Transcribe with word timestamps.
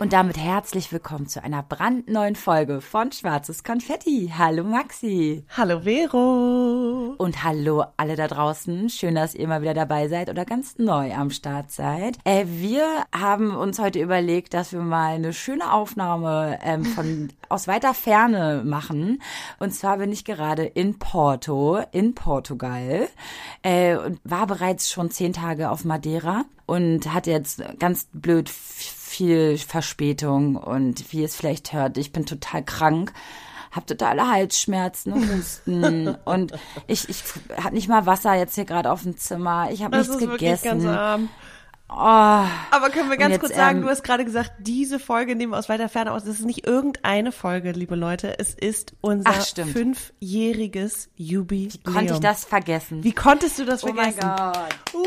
Und 0.00 0.14
damit 0.14 0.38
herzlich 0.38 0.90
willkommen 0.92 1.26
zu 1.26 1.44
einer 1.44 1.62
brandneuen 1.62 2.34
Folge 2.34 2.80
von 2.80 3.12
Schwarzes 3.12 3.64
Konfetti. 3.64 4.32
Hallo 4.34 4.64
Maxi. 4.64 5.44
Hallo 5.54 5.80
Vero. 5.80 7.16
Und 7.18 7.44
hallo 7.44 7.84
alle 7.98 8.16
da 8.16 8.26
draußen. 8.26 8.88
Schön, 8.88 9.14
dass 9.14 9.34
ihr 9.34 9.46
mal 9.46 9.60
wieder 9.60 9.74
dabei 9.74 10.08
seid 10.08 10.30
oder 10.30 10.46
ganz 10.46 10.78
neu 10.78 11.12
am 11.12 11.28
Start 11.28 11.70
seid. 11.70 12.16
Äh, 12.24 12.46
wir 12.46 12.86
haben 13.14 13.54
uns 13.54 13.78
heute 13.78 14.00
überlegt, 14.00 14.54
dass 14.54 14.72
wir 14.72 14.80
mal 14.80 15.16
eine 15.16 15.34
schöne 15.34 15.70
Aufnahme 15.70 16.58
ähm, 16.62 16.86
von 16.86 17.28
aus 17.50 17.68
weiter 17.68 17.92
Ferne 17.92 18.62
machen. 18.64 19.20
Und 19.58 19.74
zwar 19.74 19.98
bin 19.98 20.12
ich 20.12 20.24
gerade 20.24 20.64
in 20.64 20.98
Porto, 20.98 21.78
in 21.92 22.14
Portugal, 22.14 23.06
äh, 23.60 23.98
und 23.98 24.18
war 24.24 24.46
bereits 24.46 24.90
schon 24.90 25.10
zehn 25.10 25.34
Tage 25.34 25.70
auf 25.70 25.84
Madeira 25.84 26.46
und 26.64 27.12
hatte 27.12 27.32
jetzt 27.32 27.62
ganz 27.78 28.06
blöd 28.14 28.48
viel 29.10 29.58
Verspätung 29.58 30.56
und 30.56 31.12
wie 31.12 31.18
ihr 31.18 31.24
es 31.24 31.36
vielleicht 31.36 31.72
hört, 31.72 31.98
ich 31.98 32.12
bin 32.12 32.26
total 32.26 32.64
krank 32.64 33.12
habe 33.72 33.86
totale 33.86 34.28
Halsschmerzen 34.28 35.12
und 35.12 35.32
Husten 35.32 36.08
und 36.24 36.52
ich 36.86 37.08
ich 37.08 37.22
habe 37.56 37.74
nicht 37.74 37.88
mal 37.88 38.04
Wasser 38.06 38.34
jetzt 38.34 38.56
hier 38.56 38.64
gerade 38.64 38.90
auf 38.90 39.02
dem 39.02 39.16
Zimmer. 39.16 39.68
Ich 39.70 39.84
habe 39.84 39.96
nichts 39.96 40.12
ist 40.12 40.18
gegessen. 40.18 40.82
Ganz 40.82 40.84
arm. 40.86 41.28
Oh. 41.88 41.94
Aber 41.96 42.90
können 42.90 43.10
wir 43.10 43.16
ganz 43.16 43.32
jetzt, 43.32 43.40
kurz 43.40 43.54
sagen, 43.54 43.78
ähm, 43.78 43.84
du 43.84 43.88
hast 43.88 44.02
gerade 44.02 44.24
gesagt, 44.24 44.52
diese 44.58 44.98
Folge 45.00 45.34
nehmen 45.34 45.52
wir 45.52 45.58
aus 45.58 45.68
weiter 45.68 45.88
Ferne 45.88 46.12
aus. 46.12 46.24
Das 46.24 46.38
ist 46.38 46.44
nicht 46.44 46.66
irgendeine 46.66 47.32
Folge, 47.32 47.72
liebe 47.72 47.96
Leute. 47.96 48.38
Es 48.38 48.54
ist 48.54 48.94
unser 49.00 49.30
Ach, 49.30 49.46
fünfjähriges 49.72 51.10
Jubiläum. 51.16 51.72
Wie 51.72 51.92
konnte 51.92 52.14
ich 52.14 52.20
das 52.20 52.44
vergessen? 52.44 53.02
Wie 53.02 53.12
konntest 53.12 53.58
du 53.58 53.64
das 53.64 53.80
vergessen? 53.80 54.20
Oh 54.22 54.26
mein 54.26 54.52
Gott. 54.52 54.74
Uh 54.94 55.00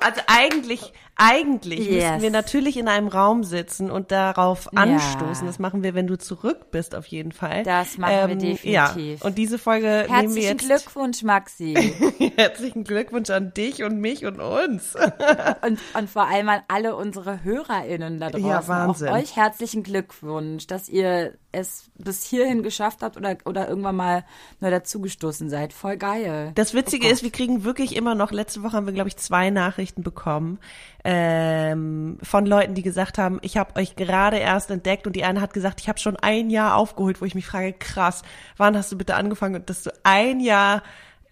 also 0.00 0.20
eigentlich, 0.26 0.92
eigentlich 1.18 1.80
yes. 1.80 2.04
müssten 2.04 2.22
wir 2.22 2.30
natürlich 2.30 2.76
in 2.76 2.86
einem 2.86 3.08
Raum 3.08 3.42
sitzen 3.42 3.90
und 3.90 4.12
darauf 4.12 4.72
anstoßen. 4.74 5.44
Ja. 5.44 5.50
Das 5.50 5.58
machen 5.58 5.82
wir, 5.82 5.94
wenn 5.94 6.06
du 6.06 6.16
zurück 6.16 6.70
bist, 6.70 6.94
auf 6.94 7.06
jeden 7.06 7.32
Fall. 7.32 7.64
Das 7.64 7.98
machen 7.98 8.14
ähm, 8.14 8.28
wir 8.28 8.36
definitiv. 8.36 9.20
Ja. 9.20 9.26
Und 9.26 9.36
diese 9.36 9.58
Folge 9.58 9.88
Herzlichen 9.88 10.20
nehmen 10.20 10.34
wir 10.36 10.42
jetzt. 10.42 10.50
Herzlichen 10.62 10.68
Glückwunsch, 10.68 11.22
Maxi. 11.24 11.74
Herzlichen 12.36 12.84
Glückwunsch 12.84 13.30
an 13.30 13.52
dich 13.52 13.82
und 13.82 13.98
mich 13.98 14.24
und 14.26 14.40
uns. 14.40 14.94
und, 15.66 15.80
und 15.94 16.08
vor 16.08 16.28
allem 16.28 16.48
an 16.48 16.60
alle 16.68 16.94
unsere 16.94 17.42
HörerInnen 17.42 18.20
da 18.20 18.30
draußen. 18.30 18.46
Ja, 18.46 18.68
Wahnsinn. 18.68 19.08
Auch 19.08 19.14
euch 19.14 19.34
herzlichen 19.34 19.82
Glückwunsch, 19.82 20.68
dass 20.68 20.88
ihr 20.88 21.34
es 21.50 21.90
bis 21.96 22.24
hierhin 22.24 22.62
geschafft 22.62 23.02
habt 23.02 23.16
oder, 23.16 23.36
oder 23.44 23.68
irgendwann 23.68 23.96
mal 23.96 24.24
nur 24.60 24.70
dazugestoßen 24.70 25.48
seid. 25.48 25.72
Voll 25.72 25.96
geil. 25.96 26.52
Das 26.54 26.74
Witzige 26.74 27.06
oh 27.06 27.10
ist, 27.10 27.22
wir 27.22 27.30
kriegen 27.30 27.64
wirklich 27.64 27.96
immer 27.96 28.14
noch, 28.14 28.32
letzte 28.32 28.62
Woche 28.62 28.76
haben 28.76 28.86
wir, 28.86 28.92
glaube 28.92 29.08
ich, 29.08 29.16
zwei 29.16 29.48
Nachrichten 29.50 30.02
bekommen 30.02 30.58
ähm, 31.04 32.18
von 32.22 32.44
Leuten, 32.44 32.74
die 32.74 32.82
gesagt 32.82 33.16
haben, 33.16 33.38
ich 33.42 33.56
habe 33.56 33.76
euch 33.76 33.96
gerade 33.96 34.36
erst 34.36 34.70
entdeckt 34.70 35.06
und 35.06 35.16
die 35.16 35.24
eine 35.24 35.40
hat 35.40 35.54
gesagt, 35.54 35.80
ich 35.80 35.88
habe 35.88 35.98
schon 35.98 36.16
ein 36.16 36.50
Jahr 36.50 36.76
aufgeholt, 36.76 37.20
wo 37.20 37.24
ich 37.24 37.34
mich 37.34 37.46
frage, 37.46 37.72
krass, 37.72 38.22
wann 38.58 38.76
hast 38.76 38.92
du 38.92 38.98
bitte 38.98 39.14
angefangen, 39.14 39.64
dass 39.64 39.82
du 39.82 39.90
ein 40.02 40.40
Jahr 40.40 40.82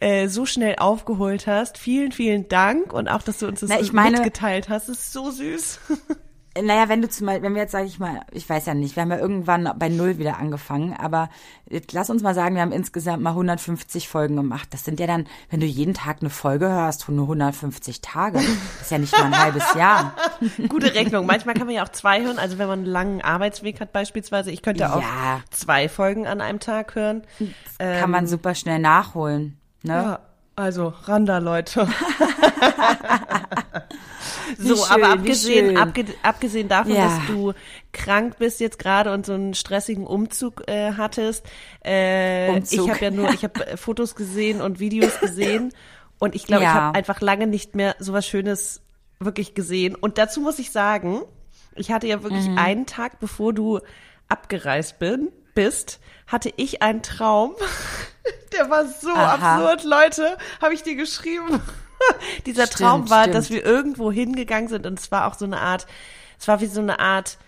äh, 0.01 0.29
so 0.29 0.47
schnell 0.47 0.77
aufgeholt 0.77 1.47
hast. 1.47 1.79
Vielen, 1.79 2.13
vielen 2.13 2.49
Dank 2.49 2.93
und 2.93 3.09
auch, 3.09 3.23
dass 3.23 3.39
du 3.39 3.47
uns 3.47 3.61
das 3.61 3.71
Na, 3.71 3.81
ich 3.81 3.93
meine, 3.93 4.19
mitgeteilt 4.19 4.69
hast. 4.69 4.89
Das 4.89 4.99
ist 4.99 5.13
so 5.13 5.31
süß. 5.31 5.81
Naja, 6.63 6.89
wenn 6.89 7.03
du 7.03 7.09
zum 7.09 7.27
Beispiel, 7.27 7.43
wenn 7.43 7.55
wir 7.55 7.63
jetzt, 7.63 7.73
sage 7.73 7.87
ich 7.87 7.99
mal, 7.99 8.21
ich 8.33 8.49
weiß 8.49 8.67
ja 8.67 8.75
nicht, 8.75 8.97
wir 8.97 9.03
haben 9.03 9.11
ja 9.11 9.19
irgendwann 9.19 9.71
bei 9.79 9.89
Null 9.89 10.19
wieder 10.19 10.39
angefangen, 10.39 10.95
aber 10.95 11.29
jetzt 11.69 11.93
lass 11.93 12.11
uns 12.11 12.23
mal 12.23 12.35
sagen, 12.35 12.55
wir 12.55 12.63
haben 12.63 12.73
insgesamt 12.73 13.23
mal 13.23 13.31
150 13.31 14.09
Folgen 14.09 14.37
gemacht. 14.37 14.69
Das 14.73 14.85
sind 14.85 15.01
ja 15.01 15.07
dann, 15.07 15.27
wenn 15.51 15.61
du 15.61 15.67
jeden 15.67 15.95
Tag 15.95 16.19
eine 16.21 16.31
Folge 16.31 16.69
hörst, 16.69 17.09
nur 17.09 17.25
150 17.25 18.01
Tage. 18.01 18.39
Das 18.39 18.83
ist 18.83 18.91
ja 18.91 18.99
nicht 18.99 19.13
mal 19.13 19.25
ein 19.25 19.39
halbes 19.39 19.75
Jahr. 19.75 20.15
Gute 20.69 20.95
Rechnung. 20.95 21.27
Manchmal 21.27 21.55
kann 21.55 21.67
man 21.67 21.75
ja 21.75 21.85
auch 21.85 21.91
zwei 21.91 22.23
hören. 22.23 22.39
Also 22.39 22.59
wenn 22.59 22.69
man 22.69 22.81
einen 22.81 22.89
langen 22.89 23.21
Arbeitsweg 23.23 23.81
hat 23.81 23.93
beispielsweise, 23.93 24.51
ich 24.51 24.63
könnte 24.63 24.93
auch 24.93 25.03
ja. 25.03 25.41
zwei 25.51 25.89
Folgen 25.89 26.27
an 26.27 26.41
einem 26.41 26.61
Tag 26.61 26.95
hören. 26.95 27.23
Kann 27.79 28.11
man 28.11 28.25
ähm, 28.25 28.29
super 28.29 28.55
schnell 28.55 28.79
nachholen. 28.79 29.59
Ne? 29.83 29.93
Ja, 29.93 30.21
also 30.57 30.95
Randa, 31.05 31.39
Leute. 31.39 31.89
so, 34.59 34.77
schön, 34.77 34.85
aber 34.91 35.09
abgesehen, 35.11 35.77
abge, 35.77 36.05
abgesehen 36.23 36.69
davon, 36.69 36.95
ja. 36.95 37.05
dass 37.05 37.27
du 37.27 37.53
krank 37.93 38.39
bist 38.39 38.61
jetzt 38.61 38.79
gerade 38.79 39.13
und 39.13 39.27
so 39.27 39.33
einen 39.33 39.55
stressigen 39.55 40.07
Umzug 40.07 40.69
äh, 40.69 40.93
hattest, 40.93 41.45
äh, 41.85 42.51
Umzug. 42.51 42.73
ich 42.73 42.91
habe 42.91 43.05
ja 43.05 43.11
nur, 43.11 43.31
ich 43.31 43.45
habe 43.45 43.67
äh, 43.67 43.77
Fotos 43.77 44.15
gesehen 44.15 44.61
und 44.61 44.81
Videos 44.81 45.21
gesehen 45.21 45.73
und 46.19 46.35
ich 46.35 46.47
glaube, 46.47 46.65
ja. 46.65 46.71
ich 46.71 46.75
habe 46.77 46.99
einfach 46.99 47.21
lange 47.21 47.47
nicht 47.47 47.75
mehr 47.75 47.97
sowas 47.99 48.27
Schönes 48.27 48.83
wirklich 49.19 49.55
gesehen. 49.55 49.95
Und 49.95 50.19
dazu 50.19 50.41
muss 50.41 50.59
ich 50.59 50.71
sagen, 50.71 51.23
ich 51.75 51.91
hatte 51.93 52.07
ja 52.07 52.23
wirklich 52.23 52.49
mhm. 52.49 52.59
einen 52.59 52.87
Tag, 52.87 53.21
bevor 53.21 53.53
du 53.53 53.81
abgereist 54.29 54.99
bin, 54.99 55.31
bist, 55.55 56.01
hatte 56.27 56.53
ich 56.57 56.83
einen 56.83 57.03
Traum. 57.03 57.55
Der 58.53 58.71
war 58.71 58.87
so 58.87 59.11
Aha. 59.11 59.57
absurd, 59.57 59.85
Leute. 59.85 60.37
Habe 60.61 60.75
ich 60.75 60.83
dir 60.83 60.97
geschrieben. 60.97 61.61
Dieser 62.47 62.67
stimmt, 62.67 62.81
Traum 62.81 63.11
war, 63.11 63.23
stimmt. 63.23 63.35
dass 63.37 63.51
wir 63.51 63.65
irgendwo 63.65 64.11
hingegangen 64.13 64.69
sind 64.69 64.87
und 64.87 64.99
es 64.99 65.11
war 65.11 65.27
auch 65.27 65.35
so 65.35 65.45
eine 65.45 65.61
Art, 65.61 65.87
es 66.39 66.49
war 66.49 66.61
wie 66.61 66.67
so 66.67 66.81
eine 66.81 66.99
Art, 66.99 67.39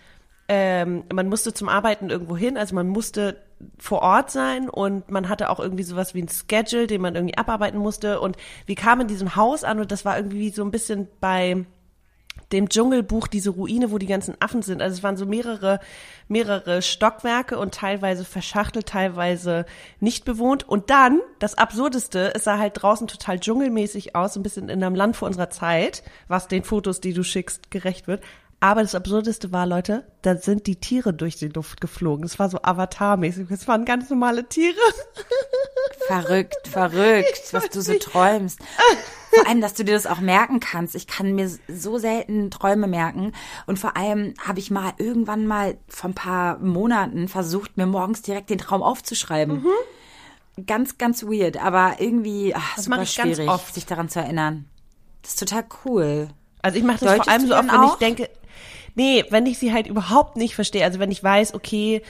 ähm, 0.47 1.03
man 1.13 1.29
musste 1.29 1.53
zum 1.53 1.69
Arbeiten 1.69 2.09
irgendwo 2.09 2.35
hin, 2.35 2.57
also 2.57 2.75
man 2.75 2.87
musste 2.87 3.41
vor 3.77 4.01
Ort 4.01 4.31
sein 4.31 4.69
und 4.69 5.11
man 5.11 5.29
hatte 5.29 5.49
auch 5.49 5.59
irgendwie 5.59 5.83
sowas 5.83 6.13
wie 6.13 6.21
ein 6.21 6.29
Schedule, 6.29 6.87
den 6.87 7.01
man 7.01 7.15
irgendwie 7.15 7.37
abarbeiten 7.37 7.77
musste 7.77 8.21
und 8.21 8.37
wir 8.65 8.75
kamen 8.75 9.01
in 9.01 9.07
diesem 9.07 9.35
Haus 9.35 9.63
an 9.63 9.79
und 9.79 9.91
das 9.91 10.05
war 10.05 10.17
irgendwie 10.17 10.49
so 10.49 10.63
ein 10.63 10.71
bisschen 10.71 11.07
bei 11.19 11.65
dem 12.51 12.69
Dschungelbuch 12.69 13.27
diese 13.27 13.51
Ruine, 13.51 13.91
wo 13.91 13.97
die 13.97 14.07
ganzen 14.07 14.35
Affen 14.39 14.61
sind. 14.61 14.81
Also 14.81 14.97
es 14.97 15.03
waren 15.03 15.17
so 15.17 15.25
mehrere, 15.25 15.79
mehrere 16.27 16.81
Stockwerke 16.81 17.57
und 17.57 17.73
teilweise 17.73 18.25
verschachtelt, 18.25 18.87
teilweise 18.87 19.65
nicht 19.99 20.25
bewohnt. 20.25 20.67
Und 20.67 20.89
dann, 20.89 21.19
das 21.39 21.55
Absurdeste, 21.55 22.33
es 22.35 22.43
sah 22.43 22.57
halt 22.57 22.73
draußen 22.75 23.07
total 23.07 23.39
dschungelmäßig 23.39 24.15
aus, 24.15 24.35
ein 24.35 24.43
bisschen 24.43 24.69
in 24.69 24.83
einem 24.83 24.95
Land 24.95 25.15
vor 25.15 25.27
unserer 25.27 25.49
Zeit, 25.49 26.03
was 26.27 26.47
den 26.47 26.63
Fotos, 26.63 27.01
die 27.01 27.13
du 27.13 27.23
schickst, 27.23 27.71
gerecht 27.71 28.07
wird. 28.07 28.23
Aber 28.61 28.81
das 28.81 28.93
Absurdeste 28.93 29.53
war, 29.53 29.65
Leute, 29.65 30.05
da 30.21 30.35
sind 30.35 30.67
die 30.67 30.75
Tiere 30.75 31.13
durch 31.13 31.37
die 31.37 31.47
Luft 31.47 31.79
geflogen. 31.79 32.23
Das 32.23 32.39
war 32.39 32.49
so 32.49 32.59
Avatar-mäßig. 32.61 33.49
Es 33.51 33.67
waren 33.69 33.85
ganz 33.85 34.09
normale 34.09 34.47
Tiere. 34.49 34.75
Verrückt, 36.07 36.67
verrückt, 36.67 37.49
was 37.51 37.69
du 37.69 37.81
so 37.81 37.91
nicht. 37.91 38.03
träumst. 38.03 38.59
Vor 39.31 39.47
allem, 39.47 39.61
dass 39.61 39.75
du 39.75 39.83
dir 39.83 39.93
das 39.93 40.07
auch 40.07 40.19
merken 40.19 40.59
kannst. 40.59 40.95
Ich 40.95 41.05
kann 41.05 41.33
mir 41.35 41.49
so 41.67 41.99
selten 41.99 42.49
Träume 42.49 42.87
merken. 42.87 43.33
Und 43.67 43.77
vor 43.77 43.95
allem 43.95 44.33
habe 44.43 44.59
ich 44.59 44.71
mal 44.71 44.93
irgendwann 44.97 45.45
mal 45.45 45.77
vor 45.87 46.09
ein 46.09 46.15
paar 46.15 46.57
Monaten 46.57 47.27
versucht, 47.27 47.77
mir 47.77 47.85
morgens 47.85 48.23
direkt 48.23 48.49
den 48.49 48.57
Traum 48.57 48.81
aufzuschreiben. 48.81 49.63
Mhm. 49.63 50.65
Ganz, 50.65 50.97
ganz 50.97 51.23
weird, 51.23 51.57
aber 51.57 51.97
irgendwie 51.99 52.53
ach, 52.55 52.75
das 52.75 52.85
super 52.85 53.05
schwierig, 53.05 53.49
sich 53.71 53.85
daran 53.85 54.09
zu 54.09 54.19
erinnern. 54.19 54.65
Das 55.21 55.31
ist 55.31 55.39
total 55.39 55.65
cool. 55.85 56.29
Also 56.61 56.77
ich 56.77 56.83
mache 56.83 57.05
das 57.05 57.17
Deutest 57.17 57.23
vor 57.23 57.33
allem 57.33 57.47
so 57.47 57.55
oft, 57.55 57.71
wenn 57.71 57.83
ich 57.83 57.93
denke, 57.95 58.29
Nee, 58.99 59.23
wenn 59.29 59.45
ich 59.45 59.57
sie 59.57 59.71
halt 59.71 59.87
überhaupt 59.87 60.35
nicht 60.35 60.55
verstehe. 60.55 60.83
Also 60.83 60.99
wenn 60.99 61.09
ich 61.09 61.23
weiß, 61.23 61.53
okay, 61.53 62.01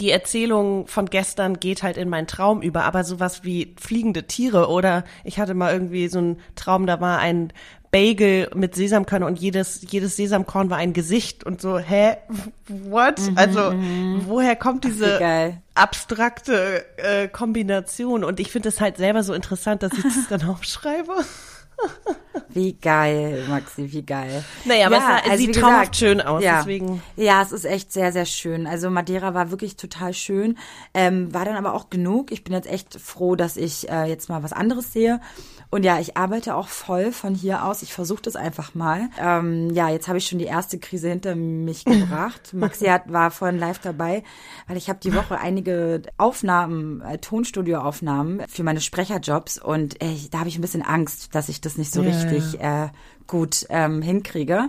die 0.00 0.10
Erzählung 0.10 0.86
von 0.86 1.04
gestern 1.04 1.60
geht 1.60 1.82
halt 1.82 1.98
in 1.98 2.08
meinen 2.08 2.26
Traum 2.26 2.62
über, 2.62 2.84
aber 2.84 3.04
sowas 3.04 3.44
wie 3.44 3.74
fliegende 3.78 4.26
Tiere 4.26 4.70
oder 4.70 5.04
ich 5.24 5.38
hatte 5.38 5.52
mal 5.52 5.74
irgendwie 5.74 6.08
so 6.08 6.20
einen 6.20 6.40
Traum, 6.54 6.86
da 6.86 7.02
war 7.02 7.18
ein 7.18 7.52
Bagel 7.90 8.48
mit 8.54 8.74
Sesamkörner 8.74 9.26
und 9.26 9.38
jedes, 9.38 9.82
jedes 9.90 10.16
Sesamkorn 10.16 10.70
war 10.70 10.78
ein 10.78 10.94
Gesicht 10.94 11.44
und 11.44 11.60
so, 11.60 11.78
hä? 11.78 12.16
What? 12.68 13.20
Mhm, 13.20 13.36
also, 13.36 13.70
mhm. 13.72 14.22
woher 14.26 14.56
kommt 14.56 14.84
diese 14.84 15.20
Ach, 15.22 15.82
abstrakte 15.82 16.86
äh, 16.96 17.28
Kombination? 17.28 18.24
Und 18.24 18.40
ich 18.40 18.50
finde 18.50 18.70
es 18.70 18.80
halt 18.80 18.96
selber 18.96 19.22
so 19.22 19.34
interessant, 19.34 19.82
dass 19.82 19.92
ich 19.92 20.02
das 20.02 20.28
dann 20.30 20.44
aufschreibe. 20.48 21.12
Wie 22.48 22.72
geil, 22.72 23.44
Maxi, 23.48 23.92
wie 23.92 24.02
geil. 24.02 24.42
Naja, 24.64 24.86
aber 24.86 24.96
ja, 24.96 25.18
es 25.22 25.30
also 25.30 25.44
sieht 25.44 25.54
traumhaft 25.54 25.96
schön 25.96 26.20
aus, 26.20 26.42
ja. 26.42 26.58
deswegen. 26.58 27.02
Ja, 27.16 27.42
es 27.42 27.52
ist 27.52 27.64
echt 27.64 27.92
sehr, 27.92 28.10
sehr 28.12 28.24
schön. 28.24 28.66
Also 28.66 28.90
Madeira 28.90 29.34
war 29.34 29.50
wirklich 29.50 29.76
total 29.76 30.14
schön, 30.14 30.56
ähm, 30.94 31.32
war 31.34 31.44
dann 31.44 31.56
aber 31.56 31.74
auch 31.74 31.90
genug. 31.90 32.32
Ich 32.32 32.44
bin 32.44 32.54
jetzt 32.54 32.68
echt 32.68 32.98
froh, 32.98 33.36
dass 33.36 33.56
ich 33.56 33.90
äh, 33.90 34.06
jetzt 34.06 34.28
mal 34.28 34.42
was 34.42 34.52
anderes 34.52 34.92
sehe. 34.92 35.20
Und 35.70 35.84
ja, 35.84 36.00
ich 36.00 36.16
arbeite 36.16 36.54
auch 36.54 36.68
voll 36.68 37.12
von 37.12 37.34
hier 37.34 37.64
aus. 37.64 37.82
Ich 37.82 37.92
versuche 37.92 38.22
das 38.22 38.36
einfach 38.36 38.74
mal. 38.74 39.10
Ähm, 39.20 39.68
ja, 39.70 39.90
jetzt 39.90 40.08
habe 40.08 40.16
ich 40.16 40.26
schon 40.26 40.38
die 40.38 40.46
erste 40.46 40.78
Krise 40.78 41.10
hinter 41.10 41.36
mich 41.36 41.84
gebracht. 41.84 42.54
Maxi 42.54 42.86
hat, 42.86 43.12
war 43.12 43.30
vorhin 43.30 43.58
live 43.58 43.78
dabei, 43.78 44.22
weil 44.66 44.78
ich 44.78 44.88
habe 44.88 44.98
die 45.00 45.14
Woche 45.14 45.38
einige 45.38 46.02
Aufnahmen, 46.16 47.02
äh, 47.02 47.18
Tonstudioaufnahmen 47.18 48.42
für 48.48 48.62
meine 48.62 48.80
Sprecherjobs 48.80 49.58
und 49.58 50.02
äh, 50.02 50.16
da 50.30 50.40
habe 50.40 50.48
ich 50.48 50.56
ein 50.56 50.62
bisschen 50.62 50.82
Angst, 50.82 51.34
dass 51.34 51.50
ich 51.50 51.60
das 51.60 51.67
das 51.68 51.78
nicht 51.78 51.92
so 51.92 52.02
ja, 52.02 52.10
richtig 52.10 52.60
ja. 52.60 52.86
Äh, 52.86 52.88
gut 53.28 53.66
ähm, 53.68 54.02
hinkriege. 54.02 54.68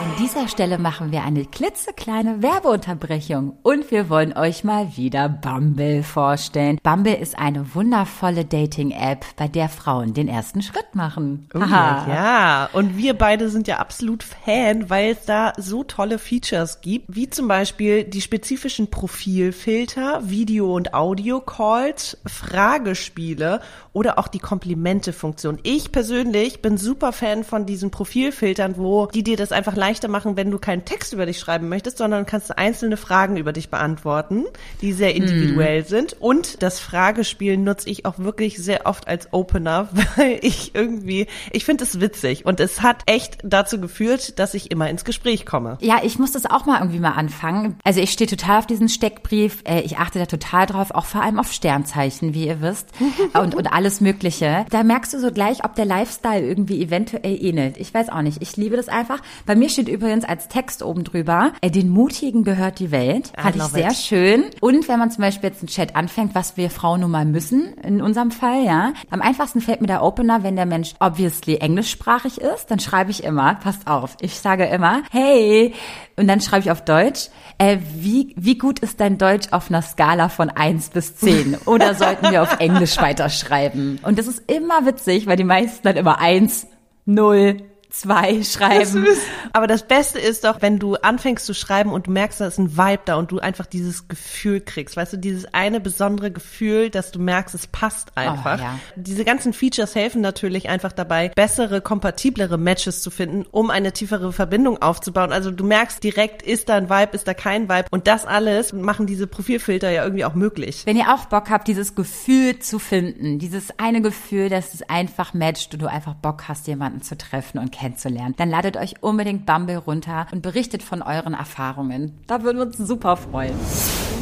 An 0.00 0.14
dieser 0.20 0.48
Stelle 0.48 0.78
machen 0.78 1.10
wir 1.10 1.22
eine 1.24 1.44
klitzekleine 1.44 2.42
Werbeunterbrechung 2.42 3.58
und 3.62 3.90
wir 3.90 4.08
wollen 4.08 4.36
euch 4.36 4.62
mal 4.62 4.96
wieder 4.96 5.28
Bumble 5.28 6.04
vorstellen. 6.04 6.78
Bumble 6.82 7.14
ist 7.14 7.36
eine 7.38 7.74
wundervolle 7.74 8.44
Dating-App, 8.44 9.24
bei 9.36 9.48
der 9.48 9.68
Frauen 9.68 10.14
den 10.14 10.28
ersten 10.28 10.62
Schritt 10.62 10.94
machen. 10.94 11.48
Oh, 11.52 11.58
ja, 11.58 12.68
und 12.72 12.96
wir 12.96 13.14
beide 13.14 13.50
sind 13.50 13.66
ja 13.66 13.78
absolut 13.78 14.22
Fan, 14.22 14.88
weil 14.88 15.12
es 15.12 15.24
da 15.24 15.52
so 15.56 15.82
tolle 15.82 16.18
Features 16.18 16.80
gibt, 16.80 17.06
wie 17.08 17.28
zum 17.28 17.48
Beispiel 17.48 18.04
die 18.04 18.20
spezifischen 18.20 18.90
Profilfilter, 18.90 20.20
Video- 20.22 20.74
und 20.74 20.94
Audio-Calls, 20.94 22.18
Fragespiele 22.24 23.60
oder 23.92 24.18
auch 24.18 24.28
die 24.28 24.38
Komplimente-Funktion. 24.38 25.58
Ich 25.64 25.90
persönlich 25.90 26.62
bin 26.62 26.76
super 26.78 27.07
Fan 27.12 27.44
von 27.44 27.66
diesen 27.66 27.90
Profilfiltern, 27.90 28.76
wo 28.76 29.06
die 29.06 29.22
dir 29.22 29.36
das 29.36 29.52
einfach 29.52 29.76
leichter 29.76 30.08
machen, 30.08 30.36
wenn 30.36 30.50
du 30.50 30.58
keinen 30.58 30.84
Text 30.84 31.12
über 31.12 31.26
dich 31.26 31.38
schreiben 31.38 31.68
möchtest, 31.68 31.98
sondern 31.98 32.26
kannst 32.26 32.56
einzelne 32.56 32.96
Fragen 32.96 33.36
über 33.36 33.52
dich 33.52 33.70
beantworten, 33.70 34.44
die 34.80 34.92
sehr 34.92 35.14
individuell 35.14 35.82
mm. 35.82 35.86
sind. 35.86 36.16
Und 36.20 36.62
das 36.62 36.80
Fragespiel 36.80 37.56
nutze 37.56 37.88
ich 37.90 38.04
auch 38.04 38.18
wirklich 38.18 38.58
sehr 38.58 38.86
oft 38.86 39.08
als 39.08 39.32
Opener, 39.32 39.88
weil 40.16 40.38
ich 40.42 40.74
irgendwie, 40.74 41.26
ich 41.52 41.64
finde 41.64 41.84
es 41.84 42.00
witzig 42.00 42.46
und 42.46 42.60
es 42.60 42.82
hat 42.82 43.02
echt 43.06 43.38
dazu 43.42 43.80
geführt, 43.80 44.38
dass 44.38 44.54
ich 44.54 44.70
immer 44.70 44.88
ins 44.88 45.04
Gespräch 45.04 45.46
komme. 45.46 45.78
Ja, 45.80 46.00
ich 46.02 46.18
muss 46.18 46.32
das 46.32 46.46
auch 46.46 46.66
mal 46.66 46.78
irgendwie 46.78 47.00
mal 47.00 47.12
anfangen. 47.12 47.78
Also 47.84 48.00
ich 48.00 48.10
stehe 48.10 48.28
total 48.28 48.58
auf 48.58 48.66
diesen 48.66 48.88
Steckbrief. 48.88 49.62
Äh, 49.64 49.80
ich 49.80 49.98
achte 49.98 50.18
da 50.18 50.26
total 50.26 50.66
drauf, 50.66 50.90
auch 50.90 51.04
vor 51.04 51.22
allem 51.22 51.38
auf 51.38 51.52
Sternzeichen, 51.52 52.34
wie 52.34 52.46
ihr 52.46 52.60
wisst. 52.60 52.88
und, 53.34 53.54
und 53.54 53.72
alles 53.72 54.00
Mögliche. 54.00 54.66
Da 54.70 54.82
merkst 54.82 55.14
du 55.14 55.20
so 55.20 55.30
gleich, 55.30 55.64
ob 55.64 55.74
der 55.74 55.84
Lifestyle 55.84 56.46
irgendwie 56.46 56.80
eventuell 56.98 57.44
ähnelt. 57.44 57.76
Ich 57.78 57.94
weiß 57.94 58.08
auch 58.08 58.22
nicht. 58.22 58.42
Ich 58.42 58.56
liebe 58.56 58.76
das 58.76 58.88
einfach. 58.88 59.20
Bei 59.46 59.54
mir 59.54 59.68
steht 59.68 59.88
übrigens 59.88 60.24
als 60.24 60.48
Text 60.48 60.82
oben 60.82 61.04
drüber, 61.04 61.52
äh, 61.60 61.70
den 61.70 61.88
Mutigen 61.88 62.42
gehört 62.42 62.78
die 62.80 62.90
Welt. 62.90 63.32
Fand 63.38 63.56
ich 63.56 63.62
sehr 63.64 63.90
it. 63.90 63.96
schön. 63.96 64.44
Und 64.60 64.88
wenn 64.88 64.98
man 64.98 65.10
zum 65.10 65.22
Beispiel 65.22 65.50
jetzt 65.50 65.60
einen 65.60 65.68
Chat 65.68 65.94
anfängt, 65.94 66.34
was 66.34 66.56
wir 66.56 66.70
Frauen 66.70 67.00
nun 67.00 67.10
mal 67.10 67.24
müssen, 67.24 67.74
in 67.84 68.02
unserem 68.02 68.30
Fall, 68.30 68.64
ja. 68.64 68.92
Am 69.10 69.22
einfachsten 69.22 69.60
fällt 69.60 69.80
mir 69.80 69.86
der 69.86 70.02
Opener, 70.02 70.42
wenn 70.42 70.56
der 70.56 70.66
Mensch 70.66 70.94
obviously 71.00 71.56
englischsprachig 71.56 72.40
ist, 72.40 72.70
dann 72.70 72.80
schreibe 72.80 73.10
ich 73.10 73.22
immer, 73.22 73.54
passt 73.54 73.86
auf, 73.86 74.16
ich 74.20 74.38
sage 74.40 74.64
immer, 74.64 75.02
hey, 75.10 75.74
und 76.16 76.26
dann 76.26 76.40
schreibe 76.40 76.64
ich 76.64 76.70
auf 76.70 76.84
Deutsch, 76.84 77.28
äh, 77.58 77.78
wie, 77.94 78.34
wie 78.36 78.58
gut 78.58 78.80
ist 78.80 79.00
dein 79.00 79.18
Deutsch 79.18 79.48
auf 79.52 79.70
einer 79.70 79.82
Skala 79.82 80.28
von 80.28 80.50
eins 80.50 80.90
bis 80.90 81.16
zehn? 81.16 81.56
Oder 81.64 81.94
sollten 81.94 82.30
wir 82.30 82.42
auf 82.42 82.58
Englisch 82.58 82.96
weiterschreiben? 83.00 84.00
Und 84.02 84.18
das 84.18 84.26
ist 84.26 84.50
immer 84.50 84.84
witzig, 84.84 85.26
weil 85.26 85.36
die 85.36 85.44
meisten 85.44 85.82
dann 85.82 85.96
immer 85.96 86.18
eins, 86.18 86.66
null, 87.08 87.56
zwei 87.90 88.42
schreiben. 88.42 89.04
Das 89.04 89.18
aber 89.52 89.66
das 89.66 89.86
Beste 89.86 90.18
ist 90.18 90.44
doch, 90.44 90.60
wenn 90.62 90.78
du 90.78 90.96
anfängst 90.96 91.46
zu 91.46 91.54
schreiben 91.54 91.92
und 91.92 92.06
du 92.06 92.10
merkst, 92.10 92.40
da 92.40 92.46
ist 92.46 92.58
ein 92.58 92.76
Vibe 92.76 93.02
da 93.04 93.16
und 93.16 93.30
du 93.30 93.38
einfach 93.38 93.66
dieses 93.66 94.08
Gefühl 94.08 94.60
kriegst. 94.60 94.96
Weißt 94.96 95.14
du, 95.14 95.16
dieses 95.16 95.52
eine 95.54 95.80
besondere 95.80 96.30
Gefühl, 96.30 96.90
dass 96.90 97.10
du 97.10 97.18
merkst, 97.18 97.54
es 97.54 97.66
passt 97.66 98.16
einfach. 98.16 98.58
Oh, 98.58 98.62
ja. 98.62 98.78
Diese 98.96 99.24
ganzen 99.24 99.52
Features 99.52 99.94
helfen 99.94 100.20
natürlich 100.20 100.68
einfach 100.68 100.92
dabei, 100.92 101.30
bessere, 101.30 101.80
kompatiblere 101.80 102.58
Matches 102.58 103.02
zu 103.02 103.10
finden, 103.10 103.46
um 103.50 103.70
eine 103.70 103.92
tiefere 103.92 104.32
Verbindung 104.32 104.80
aufzubauen. 104.82 105.32
Also 105.32 105.50
du 105.50 105.64
merkst 105.64 106.02
direkt, 106.02 106.42
ist 106.42 106.68
da 106.68 106.76
ein 106.76 106.90
Vibe, 106.90 107.12
ist 107.12 107.26
da 107.26 107.34
kein 107.34 107.68
Vibe. 107.68 107.86
Und 107.90 108.06
das 108.06 108.26
alles 108.26 108.72
machen 108.72 109.06
diese 109.06 109.26
Profilfilter 109.26 109.90
ja 109.90 110.04
irgendwie 110.04 110.24
auch 110.24 110.34
möglich. 110.34 110.82
Wenn 110.84 110.96
ihr 110.96 111.14
auch 111.14 111.26
Bock 111.26 111.50
habt, 111.50 111.68
dieses 111.68 111.94
Gefühl 111.94 112.58
zu 112.58 112.78
finden, 112.78 113.38
dieses 113.38 113.78
eine 113.78 114.02
Gefühl, 114.02 114.48
dass 114.48 114.74
es 114.74 114.82
einfach 114.88 115.34
matcht 115.34 115.74
und 115.74 115.82
du 115.82 115.86
einfach 115.86 116.14
Bock 116.14 116.44
hast, 116.48 116.66
jemanden 116.66 117.02
zu 117.02 117.16
treffen 117.16 117.58
und 117.58 117.77
kennenzulernen, 117.78 118.34
dann 118.36 118.50
ladet 118.50 118.76
euch 118.76 119.02
unbedingt 119.02 119.46
Bumble 119.46 119.78
runter 119.78 120.26
und 120.32 120.42
berichtet 120.42 120.82
von 120.82 121.02
euren 121.02 121.34
Erfahrungen. 121.34 122.18
Da 122.26 122.42
würden 122.42 122.58
wir 122.58 122.66
uns 122.66 122.76
super 122.76 123.16
freuen. 123.16 123.54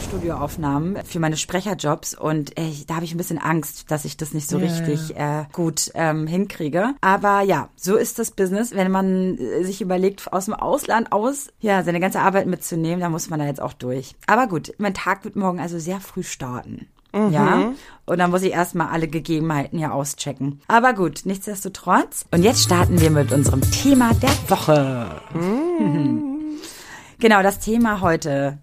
Studioaufnahmen 0.07 1.05
für 1.05 1.19
meine 1.19 1.37
Sprecherjobs 1.37 2.15
und 2.15 2.57
äh, 2.59 2.71
da 2.87 2.97
habe 2.97 3.05
ich 3.05 3.13
ein 3.13 3.19
bisschen 3.19 3.39
Angst, 3.39 3.91
dass 3.91 4.05
ich 4.05 4.17
das 4.17 4.35
nicht 4.35 4.49
so 4.49 4.59
ja, 4.59 4.67
richtig. 4.67 5.17
Äh, 5.17 5.47
gut 5.53 5.91
ähm, 5.95 6.27
hinkriege. 6.29 6.95
Aber 7.01 7.41
ja, 7.41 7.71
so 7.75 7.97
ist 7.97 8.19
das 8.19 8.31
Business. 8.31 8.73
Wenn 8.73 8.91
man 8.93 9.37
äh, 9.37 9.65
sich 9.65 9.81
überlegt, 9.81 10.33
aus 10.33 10.45
dem 10.45 10.55
Ausland 10.55 11.11
aus, 11.11 11.49
ja, 11.61 11.83
seine 11.83 11.99
ganze 11.99 12.21
Arbeit 12.21 12.47
mitzunehmen, 12.47 13.01
da 13.01 13.09
muss 13.09 13.31
man 13.31 13.41
da 13.41 13.47
jetzt 13.47 13.61
auch 13.61 13.73
durch. 13.73 14.15
Aber 14.27 14.47
gut, 14.47 14.75
mein 14.79 14.95
Tag 14.95 15.25
wird 15.25 15.35
morgen 15.35 15.59
also 15.59 15.79
sehr 15.79 16.01
früh 16.01 16.23
starten. 16.23 16.87
Mhm. 17.13 17.31
Ja. 17.31 17.73
Und 18.05 18.19
dann 18.19 18.31
muss 18.31 18.43
ich 18.43 18.53
erstmal 18.53 18.89
alle 18.89 19.09
Gegebenheiten 19.09 19.79
hier 19.79 19.93
auschecken. 19.93 20.61
Aber 20.69 20.93
gut, 20.93 21.23
nichtsdestotrotz. 21.25 22.25
Und 22.31 22.43
jetzt 22.43 22.63
starten 22.63 23.01
wir 23.01 23.11
mit 23.11 23.33
unserem 23.33 23.63
Thema 23.63 24.13
der 24.15 24.31
Woche. 24.49 25.21
Mhm. 25.35 26.59
genau, 27.19 27.43
das 27.43 27.59
Thema 27.59 28.01
heute. 28.01 28.59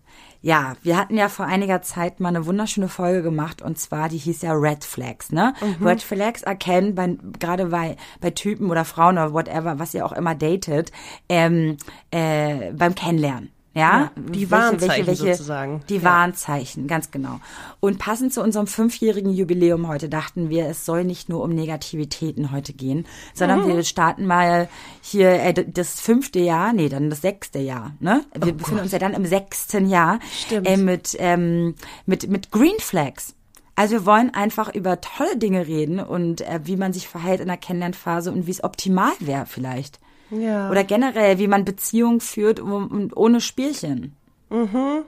Ja, 0.45 0.75
wir 0.81 0.97
hatten 0.97 1.15
ja 1.15 1.29
vor 1.29 1.45
einiger 1.45 1.81
Zeit 1.81 2.19
mal 2.19 2.27
eine 2.27 2.45
wunderschöne 2.45 2.89
Folge 2.89 3.23
gemacht 3.23 3.61
und 3.61 3.79
zwar, 3.79 4.09
die 4.09 4.17
hieß 4.17 4.41
ja 4.41 4.51
Red 4.51 4.83
Flags, 4.83 5.31
ne? 5.31 5.53
Mhm. 5.61 5.87
Red 5.87 6.01
Flags 6.01 6.43
erkennen, 6.43 6.95
bei, 6.95 7.15
gerade 7.39 7.67
bei, 7.67 7.95
bei 8.19 8.29
Typen 8.31 8.69
oder 8.69 8.83
Frauen 8.83 9.17
oder 9.17 9.31
whatever, 9.31 9.79
was 9.79 9.93
ihr 9.93 10.05
auch 10.05 10.11
immer 10.11 10.35
datet, 10.35 10.91
ähm, 11.29 11.77
äh, 12.11 12.73
beim 12.73 12.93
Kennenlernen. 12.93 13.52
Ja, 13.73 13.81
ja 13.81 14.11
die 14.15 14.51
Warnzeichen 14.51 15.07
welche, 15.07 15.23
welche, 15.23 15.35
sozusagen. 15.35 15.81
Die 15.89 15.97
ja. 15.97 16.03
Warnzeichen, 16.03 16.87
ganz 16.87 17.09
genau. 17.11 17.39
Und 17.79 17.97
passend 17.97 18.33
zu 18.33 18.41
unserem 18.41 18.67
fünfjährigen 18.67 19.31
Jubiläum 19.31 19.87
heute 19.87 20.09
dachten 20.09 20.49
wir, 20.49 20.67
es 20.67 20.85
soll 20.85 21.03
nicht 21.03 21.29
nur 21.29 21.43
um 21.43 21.51
Negativitäten 21.51 22.51
heute 22.51 22.73
gehen, 22.73 23.05
sondern 23.33 23.63
mhm. 23.63 23.75
wir 23.75 23.83
starten 23.83 24.25
mal 24.25 24.69
hier 25.01 25.31
äh, 25.31 25.53
das 25.53 25.99
fünfte 25.99 26.39
Jahr, 26.39 26.73
nee, 26.73 26.89
dann 26.89 27.09
das 27.09 27.21
sechste 27.21 27.59
Jahr. 27.59 27.93
Ne? 27.99 28.23
Wir 28.33 28.53
oh 28.53 28.57
befinden 28.57 28.75
Gott. 28.75 28.81
uns 28.83 28.91
ja 28.91 28.99
dann 28.99 29.13
im 29.13 29.25
sechsten 29.25 29.87
Jahr 29.87 30.19
Stimmt. 30.31 30.67
Äh, 30.67 30.77
mit, 30.77 31.15
ähm, 31.19 31.75
mit, 32.05 32.29
mit 32.29 32.51
Green 32.51 32.79
Flags. 32.79 33.35
Also 33.75 33.95
wir 33.95 34.05
wollen 34.05 34.31
einfach 34.31 34.73
über 34.73 35.01
tolle 35.01 35.35
Dinge 35.35 35.65
reden 35.65 35.99
und 35.99 36.41
äh, 36.41 36.59
wie 36.63 36.77
man 36.77 36.93
sich 36.93 37.07
verhält 37.07 37.39
in 37.39 37.47
der 37.47 37.57
Kennenlernphase 37.57 38.31
und 38.31 38.45
wie 38.45 38.51
es 38.51 38.63
optimal 38.63 39.13
wäre 39.19 39.47
vielleicht. 39.47 39.99
Ja. 40.39 40.69
Oder 40.69 40.83
generell, 40.83 41.37
wie 41.39 41.47
man 41.47 41.65
Beziehungen 41.65 42.21
führt 42.21 42.59
und 42.59 43.15
ohne 43.15 43.41
Spielchen. 43.41 44.15
Mhm. 44.49 45.03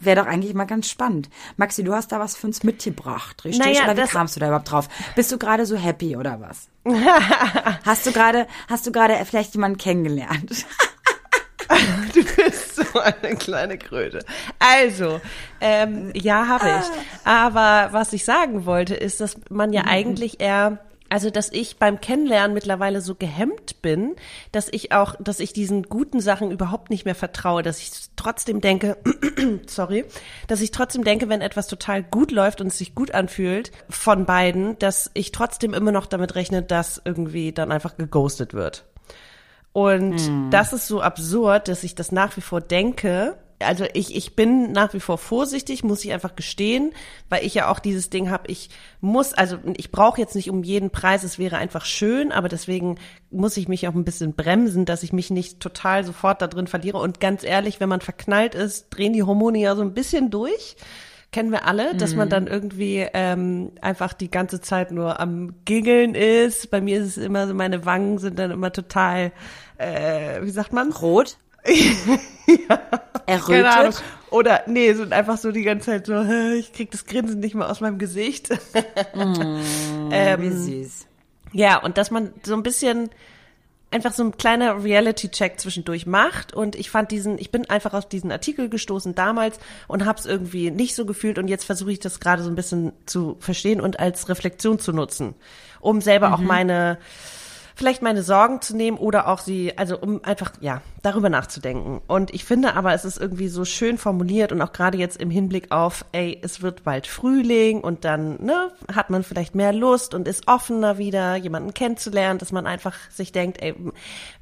Wäre 0.00 0.22
doch 0.22 0.26
eigentlich 0.26 0.54
mal 0.54 0.64
ganz 0.64 0.88
spannend. 0.88 1.28
Maxi, 1.56 1.82
du 1.82 1.92
hast 1.92 2.12
da 2.12 2.20
was 2.20 2.36
für 2.36 2.46
uns 2.46 2.62
mitgebracht, 2.62 3.44
richtig? 3.44 3.64
Naja, 3.64 3.90
oder 3.90 4.04
wie 4.04 4.08
kamst 4.08 4.36
du 4.36 4.40
da 4.40 4.46
überhaupt 4.46 4.70
drauf? 4.70 4.88
Bist 5.16 5.32
du 5.32 5.38
gerade 5.38 5.66
so 5.66 5.76
happy 5.76 6.16
oder 6.16 6.40
was? 6.40 6.68
hast 7.84 8.06
du 8.06 8.12
gerade, 8.12 8.46
hast 8.68 8.86
du 8.86 8.92
gerade 8.92 9.14
vielleicht 9.24 9.54
jemanden 9.54 9.78
kennengelernt? 9.78 10.64
du 12.14 12.24
bist 12.36 12.76
so 12.76 13.00
eine 13.00 13.36
kleine 13.36 13.76
Kröte. 13.76 14.24
Also, 14.58 15.20
ähm, 15.60 16.12
ja, 16.14 16.46
habe 16.46 16.66
ich. 16.66 17.24
Ah. 17.24 17.46
Aber 17.48 17.92
was 17.92 18.12
ich 18.12 18.24
sagen 18.24 18.66
wollte, 18.66 18.94
ist, 18.94 19.20
dass 19.20 19.36
man 19.50 19.72
ja 19.72 19.82
mhm. 19.82 19.88
eigentlich 19.88 20.40
eher 20.40 20.78
also, 21.10 21.30
dass 21.30 21.50
ich 21.50 21.78
beim 21.78 22.00
Kennenlernen 22.00 22.54
mittlerweile 22.54 23.00
so 23.00 23.14
gehemmt 23.14 23.80
bin, 23.80 24.16
dass 24.52 24.68
ich 24.70 24.92
auch, 24.92 25.14
dass 25.18 25.40
ich 25.40 25.52
diesen 25.52 25.84
guten 25.84 26.20
Sachen 26.20 26.50
überhaupt 26.50 26.90
nicht 26.90 27.04
mehr 27.04 27.14
vertraue, 27.14 27.62
dass 27.62 27.78
ich 27.78 27.90
trotzdem 28.16 28.60
denke, 28.60 28.98
sorry, 29.66 30.04
dass 30.46 30.60
ich 30.60 30.70
trotzdem 30.70 31.04
denke, 31.04 31.28
wenn 31.28 31.40
etwas 31.40 31.66
total 31.66 32.02
gut 32.02 32.30
läuft 32.30 32.60
und 32.60 32.66
es 32.68 32.78
sich 32.78 32.94
gut 32.94 33.12
anfühlt 33.12 33.72
von 33.88 34.26
beiden, 34.26 34.78
dass 34.78 35.10
ich 35.14 35.32
trotzdem 35.32 35.72
immer 35.72 35.92
noch 35.92 36.06
damit 36.06 36.34
rechne, 36.34 36.62
dass 36.62 37.00
irgendwie 37.04 37.52
dann 37.52 37.72
einfach 37.72 37.96
geghostet 37.96 38.52
wird. 38.52 38.84
Und 39.72 40.18
hm. 40.18 40.50
das 40.50 40.72
ist 40.72 40.88
so 40.88 41.00
absurd, 41.00 41.68
dass 41.68 41.84
ich 41.84 41.94
das 41.94 42.12
nach 42.12 42.36
wie 42.36 42.40
vor 42.40 42.60
denke, 42.60 43.36
also 43.60 43.84
ich, 43.92 44.14
ich 44.14 44.36
bin 44.36 44.72
nach 44.72 44.94
wie 44.94 45.00
vor 45.00 45.18
vorsichtig, 45.18 45.82
muss 45.82 46.04
ich 46.04 46.12
einfach 46.12 46.36
gestehen, 46.36 46.92
weil 47.28 47.44
ich 47.44 47.54
ja 47.54 47.68
auch 47.70 47.80
dieses 47.80 48.10
Ding 48.10 48.30
habe, 48.30 48.48
ich 48.48 48.70
muss, 49.00 49.34
also 49.34 49.58
ich 49.76 49.90
brauche 49.90 50.20
jetzt 50.20 50.36
nicht 50.36 50.50
um 50.50 50.62
jeden 50.62 50.90
Preis, 50.90 51.24
es 51.24 51.38
wäre 51.38 51.56
einfach 51.56 51.84
schön, 51.84 52.30
aber 52.30 52.48
deswegen 52.48 52.98
muss 53.30 53.56
ich 53.56 53.68
mich 53.68 53.88
auch 53.88 53.94
ein 53.94 54.04
bisschen 54.04 54.34
bremsen, 54.34 54.84
dass 54.84 55.02
ich 55.02 55.12
mich 55.12 55.30
nicht 55.30 55.60
total 55.60 56.04
sofort 56.04 56.40
da 56.40 56.46
drin 56.46 56.66
verliere. 56.66 56.98
Und 56.98 57.20
ganz 57.20 57.42
ehrlich, 57.42 57.80
wenn 57.80 57.88
man 57.88 58.00
verknallt 58.00 58.54
ist, 58.54 58.90
drehen 58.90 59.12
die 59.12 59.24
Hormone 59.24 59.58
ja 59.58 59.74
so 59.74 59.82
ein 59.82 59.94
bisschen 59.94 60.30
durch. 60.30 60.76
Kennen 61.30 61.52
wir 61.52 61.66
alle, 61.66 61.94
dass 61.94 62.14
man 62.14 62.28
mhm. 62.28 62.30
dann 62.30 62.46
irgendwie 62.46 63.06
ähm, 63.12 63.72
einfach 63.82 64.14
die 64.14 64.30
ganze 64.30 64.62
Zeit 64.62 64.92
nur 64.92 65.20
am 65.20 65.56
Giggeln 65.66 66.14
ist. 66.14 66.70
Bei 66.70 66.80
mir 66.80 67.00
ist 67.00 67.18
es 67.18 67.18
immer 67.18 67.46
so, 67.46 67.52
meine 67.52 67.84
Wangen 67.84 68.16
sind 68.18 68.38
dann 68.38 68.50
immer 68.50 68.72
total, 68.72 69.32
äh, 69.76 70.40
wie 70.42 70.50
sagt 70.50 70.72
man? 70.72 70.90
Rot? 70.90 71.36
ja. 71.66 72.80
Errötet? 73.28 74.02
Oder 74.30 74.62
nee, 74.66 74.92
sind 74.92 75.12
einfach 75.12 75.38
so 75.38 75.52
die 75.52 75.62
ganze 75.62 75.86
Zeit 75.86 76.06
so, 76.06 76.22
ich 76.52 76.72
krieg 76.72 76.90
das 76.90 77.06
Grinsen 77.06 77.40
nicht 77.40 77.54
mehr 77.54 77.70
aus 77.70 77.80
meinem 77.80 77.98
Gesicht. 77.98 78.50
mm, 79.14 80.10
ähm, 80.10 80.42
wie 80.42 80.82
süß. 80.82 81.06
Ja, 81.52 81.78
und 81.78 81.96
dass 81.98 82.10
man 82.10 82.32
so 82.42 82.54
ein 82.54 82.62
bisschen 82.62 83.10
einfach 83.90 84.12
so 84.12 84.22
ein 84.22 84.36
kleiner 84.36 84.84
Reality-Check 84.84 85.58
zwischendurch 85.58 86.06
macht. 86.06 86.52
Und 86.52 86.76
ich 86.76 86.90
fand 86.90 87.10
diesen, 87.10 87.38
ich 87.38 87.50
bin 87.50 87.68
einfach 87.70 87.94
auf 87.94 88.08
diesen 88.08 88.30
Artikel 88.30 88.68
gestoßen 88.68 89.14
damals 89.14 89.58
und 89.86 90.04
habe 90.04 90.18
es 90.18 90.26
irgendwie 90.26 90.70
nicht 90.70 90.94
so 90.94 91.06
gefühlt. 91.06 91.38
Und 91.38 91.48
jetzt 91.48 91.64
versuche 91.64 91.92
ich 91.92 92.00
das 92.00 92.20
gerade 92.20 92.42
so 92.42 92.50
ein 92.50 92.56
bisschen 92.56 92.92
zu 93.06 93.36
verstehen 93.40 93.80
und 93.80 93.98
als 93.98 94.28
Reflexion 94.28 94.78
zu 94.78 94.92
nutzen, 94.92 95.34
um 95.80 96.00
selber 96.00 96.28
mhm. 96.28 96.34
auch 96.34 96.40
meine 96.40 96.98
vielleicht 97.78 98.02
meine 98.02 98.24
Sorgen 98.24 98.60
zu 98.60 98.76
nehmen 98.76 98.98
oder 98.98 99.28
auch 99.28 99.38
sie, 99.38 99.78
also 99.78 99.96
um 99.96 100.22
einfach, 100.24 100.50
ja, 100.60 100.82
darüber 101.02 101.30
nachzudenken. 101.30 102.00
Und 102.08 102.34
ich 102.34 102.44
finde 102.44 102.74
aber, 102.74 102.92
es 102.92 103.04
ist 103.04 103.18
irgendwie 103.18 103.46
so 103.46 103.64
schön 103.64 103.98
formuliert 103.98 104.50
und 104.50 104.60
auch 104.60 104.72
gerade 104.72 104.98
jetzt 104.98 105.16
im 105.16 105.30
Hinblick 105.30 105.70
auf, 105.70 106.04
ey, 106.10 106.40
es 106.42 106.60
wird 106.60 106.82
bald 106.82 107.06
Frühling 107.06 107.80
und 107.80 108.04
dann, 108.04 108.42
ne, 108.42 108.72
hat 108.92 109.10
man 109.10 109.22
vielleicht 109.22 109.54
mehr 109.54 109.72
Lust 109.72 110.12
und 110.12 110.26
ist 110.26 110.48
offener 110.48 110.98
wieder, 110.98 111.36
jemanden 111.36 111.72
kennenzulernen, 111.72 112.40
dass 112.40 112.50
man 112.50 112.66
einfach 112.66 112.96
sich 113.10 113.30
denkt, 113.30 113.62
ey, 113.62 113.76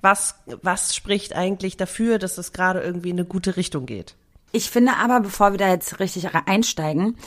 was, 0.00 0.36
was 0.62 0.96
spricht 0.96 1.36
eigentlich 1.36 1.76
dafür, 1.76 2.18
dass 2.18 2.38
es 2.38 2.54
gerade 2.54 2.80
irgendwie 2.80 3.10
in 3.10 3.18
eine 3.18 3.28
gute 3.28 3.58
Richtung 3.58 3.84
geht? 3.84 4.14
Ich 4.52 4.70
finde 4.70 4.96
aber, 4.96 5.20
bevor 5.20 5.52
wir 5.52 5.58
da 5.58 5.68
jetzt 5.68 6.00
richtig 6.00 6.30
einsteigen, 6.46 7.18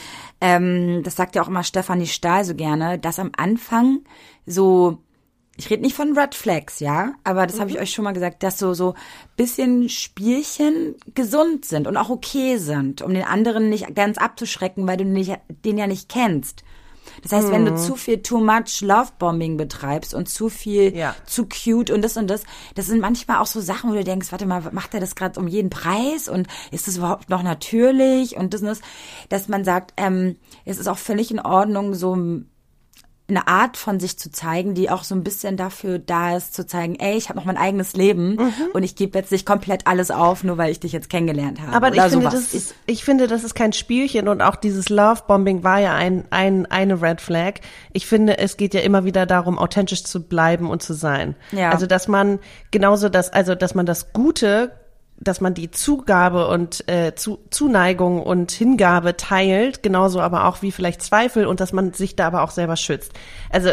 ähm, 0.41 1.03
das 1.03 1.15
sagt 1.15 1.35
ja 1.35 1.43
auch 1.43 1.49
immer 1.49 1.63
Stefanie 1.63 2.07
Stahl 2.07 2.43
so 2.45 2.55
gerne, 2.55 2.97
dass 2.97 3.19
am 3.19 3.31
Anfang 3.37 3.99
so 4.47 4.97
ich 5.59 5.69
rede 5.69 5.81
nicht 5.81 5.95
von 5.95 6.17
Red 6.17 6.35
Flags, 6.35 6.79
ja, 6.79 7.15
aber 7.25 7.45
das 7.45 7.57
mhm. 7.57 7.61
habe 7.61 7.71
ich 7.71 7.79
euch 7.79 7.91
schon 7.91 8.05
mal 8.05 8.13
gesagt, 8.13 8.43
dass 8.43 8.57
so 8.57 8.73
so 8.73 8.95
bisschen 9.35 9.89
Spielchen 9.89 10.95
gesund 11.13 11.65
sind 11.65 11.85
und 11.85 11.97
auch 11.97 12.09
okay 12.09 12.55
sind, 12.55 13.01
um 13.01 13.13
den 13.13 13.25
anderen 13.25 13.69
nicht 13.69 13.93
ganz 13.93 14.17
abzuschrecken, 14.17 14.87
weil 14.87 14.95
du 14.95 15.03
nicht, 15.03 15.37
den 15.65 15.77
ja 15.77 15.85
nicht 15.85 16.07
kennst. 16.07 16.63
Das 17.23 17.33
heißt, 17.33 17.49
mhm. 17.49 17.51
wenn 17.51 17.65
du 17.65 17.71
mhm. 17.71 17.77
zu 17.77 17.97
viel 17.97 18.21
too 18.21 18.39
much 18.39 18.79
Lovebombing 18.79 19.57
betreibst 19.57 20.13
und 20.13 20.29
zu 20.29 20.47
viel 20.47 20.95
ja. 20.95 21.13
zu 21.25 21.45
cute 21.45 21.91
und 21.91 22.03
das 22.03 22.15
und 22.15 22.27
das, 22.29 22.43
das 22.75 22.85
sind 22.85 23.01
manchmal 23.01 23.39
auch 23.39 23.45
so 23.45 23.59
Sachen, 23.59 23.89
wo 23.91 23.95
du 23.95 24.05
denkst, 24.05 24.31
warte 24.31 24.45
mal, 24.45 24.63
macht 24.71 24.93
er 24.93 25.01
das 25.01 25.15
gerade 25.15 25.37
um 25.41 25.47
jeden 25.49 25.69
Preis 25.69 26.29
und 26.29 26.47
ist 26.71 26.87
das 26.87 26.95
überhaupt 26.95 27.29
noch 27.29 27.43
natürlich 27.43 28.37
und 28.37 28.53
das 28.53 28.61
und 28.61 28.67
das, 28.67 28.79
dass 29.27 29.49
man 29.49 29.65
sagt, 29.65 29.91
ähm, 29.97 30.37
es 30.63 30.77
ist 30.77 30.87
auch 30.87 30.97
völlig 30.97 31.31
in 31.31 31.41
Ordnung, 31.41 31.95
so 31.95 32.15
eine 33.29 33.48
Art 33.48 33.77
von 33.77 34.00
sich 34.00 34.17
zu 34.17 34.31
zeigen, 34.31 34.74
die 34.74 34.89
auch 34.89 35.03
so 35.03 35.15
ein 35.15 35.24
bisschen 35.24 35.57
dafür 35.57 36.00
da 36.00 36.36
ist, 36.36 36.53
zu 36.53 36.65
zeigen, 36.65 36.95
ey, 36.95 37.17
ich 37.17 37.29
habe 37.29 37.38
noch 37.38 37.45
mein 37.45 37.57
eigenes 37.57 37.93
Leben 37.93 38.36
mhm. 38.36 38.53
und 38.74 38.83
ich 38.83 38.95
gebe 38.95 39.17
jetzt 39.17 39.31
nicht 39.31 39.45
komplett 39.45 39.88
alles 39.88 40.12
auf, 40.12 40.43
nur 40.43 40.57
weil 40.57 40.71
ich 40.71 40.79
dich 40.79 40.91
jetzt 40.91 41.09
kennengelernt 41.09 41.62
habe. 41.62 41.74
Aber 41.74 41.93
ich 41.93 42.01
finde, 42.01 42.29
das 42.29 42.53
ist, 42.53 42.75
ich 42.86 43.03
finde, 43.03 43.27
das 43.27 43.43
ist 43.43 43.55
kein 43.55 43.74
Spielchen 43.74 44.27
und 44.27 44.41
auch 44.41 44.55
dieses 44.55 44.89
Love-Bombing 44.89 45.63
war 45.63 45.79
ja 45.79 45.95
ein, 45.95 46.25
ein, 46.29 46.65
eine 46.65 47.01
Red 47.01 47.21
Flag. 47.21 47.55
Ich 47.93 48.05
finde, 48.05 48.38
es 48.38 48.57
geht 48.57 48.74
ja 48.74 48.81
immer 48.81 49.05
wieder 49.05 49.25
darum, 49.25 49.57
authentisch 49.57 50.03
zu 50.03 50.21
bleiben 50.21 50.69
und 50.69 50.81
zu 50.81 50.93
sein. 50.93 51.36
Ja. 51.51 51.71
Also, 51.71 51.86
dass 51.86 52.07
man 52.07 52.39
genauso 52.71 53.09
das, 53.09 53.31
also, 53.31 53.55
dass 53.55 53.75
man 53.75 53.86
das 53.86 54.13
Gute 54.13 54.71
dass 55.21 55.41
man 55.41 55.53
die 55.53 55.69
Zugabe 55.69 56.47
und 56.47 56.88
äh, 56.89 57.13
zu, 57.13 57.39
Zuneigung 57.49 58.23
und 58.23 58.51
Hingabe 58.51 59.17
teilt, 59.17 59.83
genauso 59.83 60.21
aber 60.21 60.45
auch 60.45 60.61
wie 60.61 60.71
vielleicht 60.71 61.01
Zweifel 61.01 61.45
und 61.45 61.59
dass 61.59 61.73
man 61.73 61.93
sich 61.93 62.15
da 62.15 62.27
aber 62.27 62.41
auch 62.41 62.51
selber 62.51 62.77
schützt. 62.77 63.11
Also 63.49 63.71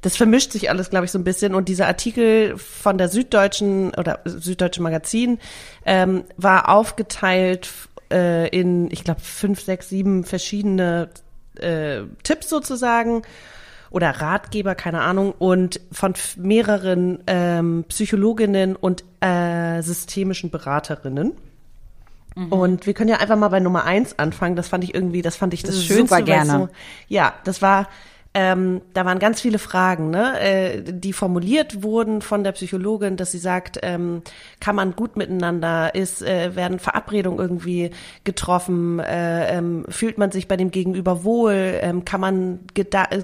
das 0.00 0.16
vermischt 0.16 0.52
sich 0.52 0.70
alles, 0.70 0.88
glaube 0.88 1.04
ich, 1.04 1.12
so 1.12 1.18
ein 1.18 1.24
bisschen. 1.24 1.54
Und 1.54 1.68
dieser 1.68 1.86
Artikel 1.86 2.56
von 2.56 2.96
der 2.96 3.08
Süddeutschen 3.08 3.94
oder 3.94 4.20
Süddeutsche 4.24 4.82
Magazin 4.82 5.38
ähm, 5.84 6.24
war 6.36 6.70
aufgeteilt 6.70 7.68
äh, 8.10 8.48
in, 8.48 8.90
ich 8.90 9.04
glaube, 9.04 9.20
fünf, 9.20 9.60
sechs, 9.60 9.90
sieben 9.90 10.24
verschiedene 10.24 11.10
äh, 11.56 12.02
Tipps 12.22 12.48
sozusagen 12.48 13.22
oder 13.90 14.10
Ratgeber, 14.10 14.74
keine 14.74 15.02
Ahnung, 15.02 15.32
und 15.38 15.80
von 15.92 16.14
mehreren 16.36 17.18
ähm, 17.26 17.84
Psychologinnen 17.88 18.76
und 18.76 19.04
äh, 19.20 19.82
systemischen 19.82 20.50
Beraterinnen. 20.50 21.32
Mhm. 22.34 22.52
Und 22.52 22.86
wir 22.86 22.94
können 22.94 23.08
ja 23.08 23.16
einfach 23.16 23.36
mal 23.36 23.48
bei 23.48 23.60
Nummer 23.60 23.84
eins 23.84 24.18
anfangen. 24.18 24.56
Das 24.56 24.68
fand 24.68 24.84
ich 24.84 24.94
irgendwie, 24.94 25.22
das 25.22 25.36
fand 25.36 25.54
ich 25.54 25.62
das 25.62 25.82
Schönste. 25.82 26.08
Super 26.08 26.22
gerne. 26.22 26.52
So, 26.52 26.68
ja, 27.08 27.34
das 27.44 27.62
war 27.62 27.88
ähm, 28.38 28.82
da 28.92 29.06
waren 29.06 29.18
ganz 29.18 29.40
viele 29.40 29.58
Fragen, 29.58 30.10
ne, 30.10 30.38
äh, 30.38 30.82
die 30.82 31.14
formuliert 31.14 31.82
wurden 31.82 32.20
von 32.20 32.44
der 32.44 32.52
Psychologin, 32.52 33.16
dass 33.16 33.32
sie 33.32 33.38
sagt, 33.38 33.78
ähm, 33.82 34.20
kann 34.60 34.76
man 34.76 34.94
gut 34.94 35.16
miteinander, 35.16 35.94
ist, 35.94 36.20
äh, 36.20 36.54
werden 36.54 36.78
Verabredungen 36.78 37.38
irgendwie 37.38 37.92
getroffen, 38.24 38.98
äh, 38.98 39.56
ähm, 39.56 39.86
fühlt 39.88 40.18
man 40.18 40.32
sich 40.32 40.48
bei 40.48 40.58
dem 40.58 40.70
Gegenüber 40.70 41.24
wohl, 41.24 41.78
ähm, 41.80 42.04
kann 42.04 42.20
man 42.20 42.60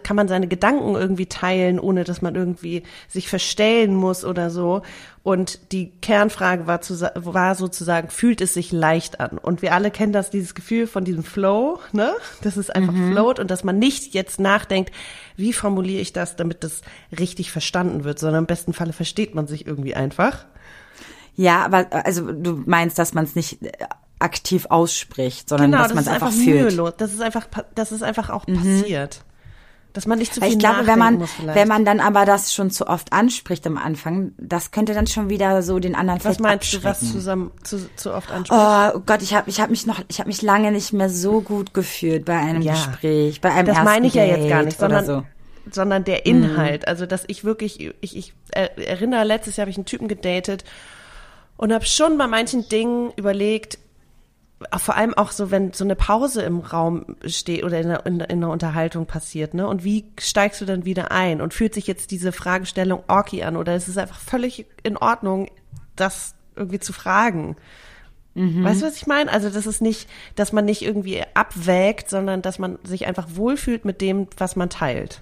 kann 0.03 0.17
man 0.17 0.29
seine 0.29 0.49
Gedanken 0.49 0.95
irgendwie 0.95 1.27
teilen, 1.27 1.79
ohne 1.79 2.05
dass 2.05 2.23
man 2.23 2.35
irgendwie 2.35 2.83
sich 3.07 3.29
verstellen 3.29 3.95
muss 3.95 4.25
oder 4.25 4.49
so. 4.49 4.81
Und 5.25 5.71
die 5.71 5.93
Kernfrage 6.01 6.67
war, 6.67 6.81
zu, 6.81 7.01
war 7.15 7.55
sozusagen, 7.55 8.09
fühlt 8.09 8.41
es 8.41 8.55
sich 8.55 8.73
leicht 8.73 9.21
an? 9.21 9.39
Und 9.39 9.63
wir 9.63 9.73
alle 9.73 9.93
kennen 9.93 10.13
das, 10.13 10.31
dieses 10.31 10.55
Gefühl 10.55 10.89
von 10.89 11.05
diesem 11.05 11.23
Flow, 11.23 11.79
ne? 11.93 12.13
Dass 12.43 12.57
es 12.57 12.71
einfach 12.71 12.93
mhm. 12.93 13.13
float 13.13 13.39
und 13.39 13.51
dass 13.51 13.63
man 13.63 13.79
nicht 13.79 14.15
jetzt 14.15 14.41
nachdenkt, 14.41 14.91
wie 15.37 15.53
formuliere 15.53 16.01
ich 16.01 16.13
das, 16.13 16.37
damit 16.37 16.65
das 16.65 16.83
richtig 17.19 17.51
verstanden 17.53 18.05
wird, 18.05 18.19
sondern 18.19 18.43
im 18.43 18.47
besten 18.47 18.73
Falle 18.73 18.93
versteht 18.93 19.35
man 19.35 19.47
sich 19.47 19.67
irgendwie 19.67 19.95
einfach. 19.95 20.45
Ja, 21.35 21.65
aber 21.65 21.87
also 21.91 22.31
du 22.31 22.63
meinst, 22.67 22.99
dass 22.99 23.15
man 23.15 23.25
es 23.25 23.35
nicht 23.35 23.63
äh, 23.63 23.73
aktiv 24.19 24.67
ausspricht, 24.69 25.49
sondern 25.49 25.71
genau, 25.71 25.83
dass 25.83 25.95
man 25.95 26.05
es 26.05 26.09
einfach, 26.09 26.29
einfach 26.29 26.39
fühlt. 26.39 26.65
Mühelos. 26.65 26.95
Das 26.99 27.13
ist 27.13 27.23
einfach, 27.23 27.47
das 27.75 27.93
ist 27.93 28.03
einfach 28.03 28.31
auch 28.31 28.47
mhm. 28.47 28.57
passiert. 28.57 29.25
Dass 29.93 30.07
man 30.07 30.19
nicht 30.19 30.33
zu 30.33 30.41
viel 30.41 30.53
ich 30.53 30.59
glaube, 30.59 30.87
wenn 30.87 30.99
man, 30.99 31.29
wenn 31.45 31.69
man 31.69 31.85
dann 31.85 32.01
aber 32.01 32.25
das 32.25 32.55
schon 32.55 32.71
zu 32.71 32.87
oft 32.87 33.13
anspricht 33.13 33.67
am 33.67 33.77
Anfang, 33.77 34.33
das 34.39 34.71
könnte 34.71 34.95
dann 34.95 35.07
schon 35.07 35.29
wieder 35.29 35.63
so 35.63 35.79
den 35.79 35.95
anderen 35.95 36.25
Was 36.25 36.39
meinst 36.39 36.73
du, 36.73 36.83
was 36.83 37.01
zusammen 37.01 37.51
zu, 37.63 37.95
zu 37.97 38.15
oft 38.15 38.31
anspricht? 38.31 38.61
Oh 38.63 39.01
Gott, 39.05 39.21
ich 39.21 39.35
habe 39.35 39.51
ich 39.51 39.61
hab 39.61 39.69
mich 39.69 39.87
noch, 39.87 40.01
ich 40.09 40.19
habe 40.19 40.29
mich 40.29 40.41
lange 40.41 40.73
nicht 40.73 40.95
mehr 40.95 41.11
so 41.11 41.43
gut 41.43 41.75
gefühlt 41.75 42.25
bei 42.25 42.39
einem 42.39 42.63
ja. 42.63 42.73
Gespräch, 42.73 43.43
bei 43.43 43.53
einem 43.53 43.67
Das 43.67 43.85
meine 43.85 44.07
ich 44.07 44.15
ja 44.15 44.25
jetzt 44.25 44.49
gar 44.49 44.63
nicht, 44.63 44.79
sondern 44.79 45.05
so. 45.05 45.25
sondern 45.71 46.05
der 46.05 46.25
Inhalt, 46.25 46.83
mhm. 46.83 46.89
also 46.89 47.05
dass 47.05 47.25
ich 47.27 47.45
wirklich, 47.45 47.93
ich, 48.01 48.17
ich 48.17 48.33
erinnere, 48.51 49.25
letztes 49.25 49.57
Jahr 49.57 49.65
habe 49.65 49.71
ich 49.71 49.77
einen 49.77 49.87
Typen 49.87 50.09
gedatet 50.09 50.65
und 51.59 51.71
habe 51.71 51.85
schon 51.85 52.17
bei 52.17 52.27
manchen 52.27 52.67
Dingen 52.69 53.13
überlegt, 53.17 53.79
vor 54.77 54.97
allem 54.97 55.15
auch 55.15 55.31
so, 55.31 55.51
wenn 55.51 55.73
so 55.73 55.85
eine 55.85 55.97
Pause 55.97 56.43
im 56.43 56.61
Raum 56.61 57.17
steht 57.27 57.65
oder 57.65 57.81
in 57.81 57.87
einer, 57.87 58.07
in, 58.07 58.21
in 58.21 58.45
Unterhaltung 58.45 59.07
passiert, 59.07 59.55
ne? 59.55 59.67
Und 59.67 59.85
wie 59.85 60.07
steigst 60.19 60.61
du 60.61 60.65
dann 60.65 60.85
wieder 60.85 61.11
ein? 61.13 61.41
Und 61.41 61.55
fühlt 61.55 61.75
sich 61.75 61.87
jetzt 61.87 62.11
diese 62.11 62.33
Fragestellung 62.33 63.03
orky 63.09 63.43
an 63.43 63.57
oder 63.57 63.75
ist 63.75 63.89
es 63.89 63.99
einfach 63.99 64.19
völlig 64.19 64.67
in 64.83 64.97
Ordnung, 64.97 65.49
das 65.97 66.35
irgendwie 66.57 66.81
zu 66.81 66.93
fragen? 66.93 67.57
Mhm. 68.35 68.65
Weißt 68.65 68.83
du, 68.83 68.87
was 68.87 68.97
ich 68.97 69.07
meine? 69.07 69.31
Also, 69.31 69.51
das 69.51 69.67
ist 69.67 69.83
nicht, 69.83 70.09
dass 70.35 70.53
man 70.53 70.65
nicht 70.65 70.83
irgendwie 70.83 71.23
abwägt, 71.35 72.09
sondern 72.09 72.43
dass 72.43 72.59
man 72.59 72.79
sich 72.85 73.07
einfach 73.07 73.29
wohlfühlt 73.35 73.85
mit 73.85 74.01
dem, 74.01 74.27
was 74.39 74.57
man 74.57 74.71
teilt. 74.71 75.21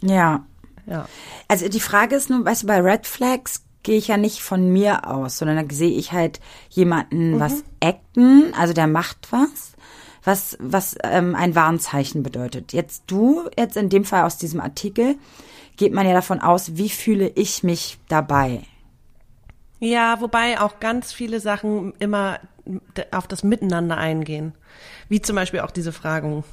Ja. 0.00 0.46
Ja. 0.86 1.06
Also 1.48 1.68
die 1.68 1.80
Frage 1.80 2.16
ist 2.16 2.30
nur, 2.30 2.44
weißt 2.44 2.62
du, 2.62 2.66
bei 2.66 2.80
Red 2.80 3.06
Flags 3.06 3.62
gehe 3.88 3.96
ich 3.96 4.08
ja 4.08 4.18
nicht 4.18 4.42
von 4.42 4.70
mir 4.70 5.08
aus, 5.08 5.38
sondern 5.38 5.66
da 5.66 5.74
sehe 5.74 5.96
ich 5.96 6.12
halt 6.12 6.40
jemanden 6.68 7.36
mhm. 7.36 7.40
was 7.40 7.64
acten, 7.82 8.52
also 8.52 8.74
der 8.74 8.86
macht 8.86 9.28
was, 9.30 9.72
was, 10.22 10.58
was 10.60 10.94
ähm, 11.04 11.34
ein 11.34 11.54
Warnzeichen 11.54 12.22
bedeutet. 12.22 12.74
Jetzt 12.74 13.04
du, 13.06 13.48
jetzt 13.56 13.78
in 13.78 13.88
dem 13.88 14.04
Fall 14.04 14.24
aus 14.24 14.36
diesem 14.36 14.60
Artikel, 14.60 15.16
geht 15.78 15.94
man 15.94 16.06
ja 16.06 16.12
davon 16.12 16.42
aus, 16.42 16.76
wie 16.76 16.90
fühle 16.90 17.32
ich 17.34 17.62
mich 17.62 17.96
dabei? 18.08 18.60
Ja, 19.80 20.20
wobei 20.20 20.60
auch 20.60 20.80
ganz 20.80 21.14
viele 21.14 21.40
Sachen 21.40 21.94
immer 21.98 22.40
auf 23.10 23.26
das 23.26 23.42
Miteinander 23.42 23.96
eingehen. 23.96 24.52
Wie 25.08 25.22
zum 25.22 25.34
Beispiel 25.34 25.60
auch 25.60 25.70
diese 25.70 25.92
Fragen. 25.92 26.44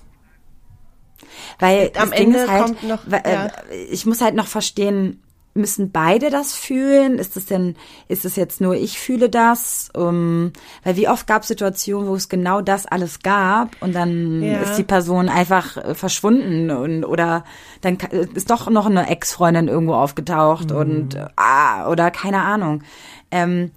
Weil 1.60 1.92
am 1.98 2.14
Ende 2.14 2.50
halt, 2.50 2.64
kommt 2.64 2.84
noch, 2.84 3.06
ja. 3.08 3.48
Äh, 3.48 3.84
ich 3.90 4.06
muss 4.06 4.22
halt 4.22 4.36
noch 4.36 4.48
verstehen, 4.48 5.22
müssen 5.56 5.92
beide 5.92 6.30
das 6.30 6.54
fühlen? 6.54 7.18
Ist 7.18 7.38
es 7.38 7.46
denn, 7.46 7.76
ist 8.08 8.26
es 8.26 8.36
jetzt 8.36 8.62
nur 8.62 8.76
ich 8.76 9.00
fühle 9.00 9.30
das? 9.30 9.90
Um, 9.96 10.52
weil 10.84 10.98
wie 10.98 11.08
oft 11.08 11.26
gab 11.26 11.42
es 11.42 11.48
Situationen, 11.48 12.10
wo 12.10 12.16
es 12.16 12.30
genau 12.30 12.62
das 12.62 12.86
alles 12.86 13.20
gab 13.20 13.82
und 13.82 13.96
dann 13.96 14.44
ja. 14.44 14.60
ist 14.60 14.76
die 14.76 14.84
Person 14.84 15.30
einfach 15.30 15.78
äh, 15.78 15.96
verschwunden 15.96 16.70
und 16.70 17.06
oder 17.06 17.46
dann 17.82 17.98
ist 18.34 18.52
doch 18.52 18.70
noch 18.70 18.86
eine 18.86 19.10
Ex-Freundin 19.10 19.70
irgendwo 19.70 19.94
aufgetaucht 19.94 20.72
mhm. 20.72 20.78
und 20.78 21.28
ah, 21.38 21.90
oder 21.90 22.12
keine 22.12 22.42
Ahnung. 22.42 22.84
Ähm, 23.32 23.72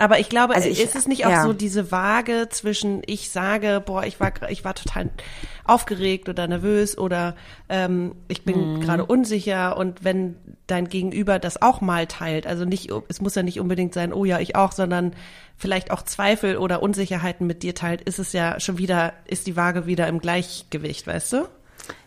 aber 0.00 0.18
ich 0.18 0.30
glaube, 0.30 0.54
also 0.54 0.66
ich, 0.66 0.80
ist 0.82 0.96
es 0.96 1.06
nicht 1.06 1.26
auch 1.26 1.30
ja. 1.30 1.42
so 1.42 1.52
diese 1.52 1.92
Waage 1.92 2.48
zwischen 2.48 3.02
ich 3.04 3.28
sage, 3.28 3.82
boah, 3.84 4.04
ich 4.04 4.18
war 4.18 4.32
ich 4.48 4.64
war 4.64 4.74
total 4.74 5.10
aufgeregt 5.64 6.30
oder 6.30 6.48
nervös 6.48 6.96
oder 6.96 7.36
ähm, 7.68 8.14
ich 8.26 8.44
bin 8.44 8.74
mhm. 8.74 8.80
gerade 8.80 9.04
unsicher 9.04 9.76
und 9.76 10.02
wenn 10.02 10.36
dein 10.66 10.88
Gegenüber 10.88 11.38
das 11.38 11.60
auch 11.60 11.82
mal 11.82 12.06
teilt, 12.06 12.46
also 12.46 12.64
nicht, 12.64 12.90
es 13.08 13.20
muss 13.20 13.34
ja 13.34 13.42
nicht 13.42 13.60
unbedingt 13.60 13.92
sein, 13.92 14.14
oh 14.14 14.24
ja, 14.24 14.38
ich 14.38 14.56
auch, 14.56 14.72
sondern 14.72 15.12
vielleicht 15.56 15.90
auch 15.90 16.00
Zweifel 16.02 16.56
oder 16.56 16.82
Unsicherheiten 16.82 17.46
mit 17.46 17.62
dir 17.62 17.74
teilt, 17.74 18.00
ist 18.00 18.18
es 18.18 18.32
ja 18.32 18.58
schon 18.58 18.78
wieder, 18.78 19.12
ist 19.26 19.46
die 19.46 19.56
Waage 19.56 19.84
wieder 19.84 20.08
im 20.08 20.20
Gleichgewicht, 20.20 21.06
weißt 21.06 21.34
du? 21.34 21.48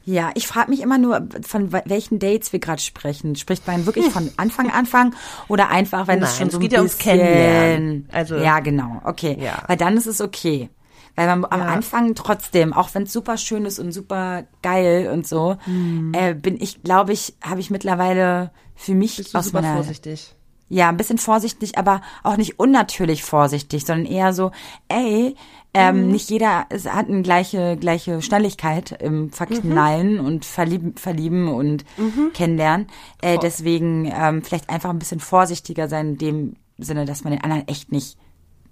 Ja, 0.05 0.31
ich 0.35 0.47
frage 0.47 0.69
mich 0.69 0.81
immer 0.81 0.97
nur, 0.97 1.27
von 1.41 1.71
welchen 1.71 2.19
Dates 2.19 2.51
wir 2.51 2.59
gerade 2.59 2.81
sprechen. 2.81 3.35
Spricht 3.35 3.65
man 3.67 3.85
wirklich 3.85 4.09
von 4.09 4.29
Anfang 4.37 4.69
Anfang 4.69 5.15
oder 5.47 5.69
einfach, 5.69 6.07
wenn 6.07 6.19
Nein, 6.19 6.29
es 6.29 6.37
schon 6.37 6.49
so 6.49 6.57
es 6.57 6.61
geht 6.61 6.73
ein 6.73 6.83
bisschen... 6.83 7.17
Ja 7.19 7.23
ums 7.23 7.77
Kennenlernen. 7.77 8.09
Also, 8.11 8.35
ja, 8.37 8.59
genau, 8.59 9.01
okay. 9.05 9.37
Ja. 9.39 9.63
Weil 9.67 9.77
dann 9.77 9.95
ist 9.97 10.07
es 10.07 10.19
okay. 10.21 10.69
Weil 11.15 11.27
man 11.27 11.43
ja. 11.43 11.49
am 11.49 11.61
Anfang 11.61 12.15
trotzdem, 12.15 12.73
auch 12.73 12.89
wenn 12.93 13.03
es 13.03 13.13
super 13.13 13.37
schön 13.37 13.65
ist 13.65 13.79
und 13.79 13.91
super 13.91 14.45
geil 14.61 15.09
und 15.11 15.27
so, 15.27 15.57
mhm. 15.65 16.11
äh, 16.13 16.33
bin 16.33 16.59
ich, 16.59 16.81
glaube 16.83 17.13
ich, 17.13 17.35
habe 17.41 17.59
ich 17.59 17.69
mittlerweile 17.69 18.51
für 18.75 18.95
mich 18.95 19.17
Bist 19.17 19.33
du 19.33 19.37
aus 19.37 19.45
super 19.45 19.61
meiner, 19.61 19.75
vorsichtig. 19.75 20.35
Ja, 20.69 20.89
ein 20.89 20.97
bisschen 20.97 21.19
vorsichtig, 21.19 21.77
aber 21.77 22.01
auch 22.23 22.37
nicht 22.37 22.59
unnatürlich 22.59 23.23
vorsichtig, 23.23 23.85
sondern 23.85 24.11
eher 24.11 24.33
so, 24.33 24.51
ey, 24.87 25.35
ähm, 25.73 26.05
mhm. 26.05 26.11
nicht 26.11 26.29
jeder 26.29 26.65
es 26.69 26.85
hat 26.85 27.09
eine 27.09 27.21
gleiche, 27.21 27.77
gleiche 27.77 28.21
Schnelligkeit 28.21 28.91
im 29.01 29.31
Verknallen 29.31 30.15
mhm. 30.15 30.25
und 30.25 30.45
verlieben, 30.45 30.95
verlieben 30.95 31.47
und 31.47 31.85
mhm. 31.97 32.31
kennenlernen. 32.33 32.87
Äh, 33.21 33.37
deswegen 33.39 34.11
ähm, 34.13 34.43
vielleicht 34.43 34.69
einfach 34.69 34.89
ein 34.89 34.99
bisschen 34.99 35.19
vorsichtiger 35.19 35.87
sein 35.87 36.09
in 36.09 36.17
dem 36.17 36.55
Sinne, 36.77 37.05
dass 37.05 37.23
man 37.23 37.33
den 37.33 37.43
anderen 37.43 37.67
echt 37.67 37.91
nicht, 37.91 38.17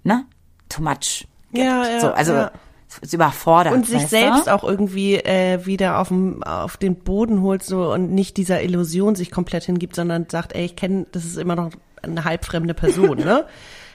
ne, 0.04 0.26
too 0.68 0.82
much. 0.82 1.26
Gibt. 1.52 1.64
Ja, 1.64 1.86
ja. 1.86 2.00
So, 2.00 2.12
also 2.12 2.32
ja 2.32 2.52
ist 3.00 3.14
überfordert. 3.14 3.72
Und 3.72 3.86
sich 3.86 4.06
selbst 4.06 4.46
du? 4.46 4.54
auch 4.54 4.64
irgendwie 4.64 5.16
äh, 5.16 5.64
wieder 5.64 5.98
auf, 5.98 6.08
dem, 6.08 6.42
auf 6.42 6.76
den 6.76 6.96
Boden 6.96 7.40
holt 7.40 7.62
so 7.62 7.92
und 7.92 8.12
nicht 8.12 8.36
dieser 8.36 8.62
Illusion 8.62 9.14
sich 9.14 9.30
komplett 9.30 9.64
hingibt, 9.64 9.96
sondern 9.96 10.26
sagt, 10.28 10.54
ey, 10.54 10.64
ich 10.64 10.76
kenne, 10.76 11.06
das 11.12 11.24
ist 11.24 11.38
immer 11.38 11.56
noch 11.56 11.70
eine 12.02 12.24
halbfremde 12.24 12.74
Person, 12.74 13.18
ne? 13.24 13.46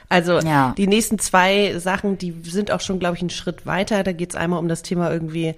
Also 0.08 0.38
ja. 0.38 0.74
die 0.76 0.86
nächsten 0.86 1.18
zwei 1.18 1.78
Sachen, 1.78 2.16
die 2.16 2.34
sind 2.42 2.70
auch 2.70 2.80
schon, 2.80 2.98
glaube 2.98 3.16
ich, 3.16 3.22
einen 3.22 3.30
Schritt 3.30 3.66
weiter. 3.66 4.02
Da 4.02 4.12
geht 4.12 4.30
es 4.30 4.36
einmal 4.36 4.58
um 4.58 4.68
das 4.68 4.82
Thema 4.82 5.12
irgendwie, 5.12 5.54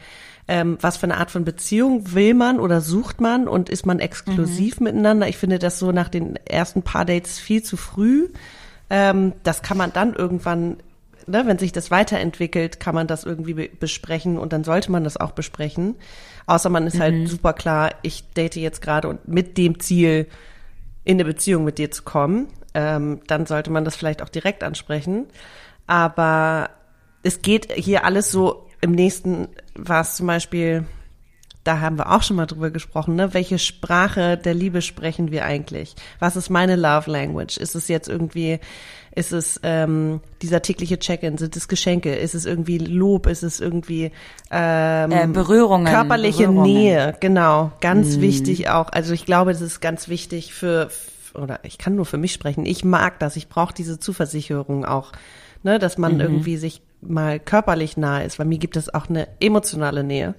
ähm, 0.49 0.77
was 0.81 0.97
für 0.97 1.05
eine 1.05 1.19
Art 1.19 1.31
von 1.31 1.45
Beziehung 1.45 2.13
will 2.15 2.35
man 2.35 2.59
oder 2.59 2.81
sucht 2.81 3.21
man 3.21 3.47
und 3.47 3.69
ist 3.69 3.87
man 3.87 4.01
exklusiv 4.01 4.81
mhm. 4.81 4.85
miteinander? 4.85 5.29
Ich 5.29 5.37
finde 5.37 5.61
das 5.61 5.79
so 5.79 5.93
nach 5.93 6.09
den 6.09 6.37
ersten 6.47 6.83
paar 6.83 7.05
Dates 7.05 7.39
viel 7.39 7.63
zu 7.63 7.77
früh. 7.77 8.29
Ähm, 8.89 9.35
das 9.45 9.63
kann 9.63 9.77
man 9.77 9.93
dann 9.93 10.15
irgendwann 10.15 10.79
Ne, 11.27 11.47
wenn 11.47 11.59
sich 11.59 11.71
das 11.71 11.93
weiterentwickelt, 11.93 12.81
kann 12.81 12.95
man 12.95 13.07
das 13.07 13.23
irgendwie 13.25 13.55
be 13.55 13.69
besprechen 13.69 14.37
und 14.37 14.53
dann 14.53 14.65
sollte 14.65 14.91
man 14.91 15.05
das 15.05 15.17
auch 15.17 15.31
besprechen. 15.31 15.95
Außer 16.47 16.71
man 16.71 16.87
ist 16.87 16.99
halt 16.99 17.15
mhm. 17.15 17.19
halt 17.19 17.29
super 17.29 17.53
klar, 17.53 17.91
ich 18.03 18.25
date 18.33 18.57
jetzt 18.57 18.83
gerade 18.83 19.07
und 19.07 19.29
mit 19.29 19.57
dem 19.57 19.79
Ziel, 19.79 20.27
in 21.05 21.17
eine 21.17 21.25
Beziehung 21.25 21.65
mit 21.65 21.79
dir 21.79 21.91
zu 21.91 22.03
kommen 22.03 22.49
ähm, 22.75 23.21
dann 23.27 23.47
sollte 23.47 23.71
man 23.71 23.85
das 23.85 23.97
vielleicht 23.97 24.23
auch 24.23 24.29
direkt 24.29 24.63
ansprechen. 24.63 25.27
Aber 25.87 26.71
es 27.23 27.43
geht 27.43 27.73
hier 27.73 28.05
alles 28.05 28.31
so, 28.31 28.67
im 28.81 28.93
nächsten 28.93 29.49
war 29.75 30.03
es 30.03 30.17
zum 30.17 30.27
Beispiel, 30.27 30.85
da 31.65 31.81
haben 31.81 31.99
wir 31.99 32.11
auch 32.11 32.23
schon 32.23 32.37
mal 32.37 32.47
drüber 32.47 32.71
gesprochen, 32.71 33.17
ne? 33.17 33.35
Welche 33.35 33.59
Sprache 33.59 34.39
der 34.39 34.55
Liebe 34.55 34.81
sprechen 34.81 35.31
wir 35.31 35.45
eigentlich? 35.45 35.95
Was 36.19 36.37
ist 36.37 36.49
meine 36.49 36.77
Love 36.77 37.11
Language? 37.11 37.59
Ist 37.59 37.75
es 37.75 37.89
jetzt 37.89 38.09
irgendwie, 38.09 38.61
ist 39.15 39.33
es 39.33 39.61
ähm, 39.63 40.21
dieser 40.41 40.63
tägliche 40.63 40.99
Check-in? 40.99 41.37
Sind 41.37 41.57
es 41.57 41.69
Geschenke? 41.69 42.15
Ist 42.15 42.35
es 42.35 42.47
irgendwie 42.47 42.79
Lob? 42.79 43.27
Ist 43.27 43.43
es 43.43 43.61
irgendwie 43.61 44.11
ähm, 44.51 45.13
äh, 45.13 45.27
Berührungen? 45.27 45.93
Körperliche 45.93 46.45
Berührungen. 46.45 46.73
Nähe, 46.73 47.17
genau. 47.21 47.73
Ganz 47.81 48.17
mm. 48.17 48.21
wichtig 48.23 48.71
auch. 48.71 48.89
Also 48.91 49.13
ich 49.13 49.27
glaube, 49.27 49.53
das 49.53 49.61
ist 49.61 49.81
ganz 49.81 50.09
wichtig 50.09 50.55
für 50.55 50.89
oder 51.35 51.61
ich 51.65 51.79
kann 51.79 51.97
nur 51.97 52.07
für 52.07 52.19
mich 52.19 52.33
sprechen, 52.33 52.67
ich 52.67 52.85
mag 52.85 53.19
das, 53.19 53.37
ich 53.37 53.49
brauche 53.49 53.75
diese 53.75 53.99
Zuversicherung 53.99 54.85
auch, 54.85 55.13
ne, 55.63 55.79
dass 55.79 55.99
man 55.99 56.15
mhm. 56.15 56.21
irgendwie 56.21 56.57
sich 56.57 56.83
mal 57.01 57.41
körperlich 57.41 57.97
nahe 57.97 58.25
ist, 58.25 58.39
weil 58.39 58.47
mir 58.47 58.59
gibt 58.59 58.77
es 58.77 58.93
auch 58.93 59.09
eine 59.09 59.29
emotionale 59.41 60.05
Nähe. 60.05 60.35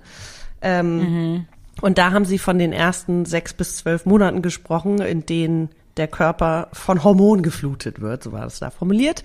Ähm, 0.62 0.98
mhm. 0.98 1.46
Und 1.82 1.98
da 1.98 2.12
haben 2.12 2.26
sie 2.26 2.38
von 2.38 2.60
den 2.60 2.74
ersten 2.74 3.26
sechs 3.26 3.54
bis 3.54 3.78
zwölf 3.78 4.06
Monaten 4.06 4.42
gesprochen, 4.42 5.02
in 5.02 5.26
denen 5.26 5.70
der 5.98 6.08
Körper 6.08 6.70
von 6.74 7.04
Hormonen 7.04 7.44
geflutet 7.44 8.02
wird, 8.02 8.24
so 8.24 8.32
war 8.32 8.42
das 8.42 8.60
da 8.60 8.70
formuliert. 8.70 9.24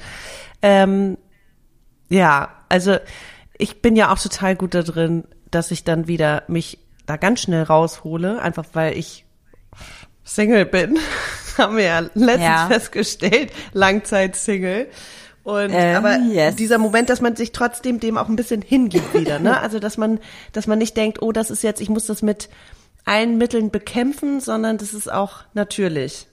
Ähm, 0.63 1.19
ja, 2.09 2.51
also 2.69 2.97
ich 3.59 3.83
bin 3.83 3.97
ja 3.97 4.13
auch 4.13 4.19
total 4.19 4.57
gut 4.57 4.75
da 4.75 4.83
drin, 4.83 5.25
dass 5.51 5.71
ich 5.71 5.85
dann 5.85 6.09
wieder 6.09 6.43
mich 6.49 6.79
da 7.07 7.17
ganz 7.17 7.41
schnell 7.41 7.63
raushole, 7.63 8.41
einfach 8.41 8.65
weil 8.73 8.97
ich 8.97 9.25
Single 10.25 10.67
bin, 10.67 10.99
haben 11.59 11.77
wir 11.77 11.85
ja 11.85 12.01
letztens 12.15 12.43
ja. 12.43 12.67
festgestellt, 12.69 13.53
Langzeit-Single. 13.73 14.89
Und 15.43 15.71
ähm, 15.73 15.97
aber 15.97 16.17
yes. 16.19 16.57
dieser 16.57 16.79
Moment, 16.79 17.09
dass 17.09 17.21
man 17.21 17.37
sich 17.37 17.53
trotzdem 17.53 18.01
dem 18.01 18.19
auch 18.19 18.29
ein 18.29 18.35
bisschen 18.35 18.63
hingibt 18.63 19.15
wieder, 19.15 19.39
ne? 19.39 19.61
Also 19.63 19.79
dass 19.79 19.97
man, 19.97 20.19
dass 20.53 20.67
man 20.67 20.79
nicht 20.79 20.97
denkt, 20.97 21.23
oh, 21.23 21.31
das 21.31 21.51
ist 21.51 21.63
jetzt, 21.63 21.81
ich 21.81 21.89
muss 21.89 22.07
das 22.07 22.23
mit 22.23 22.49
allen 23.05 23.39
Mitteln 23.39 23.71
bekämpfen, 23.71 24.41
sondern 24.41 24.77
das 24.77 24.93
ist 24.93 25.11
auch 25.11 25.45
natürlich. 25.55 26.27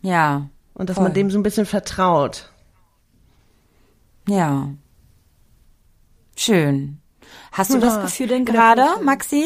Ja. 0.00 0.48
Und 0.72 0.88
dass 0.88 0.94
voll. 0.94 1.04
man 1.04 1.12
dem 1.12 1.30
so 1.30 1.38
ein 1.38 1.42
bisschen 1.42 1.66
vertraut. 1.66 2.50
Ja. 4.28 4.70
Schön. 6.36 6.98
Hast 7.52 7.72
du 7.72 7.78
das 7.78 8.00
Gefühl 8.00 8.28
denn 8.28 8.44
gerade, 8.44 8.84
Maxi? 9.02 9.44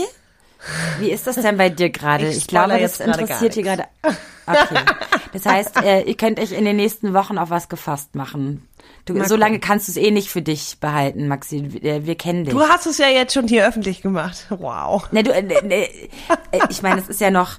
Wie 0.98 1.10
ist 1.10 1.26
das 1.26 1.36
denn 1.36 1.56
bei 1.56 1.70
dir 1.70 1.90
gerade? 1.90 2.28
Ich, 2.28 2.38
ich 2.38 2.46
glaube, 2.46 2.78
das 2.78 3.00
interessiert 3.00 3.54
hier 3.54 3.62
gerade. 3.62 3.84
Okay. 4.46 4.80
Das 5.32 5.46
heißt, 5.46 5.76
äh, 5.84 6.02
ihr 6.02 6.16
könnt 6.16 6.40
euch 6.40 6.52
in 6.52 6.64
den 6.64 6.76
nächsten 6.76 7.14
Wochen 7.14 7.38
auf 7.38 7.50
was 7.50 7.68
gefasst 7.68 8.14
machen. 8.16 8.66
Du, 9.04 9.22
so 9.24 9.36
lange 9.36 9.60
kannst 9.60 9.88
du 9.88 9.92
es 9.92 9.96
eh 9.96 10.10
nicht 10.10 10.28
für 10.28 10.42
dich 10.42 10.78
behalten, 10.80 11.28
Maxi. 11.28 11.82
Wir, 11.82 12.06
wir, 12.06 12.14
kennen 12.16 12.44
dich. 12.44 12.52
Du 12.52 12.60
hast 12.60 12.86
es 12.86 12.98
ja 12.98 13.08
jetzt 13.08 13.32
schon 13.32 13.46
hier 13.46 13.66
öffentlich 13.66 14.02
gemacht. 14.02 14.46
Wow. 14.50 15.10
Ne, 15.12 15.22
du, 15.22 15.30
ne, 15.30 15.88
ich 16.68 16.82
meine, 16.82 17.00
es 17.00 17.08
ist 17.08 17.20
ja 17.20 17.30
noch, 17.30 17.58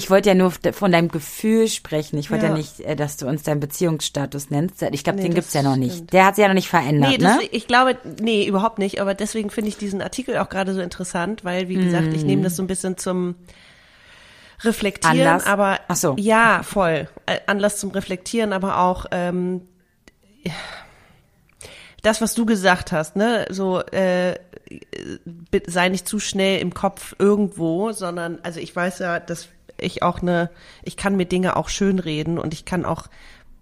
ich 0.00 0.08
wollte 0.08 0.30
ja 0.30 0.34
nur 0.34 0.50
von 0.50 0.90
deinem 0.90 1.08
Gefühl 1.08 1.68
sprechen. 1.68 2.18
Ich 2.18 2.30
wollte 2.30 2.46
ja. 2.46 2.52
ja, 2.52 2.56
nicht, 2.56 2.80
äh, 2.80 2.96
dass 2.96 3.18
du 3.18 3.26
uns 3.26 3.42
deinen 3.42 3.60
Beziehungsstatus 3.60 4.48
nennst. 4.48 4.80
Ich 4.80 5.04
glaube, 5.04 5.18
nee, 5.18 5.24
den 5.24 5.34
gibt's 5.34 5.52
ja 5.52 5.62
noch 5.62 5.76
nicht. 5.76 5.96
Stimmt. 5.96 6.12
Der 6.14 6.24
hat 6.24 6.36
sich 6.36 6.42
ja 6.42 6.48
noch 6.48 6.54
nicht 6.54 6.70
verändert, 6.70 7.10
nee, 7.10 7.18
das, 7.18 7.36
ne? 7.36 7.42
Ich 7.50 7.66
glaube, 7.66 7.98
nee, 8.20 8.46
überhaupt 8.46 8.78
nicht. 8.78 9.00
Aber 9.00 9.12
deswegen 9.12 9.50
finde 9.50 9.68
ich 9.68 9.76
diesen 9.76 10.00
Artikel 10.00 10.38
auch 10.38 10.48
gerade 10.48 10.72
so 10.72 10.80
interessant, 10.80 11.44
weil, 11.44 11.68
wie 11.68 11.74
gesagt, 11.74 12.06
mm. 12.06 12.14
ich 12.14 12.24
nehme 12.24 12.42
das 12.42 12.56
so 12.56 12.62
ein 12.62 12.66
bisschen 12.66 12.96
zum 12.96 13.34
Reflektieren, 14.62 15.20
Anlass? 15.20 15.46
aber 15.46 15.80
Ach 15.88 15.96
so. 15.96 16.16
ja, 16.18 16.62
voll. 16.62 17.08
Äh, 17.26 17.40
Anlass 17.46 17.78
zum 17.78 17.90
Reflektieren, 17.90 18.54
aber 18.54 18.78
auch 18.78 19.04
ähm, 19.10 19.62
das, 22.02 22.20
was 22.20 22.34
du 22.34 22.46
gesagt 22.46 22.92
hast, 22.92 23.16
ne, 23.16 23.46
so 23.50 23.80
äh, 23.80 24.38
sei 25.66 25.88
nicht 25.88 26.06
zu 26.06 26.18
schnell 26.18 26.60
im 26.60 26.74
Kopf 26.74 27.14
irgendwo, 27.18 27.92
sondern 27.92 28.38
also 28.42 28.60
ich 28.60 28.74
weiß 28.74 29.00
ja, 29.00 29.20
dass 29.20 29.48
ich 29.80 30.02
auch 30.02 30.20
eine, 30.20 30.50
ich 30.82 30.96
kann 30.96 31.16
mir 31.16 31.26
Dinge 31.26 31.56
auch 31.56 31.68
schönreden 31.68 32.38
und 32.38 32.54
ich 32.54 32.64
kann 32.64 32.84
auch 32.84 33.06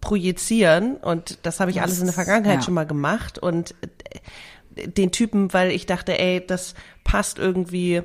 projizieren 0.00 0.96
und 0.96 1.38
das 1.42 1.61
habe 1.61 1.70
ich 1.70 1.76
das, 1.76 1.85
alles 1.85 1.98
in 2.00 2.07
der 2.07 2.14
Vergangenheit 2.14 2.57
ja. 2.57 2.62
schon 2.62 2.74
mal 2.74 2.87
gemacht 2.87 3.38
und 3.38 3.74
äh, 3.81 4.87
den 4.87 5.11
Typen, 5.11 5.52
weil 5.52 5.72
ich 5.72 5.87
dachte, 5.87 6.18
ey, 6.18 6.44
das 6.46 6.74
passt 7.02 7.38
irgendwie 7.38 8.02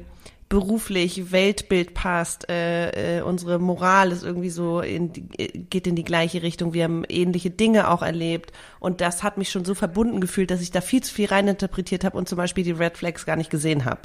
beruflich, 0.49 1.31
Weltbild 1.31 1.93
passt, 1.93 2.49
äh, 2.49 3.17
äh, 3.17 3.21
unsere 3.21 3.59
Moral 3.59 4.11
ist 4.11 4.23
irgendwie 4.23 4.49
so, 4.49 4.81
in, 4.81 5.11
geht 5.11 5.87
in 5.87 5.95
die 5.95 6.03
gleiche 6.03 6.43
Richtung, 6.43 6.73
wir 6.73 6.83
haben 6.83 7.03
ähnliche 7.09 7.49
Dinge 7.49 7.89
auch 7.89 8.01
erlebt 8.01 8.51
und 8.79 9.01
das 9.01 9.23
hat 9.23 9.37
mich 9.37 9.49
schon 9.49 9.65
so 9.65 9.73
verbunden 9.73 10.21
gefühlt, 10.21 10.51
dass 10.51 10.61
ich 10.61 10.71
da 10.71 10.81
viel 10.81 11.01
zu 11.01 11.13
viel 11.13 11.27
reininterpretiert 11.27 12.03
habe 12.03 12.17
und 12.17 12.29
zum 12.29 12.37
Beispiel 12.37 12.63
die 12.63 12.71
Red 12.71 12.97
Flags 12.97 13.25
gar 13.25 13.35
nicht 13.35 13.49
gesehen 13.49 13.85
habe. 13.85 14.01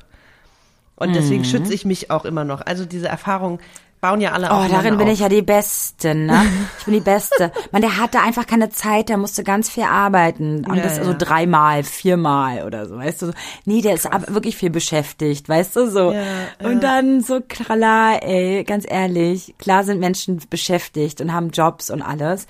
Und 0.97 1.15
deswegen 1.15 1.43
mhm. 1.43 1.47
schütze 1.47 1.75
ich 1.75 1.85
mich 1.85 2.11
auch 2.11 2.25
immer 2.25 2.45
noch. 2.45 2.61
Also 2.63 2.85
diese 2.85 3.09
Erfahrung 3.09 3.61
bauen 4.01 4.21
ja 4.21 4.33
alle 4.33 4.47
Oh, 4.47 4.67
darin 4.71 4.97
bin 4.99 5.09
auf. 5.09 5.13
ich 5.13 5.21
ja 5.21 5.29
die 5.29 5.43
Beste, 5.43 6.15
ne? 6.15 6.43
Ich 6.79 6.85
bin 6.85 6.95
die 6.95 7.01
Beste. 7.01 7.53
Man, 7.73 7.83
der 7.83 7.97
hatte 7.97 8.21
einfach 8.21 8.47
keine 8.47 8.71
Zeit, 8.71 9.09
der 9.09 9.17
musste 9.17 9.45
ganz 9.45 9.69
viel 9.69 9.85
arbeiten. 9.85 10.65
Und 10.67 10.77
ja, 10.77 10.83
das 10.83 10.99
ja. 10.99 11.05
so 11.05 11.15
dreimal, 11.17 11.83
viermal 11.83 12.65
oder 12.65 12.87
so, 12.87 12.97
weißt 12.97 13.23
du? 13.23 13.33
Nee, 13.65 13.83
der 13.83 13.93
Krass. 13.93 14.05
ist 14.05 14.13
aber 14.13 14.35
wirklich 14.35 14.57
viel 14.57 14.71
beschäftigt, 14.71 15.49
weißt 15.49 15.77
du, 15.77 15.91
so. 15.91 16.13
Ja, 16.13 16.23
und 16.63 16.83
dann 16.83 17.21
so, 17.23 17.41
klar, 17.41 18.23
ey, 18.23 18.65
ganz 18.65 18.85
ehrlich, 18.89 19.55
klar 19.59 19.85
sind 19.85 20.01
Menschen 20.01 20.41
beschäftigt 20.51 21.21
und 21.21 21.33
haben 21.33 21.51
Jobs 21.51 21.91
und 21.91 22.03
alles. 22.03 22.47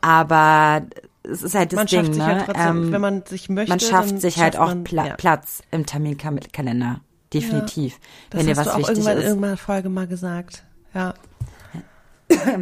Aber 0.00 0.82
es 1.24 1.42
ist 1.42 1.54
halt 1.54 1.72
das 1.72 1.76
man 1.76 1.86
Ding, 1.86 2.04
schafft 2.04 2.18
ne? 2.18 2.24
Sich 2.24 2.26
ja 2.26 2.42
trotzdem, 2.44 2.76
ähm, 2.84 2.92
wenn 2.92 3.00
man 3.00 3.22
sich 3.24 3.48
möchte, 3.48 3.70
man 3.70 3.80
schafft 3.80 4.20
sich 4.20 4.38
halt 4.38 4.56
auch 4.56 4.68
man, 4.68 4.84
Pla 4.84 5.14
Platz 5.16 5.62
im 5.70 5.86
Terminkalender. 5.86 7.00
Definitiv. 7.32 7.98
Ja, 8.32 8.38
wenn 8.38 8.46
dir 8.46 8.56
was 8.56 8.66
wichtig 8.66 8.88
irgendwann, 8.88 9.18
ist. 9.18 9.24
irgendwann 9.24 9.56
Folge 9.56 9.88
mal 9.88 10.06
gesagt. 10.06 10.64
Ja. 10.94 11.14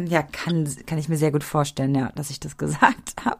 Ja, 0.07 0.21
kann, 0.21 0.69
kann 0.85 0.97
ich 0.97 1.07
mir 1.07 1.17
sehr 1.17 1.31
gut 1.31 1.43
vorstellen, 1.43 1.95
ja, 1.95 2.11
dass 2.15 2.29
ich 2.29 2.39
das 2.39 2.57
gesagt 2.57 3.13
habe. 3.25 3.39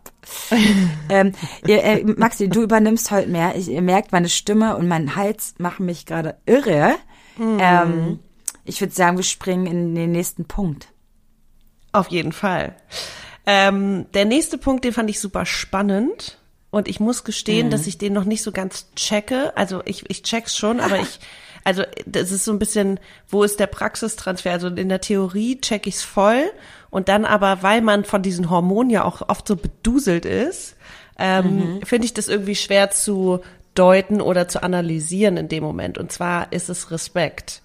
ähm, 1.10 1.34
ihr, 1.68 1.84
äh, 1.84 2.04
Maxi, 2.04 2.48
du 2.48 2.62
übernimmst 2.62 3.12
heute 3.12 3.28
mehr. 3.28 3.56
Ich, 3.56 3.70
ihr 3.70 3.82
merkt, 3.82 4.12
meine 4.12 4.30
Stimme 4.30 4.78
und 4.78 4.88
mein 4.88 5.16
Hals 5.16 5.56
machen 5.58 5.86
mich 5.86 6.06
gerade 6.06 6.38
irre. 6.46 6.96
Mhm. 7.38 7.58
Ähm, 7.60 8.20
ich 8.64 8.80
würde 8.80 8.94
sagen, 8.94 9.18
wir 9.18 9.24
springen 9.24 9.66
in 9.66 9.96
den 9.96 10.12
nächsten 10.12 10.46
Punkt. 10.46 10.88
Auf 11.92 12.08
jeden 12.08 12.32
Fall. 12.32 12.76
Ähm, 13.46 14.06
der 14.14 14.26
nächste 14.26 14.58
Punkt, 14.58 14.86
den 14.86 14.94
fand 14.94 15.10
ich 15.10 15.20
super 15.20 15.46
spannend. 15.46 16.38
Und 16.70 16.88
ich 16.88 17.02
muss 17.02 17.26
gestehen, 17.26 17.68
mhm. 17.68 17.72
dass 17.72 17.86
ich 17.86 17.98
den 17.98 18.14
noch 18.14 18.24
nicht 18.24 18.44
so 18.44 18.54
ganz 18.54 18.88
checke. 18.96 19.52
Also 19.58 19.82
ich, 19.84 20.10
ich 20.10 20.24
check's 20.24 20.56
schon, 20.56 20.80
aber 20.80 21.00
ich 21.00 21.20
also 21.64 21.84
das 22.06 22.32
ist 22.32 22.46
so 22.46 22.52
ein 22.52 22.60
bisschen, 22.60 23.00
wo 23.28 23.44
ist 23.44 23.60
der 23.60 23.68
Praxistransfer? 23.68 24.52
Also 24.52 24.68
in 24.68 24.90
der 24.90 25.02
Theorie 25.02 25.60
check 25.62 25.88
ich's 25.88 26.04
voll 26.04 26.44
und 26.90 27.08
dann 27.10 27.26
aber, 27.26 27.64
weil 27.64 27.82
man 27.82 28.04
von 28.04 28.22
diesen 28.22 28.50
Hormonen 28.50 28.90
ja 28.90 29.04
auch 29.04 29.28
oft 29.30 29.48
so 29.48 29.56
beduselt 29.56 30.26
ist, 30.26 30.76
ähm, 31.18 31.76
mhm. 31.76 31.82
finde 31.84 32.06
ich 32.06 32.14
das 32.14 32.28
irgendwie 32.28 32.56
schwer 32.56 32.92
zu 32.92 33.42
deuten 33.76 34.22
oder 34.22 34.48
zu 34.48 34.64
analysieren 34.64 35.38
in 35.38 35.48
dem 35.48 35.64
Moment. 35.64 35.98
Und 35.98 36.12
zwar 36.12 36.52
ist 36.52 36.70
es 36.70 36.92
Respekt. 36.92 37.62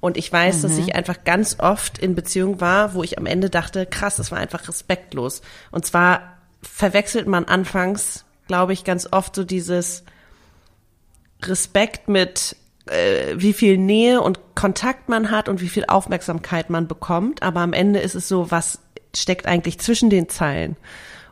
Und 0.00 0.16
ich 0.16 0.32
weiß, 0.32 0.58
mhm. 0.58 0.62
dass 0.62 0.78
ich 0.78 0.94
einfach 0.94 1.24
ganz 1.24 1.56
oft 1.58 1.98
in 1.98 2.14
Beziehung 2.14 2.60
war, 2.60 2.94
wo 2.94 3.02
ich 3.02 3.18
am 3.18 3.26
Ende 3.26 3.50
dachte, 3.50 3.86
krass, 3.86 4.16
das 4.16 4.30
war 4.30 4.38
einfach 4.38 4.68
respektlos. 4.68 5.42
Und 5.72 5.86
zwar 5.86 6.38
verwechselt 6.62 7.26
man 7.26 7.44
anfangs, 7.44 8.24
glaube 8.46 8.72
ich, 8.72 8.84
ganz 8.84 9.08
oft 9.10 9.34
so 9.34 9.42
dieses 9.42 10.04
Respekt 11.42 12.08
mit 12.08 12.56
äh, 12.90 13.34
wie 13.36 13.52
viel 13.52 13.78
Nähe 13.78 14.20
und 14.20 14.40
Kontakt 14.54 15.08
man 15.08 15.30
hat 15.30 15.48
und 15.48 15.60
wie 15.60 15.68
viel 15.68 15.84
Aufmerksamkeit 15.86 16.70
man 16.70 16.88
bekommt. 16.88 17.42
Aber 17.42 17.60
am 17.60 17.72
Ende 17.72 18.00
ist 18.00 18.14
es 18.14 18.28
so, 18.28 18.50
was 18.50 18.80
steckt 19.14 19.46
eigentlich 19.46 19.78
zwischen 19.78 20.10
den 20.10 20.28
Zeilen? 20.28 20.76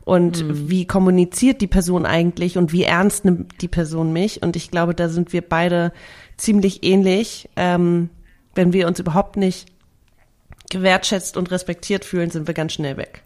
Und 0.05 0.45
mhm. 0.45 0.71
wie 0.71 0.87
kommuniziert 0.87 1.61
die 1.61 1.66
Person 1.66 2.07
eigentlich 2.07 2.57
und 2.57 2.73
wie 2.73 2.85
ernst 2.85 3.25
nimmt 3.25 3.61
die 3.61 3.69
Person 3.69 4.12
mich? 4.12 4.42
Und 4.42 4.55
ich 4.55 4.71
glaube, 4.71 4.95
da 4.95 5.09
sind 5.09 5.33
wir 5.33 5.42
beide 5.42 5.92
ziemlich 6.37 6.85
ähnlich. 6.85 7.49
Ähm, 7.57 8.11
wenn 8.55 8.73
wir 8.73 8.87
uns 8.87 9.01
überhaupt 9.01 9.37
nicht 9.37 9.66
gewertschätzt 10.71 11.37
und 11.37 11.51
respektiert 11.51 12.05
fühlen, 12.05 12.31
sind 12.31 12.47
wir 12.47 12.55
ganz 12.55 12.73
schnell 12.73 12.97
weg. 12.97 13.23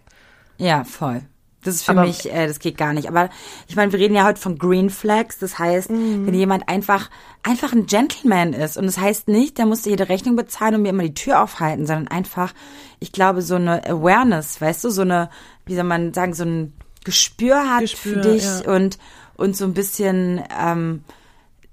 Ja, 0.56 0.84
voll. 0.84 1.22
Das 1.62 1.74
ist 1.74 1.84
für 1.84 1.92
aber, 1.92 2.02
mich, 2.02 2.32
äh, 2.32 2.46
das 2.46 2.58
geht 2.58 2.78
gar 2.78 2.92
nicht. 2.92 3.08
Aber 3.08 3.28
ich 3.68 3.76
meine, 3.76 3.92
wir 3.92 3.98
reden 3.98 4.14
ja 4.14 4.24
heute 4.24 4.40
von 4.40 4.58
Green 4.58 4.88
Flags. 4.88 5.38
Das 5.38 5.58
heißt, 5.58 5.90
mhm. 5.90 6.26
wenn 6.26 6.34
jemand 6.34 6.68
einfach, 6.68 7.10
einfach 7.42 7.72
ein 7.72 7.86
Gentleman 7.86 8.52
ist. 8.52 8.76
Und 8.76 8.86
das 8.86 8.98
heißt 8.98 9.28
nicht, 9.28 9.58
der 9.58 9.66
musste 9.66 9.90
jede 9.90 10.08
Rechnung 10.08 10.36
bezahlen 10.36 10.76
und 10.76 10.82
mir 10.82 10.88
immer 10.88 11.02
die 11.02 11.14
Tür 11.14 11.42
aufhalten, 11.42 11.86
sondern 11.86 12.08
einfach, 12.08 12.54
ich 12.98 13.12
glaube, 13.12 13.42
so 13.42 13.56
eine 13.56 13.84
Awareness, 13.86 14.60
weißt 14.60 14.84
du, 14.84 14.90
so 14.90 15.02
eine, 15.02 15.28
wie 15.66 15.74
soll 15.74 15.84
man 15.84 16.14
sagen, 16.14 16.34
so 16.34 16.44
ein 16.44 16.72
Gespür 17.04 17.68
hat 17.68 17.80
Gespür, 17.80 18.12
für 18.12 18.20
dich 18.20 18.44
ja. 18.44 18.74
und, 18.74 18.98
und 19.36 19.56
so 19.56 19.64
ein 19.64 19.74
bisschen, 19.74 20.42
ähm, 20.58 21.04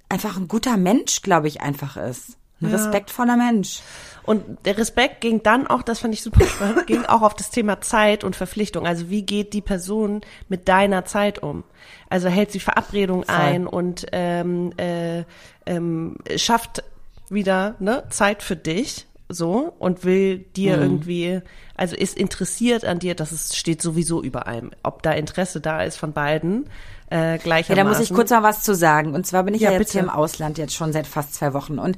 einfach 0.09 0.37
ein 0.37 0.47
guter 0.47 0.77
Mensch, 0.77 1.21
glaube 1.21 1.47
ich, 1.47 1.61
einfach 1.61 1.97
ist. 1.97 2.36
Ein 2.61 2.69
ja. 2.69 2.75
respektvoller 2.75 3.37
Mensch. 3.37 3.81
Und 4.23 4.43
der 4.65 4.77
Respekt 4.77 5.21
ging 5.21 5.41
dann 5.41 5.67
auch, 5.67 5.83
das 5.83 5.99
fand 5.99 6.13
ich 6.13 6.21
super 6.21 6.45
spannend, 6.45 6.85
ging 6.87 7.05
auch 7.05 7.21
auf 7.21 7.33
das 7.33 7.49
Thema 7.49 7.81
Zeit 7.81 8.23
und 8.23 8.35
Verpflichtung. 8.35 8.85
Also 8.85 9.09
wie 9.09 9.21
geht 9.21 9.53
die 9.53 9.61
Person 9.61 10.21
mit 10.49 10.67
deiner 10.67 11.05
Zeit 11.05 11.41
um? 11.41 11.63
Also 12.09 12.27
hält 12.27 12.51
sie 12.51 12.59
Verabredung 12.59 13.23
Voll. 13.23 13.35
ein 13.35 13.67
und 13.67 14.07
ähm, 14.11 14.73
äh, 14.77 15.23
ähm, 15.65 16.17
schafft 16.35 16.83
wieder 17.29 17.75
ne, 17.79 18.03
Zeit 18.09 18.43
für 18.43 18.55
dich 18.55 19.07
so 19.29 19.73
und 19.79 20.03
will 20.03 20.39
dir 20.39 20.77
mhm. 20.77 20.83
irgendwie, 20.83 21.41
also 21.75 21.95
ist 21.95 22.17
interessiert 22.17 22.85
an 22.85 22.99
dir, 22.99 23.15
das 23.15 23.31
ist, 23.31 23.55
steht 23.55 23.81
sowieso 23.81 24.23
über 24.23 24.47
allem. 24.47 24.71
Ob 24.83 25.03
da 25.03 25.11
Interesse 25.11 25.61
da 25.61 25.83
ist 25.83 25.97
von 25.97 26.13
beiden, 26.13 26.69
äh, 27.09 27.37
gleichermaßen. 27.37 27.75
Ja, 27.77 27.83
da 27.83 27.89
muss 27.89 27.99
ich 27.99 28.13
kurz 28.13 28.29
mal 28.31 28.43
was 28.43 28.63
zu 28.63 28.75
sagen. 28.75 29.13
Und 29.13 29.25
zwar 29.25 29.43
bin 29.43 29.53
ich 29.53 29.61
ja, 29.61 29.71
ja 29.71 29.77
jetzt 29.77 29.87
bitte. 29.87 29.91
hier 29.93 30.01
im 30.01 30.09
Ausland 30.09 30.57
jetzt 30.57 30.75
schon 30.75 30.91
seit 30.91 31.07
fast 31.07 31.33
zwei 31.35 31.53
Wochen 31.53 31.79
und 31.79 31.97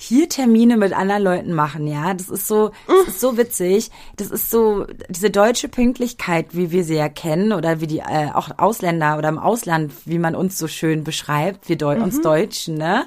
hier 0.00 0.28
Termine 0.28 0.76
mit 0.76 0.92
anderen 0.92 1.22
Leuten 1.24 1.54
machen, 1.54 1.88
ja, 1.88 2.14
das 2.14 2.28
ist 2.28 2.46
so, 2.46 2.70
das 2.86 3.08
ist 3.08 3.20
so 3.20 3.36
witzig. 3.36 3.90
Das 4.16 4.30
ist 4.30 4.48
so 4.48 4.86
diese 5.08 5.30
deutsche 5.30 5.68
Pünktlichkeit, 5.68 6.46
wie 6.52 6.70
wir 6.70 6.84
sie 6.84 6.94
ja 6.94 7.08
kennen 7.08 7.52
oder 7.52 7.80
wie 7.80 7.88
die 7.88 7.98
äh, 7.98 8.30
auch 8.32 8.48
Ausländer 8.58 9.18
oder 9.18 9.28
im 9.28 9.38
Ausland, 9.38 9.92
wie 10.04 10.20
man 10.20 10.36
uns 10.36 10.56
so 10.56 10.68
schön 10.68 11.02
beschreibt, 11.02 11.68
wir 11.68 11.76
Deu 11.76 11.96
mhm. 11.96 12.04
uns 12.04 12.20
Deutschen, 12.20 12.76
ne? 12.76 13.06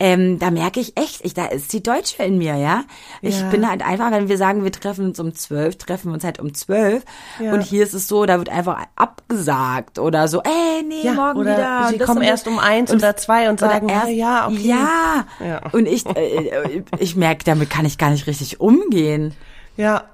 Ähm, 0.00 0.38
da 0.40 0.50
merke 0.50 0.80
ich 0.80 0.96
echt, 0.96 1.24
ich, 1.24 1.34
da 1.34 1.46
ist 1.46 1.72
die 1.72 1.82
Deutsche 1.82 2.24
in 2.24 2.36
mir, 2.36 2.56
ja. 2.56 2.84
Ich 3.22 3.40
ja. 3.40 3.48
bin 3.48 3.68
halt 3.68 3.84
einfach, 3.86 4.10
wenn 4.10 4.28
wir 4.28 4.36
sagen, 4.36 4.64
wir 4.64 4.72
treffen 4.72 5.06
uns 5.06 5.20
um 5.20 5.34
zwölf, 5.34 5.76
treffen 5.76 6.08
wir 6.08 6.14
uns 6.14 6.24
halt 6.24 6.40
um 6.40 6.52
zwölf. 6.52 7.04
Ja. 7.38 7.52
Und 7.52 7.62
hier 7.62 7.84
ist 7.84 7.94
es 7.94 8.08
so, 8.08 8.26
da 8.26 8.38
wird 8.38 8.48
einfach 8.48 8.86
abgesagt 8.96 10.00
oder 10.00 10.26
so, 10.26 10.42
ey, 10.42 10.82
nee, 10.86 11.02
ja, 11.02 11.12
morgen 11.12 11.38
oder 11.38 11.56
wieder. 11.56 11.88
Sie 11.90 11.98
kommen 11.98 12.22
erst 12.22 12.48
um 12.48 12.58
eins 12.58 12.92
oder 12.92 13.16
zwei 13.16 13.48
und 13.48 13.60
sagen, 13.60 13.88
erst, 13.88 14.08
ja, 14.10 14.48
okay. 14.48 14.68
Ja. 14.68 15.26
ja. 15.38 15.60
Und 15.70 15.86
ich, 15.86 16.04
äh, 16.06 16.82
ich 16.98 17.14
merke, 17.14 17.44
damit 17.44 17.70
kann 17.70 17.86
ich 17.86 17.96
gar 17.96 18.10
nicht 18.10 18.26
richtig 18.26 18.60
umgehen. 18.60 19.32
Ja, 19.76 20.04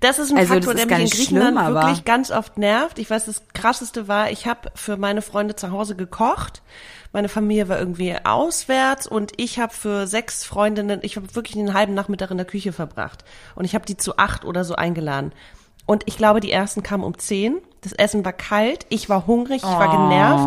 das 0.00 0.18
ist 0.18 0.30
ein 0.30 0.38
also 0.38 0.54
Faktor, 0.54 0.74
der 0.74 0.86
mich 0.86 0.98
in 0.98 1.10
Griechenland 1.10 1.58
schlimm, 1.58 1.74
wirklich 1.74 2.04
ganz 2.04 2.30
oft 2.30 2.58
nervt. 2.58 2.98
Ich 2.98 3.10
weiß, 3.10 3.26
das 3.26 3.42
krasseste 3.52 4.08
war, 4.08 4.30
ich 4.30 4.46
habe 4.46 4.70
für 4.74 4.96
meine 4.96 5.22
Freunde 5.22 5.56
zu 5.56 5.70
Hause 5.70 5.96
gekocht 5.96 6.62
meine 7.12 7.28
Familie 7.28 7.68
war 7.68 7.78
irgendwie 7.78 8.14
auswärts 8.22 9.06
und 9.06 9.32
ich 9.36 9.58
habe 9.58 9.72
für 9.72 10.06
sechs 10.06 10.44
Freundinnen, 10.44 11.00
ich 11.02 11.16
habe 11.16 11.34
wirklich 11.34 11.56
einen 11.56 11.72
halben 11.72 11.94
Nachmittag 11.94 12.30
in 12.30 12.36
der 12.36 12.46
Küche 12.46 12.72
verbracht 12.72 13.24
und 13.54 13.64
ich 13.64 13.74
habe 13.74 13.86
die 13.86 13.96
zu 13.96 14.18
acht 14.18 14.44
oder 14.44 14.64
so 14.64 14.74
eingeladen. 14.74 15.32
Und 15.86 16.02
ich 16.04 16.18
glaube, 16.18 16.40
die 16.40 16.52
ersten 16.52 16.82
kamen 16.82 17.02
um 17.02 17.16
zehn. 17.16 17.62
Das 17.80 17.94
Essen 17.94 18.22
war 18.22 18.34
kalt, 18.34 18.84
ich 18.90 19.08
war 19.08 19.26
hungrig, 19.26 19.62
ich 19.62 19.62
war 19.62 19.90
genervt 19.90 20.44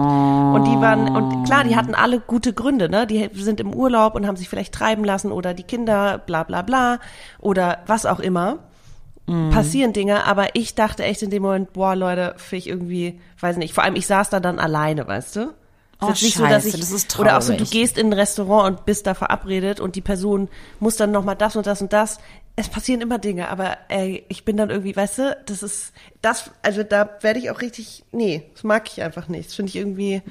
und 0.56 0.66
die 0.66 0.80
waren 0.80 1.16
und 1.16 1.46
klar, 1.46 1.64
die 1.64 1.76
hatten 1.76 1.96
alle 1.96 2.20
gute 2.20 2.54
Gründe, 2.54 2.90
ne? 2.90 3.08
Die 3.08 3.28
sind 3.34 3.60
im 3.60 3.74
Urlaub 3.74 4.14
und 4.14 4.28
haben 4.28 4.36
sich 4.36 4.50
vielleicht 4.50 4.74
treiben 4.74 5.04
lassen 5.04 5.32
oder 5.32 5.56
die 5.56 5.64
Kinder, 5.64 6.20
bla 6.20 6.44
bla 6.44 6.62
bla 6.62 7.00
oder 7.40 7.80
was 7.88 8.06
auch 8.06 8.20
immer. 8.20 8.60
Mm. 9.28 9.50
Passieren 9.52 9.94
Dinge, 9.94 10.26
aber 10.26 10.56
ich 10.56 10.76
dachte 10.76 11.04
echt 11.04 11.22
in 11.22 11.30
dem 11.30 11.44
Moment, 11.44 11.74
boah, 11.74 11.96
Leute, 11.96 12.34
finde 12.38 12.58
ich 12.58 12.68
irgendwie, 12.68 13.20
weiß 13.40 13.58
nicht, 13.58 13.74
vor 13.74 13.84
allem 13.84 13.96
ich 13.96 14.08
saß 14.08 14.30
da 14.30 14.40
dann 14.40 14.60
alleine, 14.60 15.08
weißt 15.08 15.36
du? 15.36 15.54
Oh, 16.02 16.10
ist 16.10 16.24
nicht 16.24 16.38
Scheiße, 16.38 16.44
so, 16.44 16.50
dass 16.50 16.66
ich, 16.66 16.80
das 16.80 16.92
ist 16.92 17.20
oder 17.20 17.38
auch 17.38 17.42
so, 17.42 17.54
du 17.54 17.64
gehst 17.64 17.98
in 17.98 18.08
ein 18.08 18.14
Restaurant 18.14 18.80
und 18.80 18.86
bist 18.86 19.06
da 19.06 19.14
verabredet 19.14 19.80
und 19.80 19.96
die 19.96 20.02
Person 20.02 20.50
muss 20.80 20.96
dann 20.96 21.12
nochmal 21.12 21.36
das 21.36 21.56
und 21.56 21.68
das 21.68 21.82
und 21.82 21.94
das. 21.94 22.18
Es 22.56 22.70
passieren 22.70 23.02
immer 23.02 23.20
Dinge, 23.20 23.50
aber 23.50 23.78
ey, 23.88 24.26
ich 24.28 24.44
bin 24.44 24.58
dann 24.58 24.72
irgendwie, 24.72 24.96
weißt 24.96 25.18
du, 25.20 25.38
das 25.46 25.62
ist, 25.62 25.94
das, 26.22 26.50
also 26.64 26.82
da 26.82 27.08
werde 27.22 27.40
ich 27.40 27.52
auch 27.52 27.62
richtig, 27.62 28.04
nee, 28.12 28.44
das 28.54 28.64
mag 28.64 28.90
ich 28.92 29.04
einfach 29.04 29.28
nicht. 29.28 29.50
Das 29.50 29.56
finde 29.56 29.70
ich 29.70 29.76
irgendwie, 29.76 30.24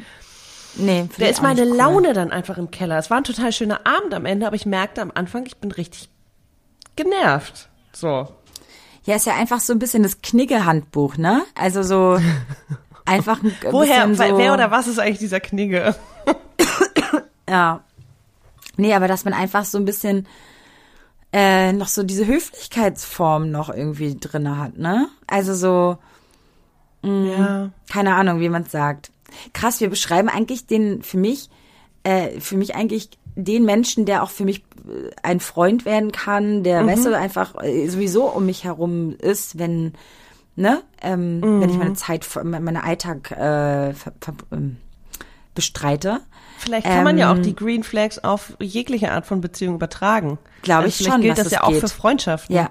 Nee, 0.77 1.09
da 1.19 1.27
ist 1.27 1.43
meine 1.43 1.63
cool. 1.63 1.77
Laune 1.77 2.13
dann 2.13 2.31
einfach 2.31 2.59
im 2.59 2.71
Keller. 2.71 2.99
Es 2.99 3.11
war 3.11 3.19
ein 3.19 3.25
total 3.25 3.53
schöner 3.53 3.87
Abend 3.87 4.15
am 4.15 4.25
Ende, 4.25 4.47
aber 4.47 4.57
ich 4.57 4.67
merkte 4.67 5.03
am 5.03 5.11
Anfang, 5.15 5.47
ich 5.47 5.57
bin 5.57 5.73
richtig 5.73 6.09
genervt. 6.97 7.69
So. 7.93 8.29
Ja, 9.11 9.17
ist 9.17 9.27
ja 9.27 9.35
einfach 9.35 9.59
so 9.59 9.73
ein 9.73 9.81
bisschen 9.81 10.05
das 10.05 10.23
Knigge-Handbuch, 10.23 11.17
ne? 11.17 11.43
Also 11.57 11.83
so 11.83 12.21
einfach 13.05 13.43
ein 13.43 13.53
Woher, 13.69 14.07
so 14.15 14.39
wer 14.39 14.55
oder 14.55 14.71
was 14.71 14.87
ist 14.87 15.01
eigentlich 15.01 15.19
dieser 15.19 15.41
Knigge? 15.41 15.97
ja. 17.49 17.83
Nee, 18.77 18.95
aber 18.95 19.09
dass 19.09 19.25
man 19.25 19.35
einfach 19.35 19.65
so 19.65 19.79
ein 19.79 19.85
bisschen 19.85 20.29
äh, 21.33 21.73
noch 21.73 21.89
so 21.89 22.05
diese 22.05 22.25
Höflichkeitsform 22.25 23.51
noch 23.51 23.69
irgendwie 23.69 24.15
drinne 24.15 24.59
hat, 24.59 24.79
ne? 24.79 25.09
Also 25.27 25.55
so, 25.55 25.99
mh, 27.03 27.11
mm, 27.11 27.27
ja. 27.27 27.71
keine 27.91 28.15
Ahnung, 28.15 28.39
wie 28.39 28.49
man 28.49 28.63
es 28.63 28.71
sagt. 28.71 29.11
Krass, 29.53 29.81
wir 29.81 29.91
beschreiben 29.91 30.29
eigentlich 30.29 30.69
den, 30.69 31.03
für 31.03 31.19
mich, 31.19 31.51
äh, 32.05 32.39
für 32.39 32.57
mich 32.57 32.77
eigentlich 32.77 33.11
den 33.35 33.65
Menschen, 33.65 34.07
der 34.07 34.23
auch 34.23 34.31
für 34.31 34.45
mich 34.45 34.65
äh, 34.87 35.11
ein 35.23 35.41
Freund 35.41 35.85
werden 35.85 36.13
kann, 36.13 36.63
der, 36.63 36.83
mhm. 36.83 36.89
weißt 36.89 37.07
du, 37.07 37.17
einfach 37.17 37.55
äh, 37.63 37.89
sowieso 37.89 38.25
um 38.25 38.47
mich 38.47 38.65
herum 38.65 39.15
ist, 39.19 39.59
wenn 39.59 39.93
ne? 40.57 40.83
Ähm, 41.03 41.41
mhm. 41.41 41.61
Wenn 41.61 41.71
ich 41.71 41.77
meine 41.77 41.95
Zeit, 41.95 42.27
meinen 42.45 42.77
Alltag 42.77 43.31
äh, 43.33 43.91
ähm, 44.53 44.77
bestreite. 45.55 46.21
Vielleicht 46.59 46.87
kann 46.87 46.99
ähm, 46.99 47.05
man 47.05 47.19
ja 47.19 47.33
auch 47.33 47.37
ähm, 47.37 47.43
die 47.43 47.57
Green 47.57 47.83
Flags 47.83 48.19
auf 48.19 48.55
jegliche 48.61 49.13
Art 49.13 49.27
von 49.27 49.41
Beziehung 49.41 49.75
übertragen. 49.75 50.39
Glaube 50.63 50.89
ich 50.89 50.97
vielleicht 50.97 51.13
schon. 51.13 51.23
gilt 51.23 51.39
das 51.39 51.51
ja 51.51 51.63
auch 51.63 51.73
für 51.73 51.89
Freundschaften. 51.89 52.55
Ja, 52.55 52.71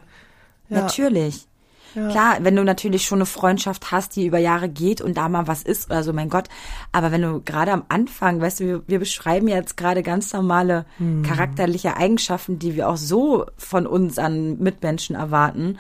ja. 0.70 0.82
natürlich. 0.82 1.48
Ja. 1.96 2.10
Klar, 2.10 2.38
wenn 2.42 2.56
du 2.56 2.64
natürlich 2.64 3.06
schon 3.06 3.20
eine 3.20 3.26
Freundschaft 3.26 3.92
hast, 3.92 4.16
die 4.16 4.26
über 4.26 4.38
Jahre 4.38 4.70
geht 4.70 5.02
und 5.02 5.18
da 5.18 5.30
mal 5.30 5.48
was 5.48 5.64
ist 5.64 5.90
oder 5.90 6.04
so, 6.04 6.14
mein 6.14 6.30
Gott. 6.30 6.48
Aber 6.92 7.12
wenn 7.12 7.22
du 7.22 7.42
gerade 7.42 7.72
am 7.72 7.84
Anfang, 7.90 8.42
weißt 8.42 8.60
du, 8.60 8.66
wir, 8.66 8.84
wir 8.88 9.00
beschreiben 9.00 9.48
jetzt 9.48 9.78
gerade 9.78 10.04
ganz 10.04 10.32
normale 10.34 10.86
hm. 10.98 11.24
charakterliche 11.24 11.98
Eigenschaften, 11.98 12.60
die 12.60 12.76
wir 12.76 12.90
auch 12.90 12.98
so 12.98 13.46
von 13.58 13.88
uns 13.88 14.18
an 14.20 14.60
Mitmenschen 14.60 15.16
erwarten. 15.16 15.78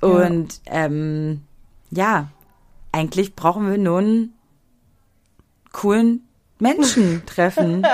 Und 0.00 0.60
ja. 0.66 0.84
Ähm, 0.86 1.42
ja, 1.90 2.28
eigentlich 2.92 3.34
brauchen 3.34 3.70
wir 3.70 3.78
nur 3.78 3.98
einen 3.98 4.34
coolen 5.72 6.26
Menschen 6.58 7.22
treffen. 7.26 7.86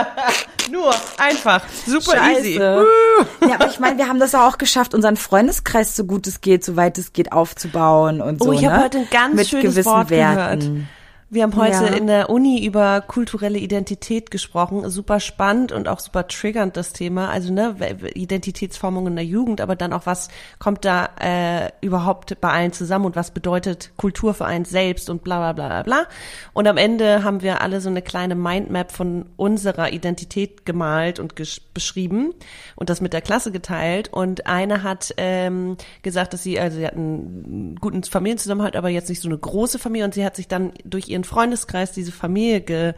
Nur, 0.70 0.94
einfach, 1.18 1.62
super 1.86 2.16
Scheiße. 2.16 2.40
easy. 2.40 2.58
ja, 2.60 3.54
aber 3.54 3.68
ich 3.68 3.80
meine, 3.80 3.98
wir 3.98 4.08
haben 4.08 4.20
das 4.20 4.34
auch 4.34 4.58
geschafft, 4.58 4.94
unseren 4.94 5.16
Freundeskreis 5.16 5.96
so 5.96 6.04
gut 6.04 6.26
es 6.26 6.40
geht, 6.40 6.64
so 6.64 6.76
weit 6.76 6.98
es 6.98 7.12
geht, 7.12 7.32
aufzubauen 7.32 8.20
und 8.20 8.42
so. 8.42 8.50
Oh, 8.50 8.52
ich 8.52 8.60
ne? 8.62 8.72
habe 8.72 8.84
heute 8.84 8.98
ein 8.98 9.08
ganz 9.10 9.34
Mit 9.34 9.48
schönes 9.48 9.74
gewissen 9.74 9.90
Wort 9.90 10.10
Werten. 10.10 10.60
gehört. 10.60 10.86
Wir 11.32 11.44
haben 11.44 11.54
heute 11.54 11.84
ja. 11.84 11.92
in 11.92 12.08
der 12.08 12.28
Uni 12.28 12.66
über 12.66 13.00
kulturelle 13.02 13.60
Identität 13.60 14.32
gesprochen. 14.32 14.90
Super 14.90 15.20
spannend 15.20 15.70
und 15.70 15.86
auch 15.86 16.00
super 16.00 16.26
triggernd 16.26 16.76
das 16.76 16.92
Thema. 16.92 17.28
Also 17.28 17.52
ne, 17.52 17.76
Identitätsformung 18.14 19.06
in 19.06 19.14
der 19.14 19.24
Jugend, 19.24 19.60
aber 19.60 19.76
dann 19.76 19.92
auch 19.92 20.06
was 20.06 20.28
kommt 20.58 20.84
da 20.84 21.08
äh, 21.20 21.70
überhaupt 21.82 22.40
bei 22.40 22.50
allen 22.50 22.72
zusammen 22.72 23.04
und 23.04 23.14
was 23.14 23.30
bedeutet 23.30 23.92
Kultur 23.96 24.34
für 24.34 24.44
einen 24.44 24.64
selbst 24.64 25.08
und 25.08 25.22
bla 25.22 25.38
bla 25.38 25.52
bla 25.52 25.68
bla 25.68 25.82
bla. 25.84 26.08
Und 26.52 26.66
am 26.66 26.76
Ende 26.76 27.22
haben 27.22 27.42
wir 27.42 27.60
alle 27.60 27.80
so 27.80 27.90
eine 27.90 28.02
kleine 28.02 28.34
Mindmap 28.34 28.90
von 28.90 29.26
unserer 29.36 29.92
Identität 29.92 30.66
gemalt 30.66 31.20
und 31.20 31.36
beschrieben 31.72 32.34
und 32.74 32.90
das 32.90 33.00
mit 33.00 33.12
der 33.12 33.22
Klasse 33.22 33.52
geteilt. 33.52 34.12
Und 34.12 34.48
eine 34.48 34.82
hat 34.82 35.14
ähm, 35.16 35.76
gesagt, 36.02 36.32
dass 36.32 36.42
sie, 36.42 36.58
also 36.58 36.78
sie 36.78 36.86
hatten 36.88 36.98
einen 36.98 37.76
guten 37.76 38.02
Familienzusammenhalt, 38.02 38.74
aber 38.74 38.88
jetzt 38.88 39.08
nicht 39.08 39.22
so 39.22 39.28
eine 39.28 39.38
große 39.38 39.78
Familie 39.78 40.06
und 40.06 40.14
sie 40.14 40.24
hat 40.24 40.34
sich 40.34 40.48
dann 40.48 40.72
durch 40.84 41.08
ihren 41.08 41.19
Freundeskreis 41.24 41.92
diese 41.92 42.12
Familie 42.12 42.60
ge 42.60 42.94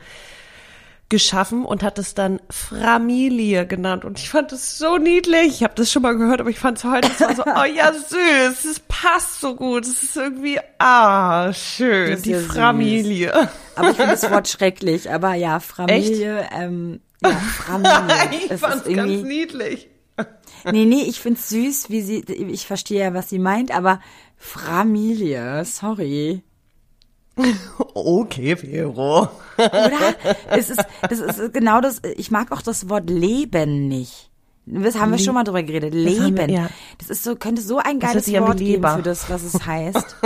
geschaffen 1.12 1.66
und 1.66 1.82
hat 1.82 1.98
es 1.98 2.14
dann 2.14 2.40
Familie 2.48 3.66
genannt 3.66 4.06
und 4.06 4.18
ich 4.18 4.30
fand 4.30 4.50
es 4.50 4.78
so 4.78 4.96
niedlich. 4.96 5.56
Ich 5.56 5.62
habe 5.62 5.74
das 5.74 5.92
schon 5.92 6.00
mal 6.00 6.16
gehört, 6.16 6.40
aber 6.40 6.48
ich 6.48 6.58
fand 6.58 6.78
es 6.78 6.84
heute 6.84 7.10
so, 7.18 7.42
oh 7.44 7.64
ja 7.64 7.92
süß, 7.92 8.64
es 8.64 8.80
passt 8.88 9.42
so 9.42 9.54
gut, 9.54 9.84
es 9.84 10.02
ist 10.02 10.16
irgendwie 10.16 10.58
ah 10.78 11.52
schön, 11.52 12.22
die 12.22 12.30
ja 12.30 12.38
Familie. 12.38 13.30
Süß. 13.30 13.48
Aber 13.76 13.90
ich 13.90 13.96
finde 13.96 14.12
das 14.12 14.30
Wort 14.30 14.48
schrecklich, 14.48 15.10
aber 15.10 15.34
ja 15.34 15.60
Familie, 15.60 16.48
ähm, 16.50 17.00
ja 17.22 17.30
Familie. 17.30 18.46
ich 18.50 18.58
fand 18.58 18.86
es 18.86 18.96
ganz 18.96 19.22
niedlich. 19.22 19.90
nee, 20.64 20.86
nee, 20.86 21.02
ich 21.02 21.20
find's 21.20 21.50
süß, 21.50 21.90
wie 21.90 22.00
sie, 22.00 22.20
ich 22.20 22.66
verstehe 22.66 23.04
ja, 23.04 23.12
was 23.12 23.28
sie 23.28 23.38
meint, 23.38 23.70
aber 23.70 24.00
Familie, 24.38 25.62
sorry. 25.66 26.42
Okay, 27.94 28.56
Vero. 28.56 29.28
Oder? 29.56 30.14
Es 30.50 30.70
ist, 30.70 30.84
das 31.08 31.18
ist 31.18 31.52
genau 31.54 31.80
das, 31.80 32.00
ich 32.16 32.30
mag 32.30 32.52
auch 32.52 32.62
das 32.62 32.88
Wort 32.88 33.08
Leben 33.08 33.88
nicht. 33.88 34.30
Das 34.64 34.96
haben 34.96 35.10
wir 35.10 35.18
schon 35.18 35.34
mal 35.34 35.42
drüber 35.42 35.62
geredet. 35.64 35.92
Leben. 35.92 36.36
Wir, 36.36 36.48
ja. 36.48 36.68
Das 36.98 37.10
ist 37.10 37.24
so, 37.24 37.34
könnte 37.34 37.60
so 37.62 37.78
ein 37.78 37.98
geiles 37.98 38.30
Wort 38.32 38.58
geben 38.58 38.86
für 38.96 39.02
das, 39.02 39.28
was 39.28 39.42
es 39.42 39.66
heißt. 39.66 40.16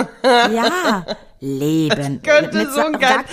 ja. 0.53 1.07
Leben. 1.40 2.21
Das 2.23 2.35
könnte 2.35 2.59
Mit, 2.59 2.73
so 2.73 2.81
ein 2.81 2.92
geil, 2.99 3.25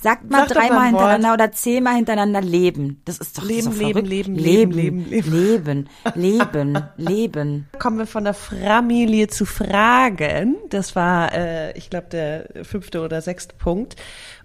Sagt 0.00 0.30
mal 0.30 0.48
Sag 0.48 0.56
dreimal 0.56 0.86
hintereinander 0.86 1.32
oder 1.34 1.50
zehnmal 1.50 1.96
hintereinander 1.96 2.40
leben. 2.40 3.02
Das 3.04 3.18
ist 3.18 3.36
doch 3.36 3.42
leben, 3.42 3.72
so 3.72 3.82
leben, 3.82 4.06
leben, 4.06 4.34
leben, 4.36 4.72
leben, 4.72 5.02
leben, 5.02 5.30
leben, 5.32 5.88
leben, 6.14 6.84
leben. 6.96 7.68
Kommen 7.80 7.98
wir 7.98 8.06
von 8.06 8.22
der 8.22 8.34
Familie 8.34 9.26
zu 9.26 9.44
Fragen. 9.44 10.56
Das 10.68 10.94
war, 10.94 11.34
äh, 11.34 11.76
ich 11.76 11.90
glaube, 11.90 12.06
der 12.12 12.64
fünfte 12.64 13.00
oder 13.00 13.20
sechste 13.22 13.56
Punkt. 13.56 13.96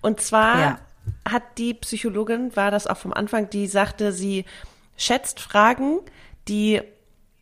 Und 0.02 0.22
zwar 0.22 0.60
ja. 0.60 0.80
hat 1.30 1.44
die 1.60 1.76
Psychologin, 1.76 2.56
war 2.56 2.72
das 2.72 2.88
auch 2.88 2.98
vom 2.98 3.14
Anfang, 3.14 3.52
die 3.52 3.68
sagte, 3.68 4.12
sie 4.12 4.46
schätzt 4.98 5.40
Fragen, 5.40 6.00
die 6.48 6.82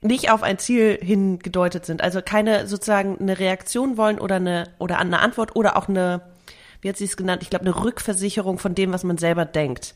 nicht 0.02 0.32
auf 0.32 0.44
ein 0.44 0.58
Ziel 0.58 0.98
hingedeutet 1.02 1.86
sind. 1.86 2.02
Also 2.02 2.22
keine 2.22 2.68
sozusagen 2.68 3.20
eine 3.20 3.40
Reaktion 3.40 3.96
wollen 3.96 4.20
oder 4.20 4.36
eine 4.36 4.66
oder 4.80 5.00
eine 5.00 5.20
Antwort 5.20 5.56
oder 5.56 5.78
auch 5.78 5.88
eine 5.88 6.22
wie 6.82 6.90
hat 6.90 6.98
sie 6.98 7.06
es 7.06 7.18
genannt? 7.18 7.42
Ich 7.44 7.50
glaube, 7.50 7.66
eine 7.66 7.84
Rückversicherung 7.84 8.58
von 8.58 8.76
dem, 8.76 8.92
was 8.92 9.04
man 9.04 9.18
selber 9.18 9.46
denkt. 9.46 9.96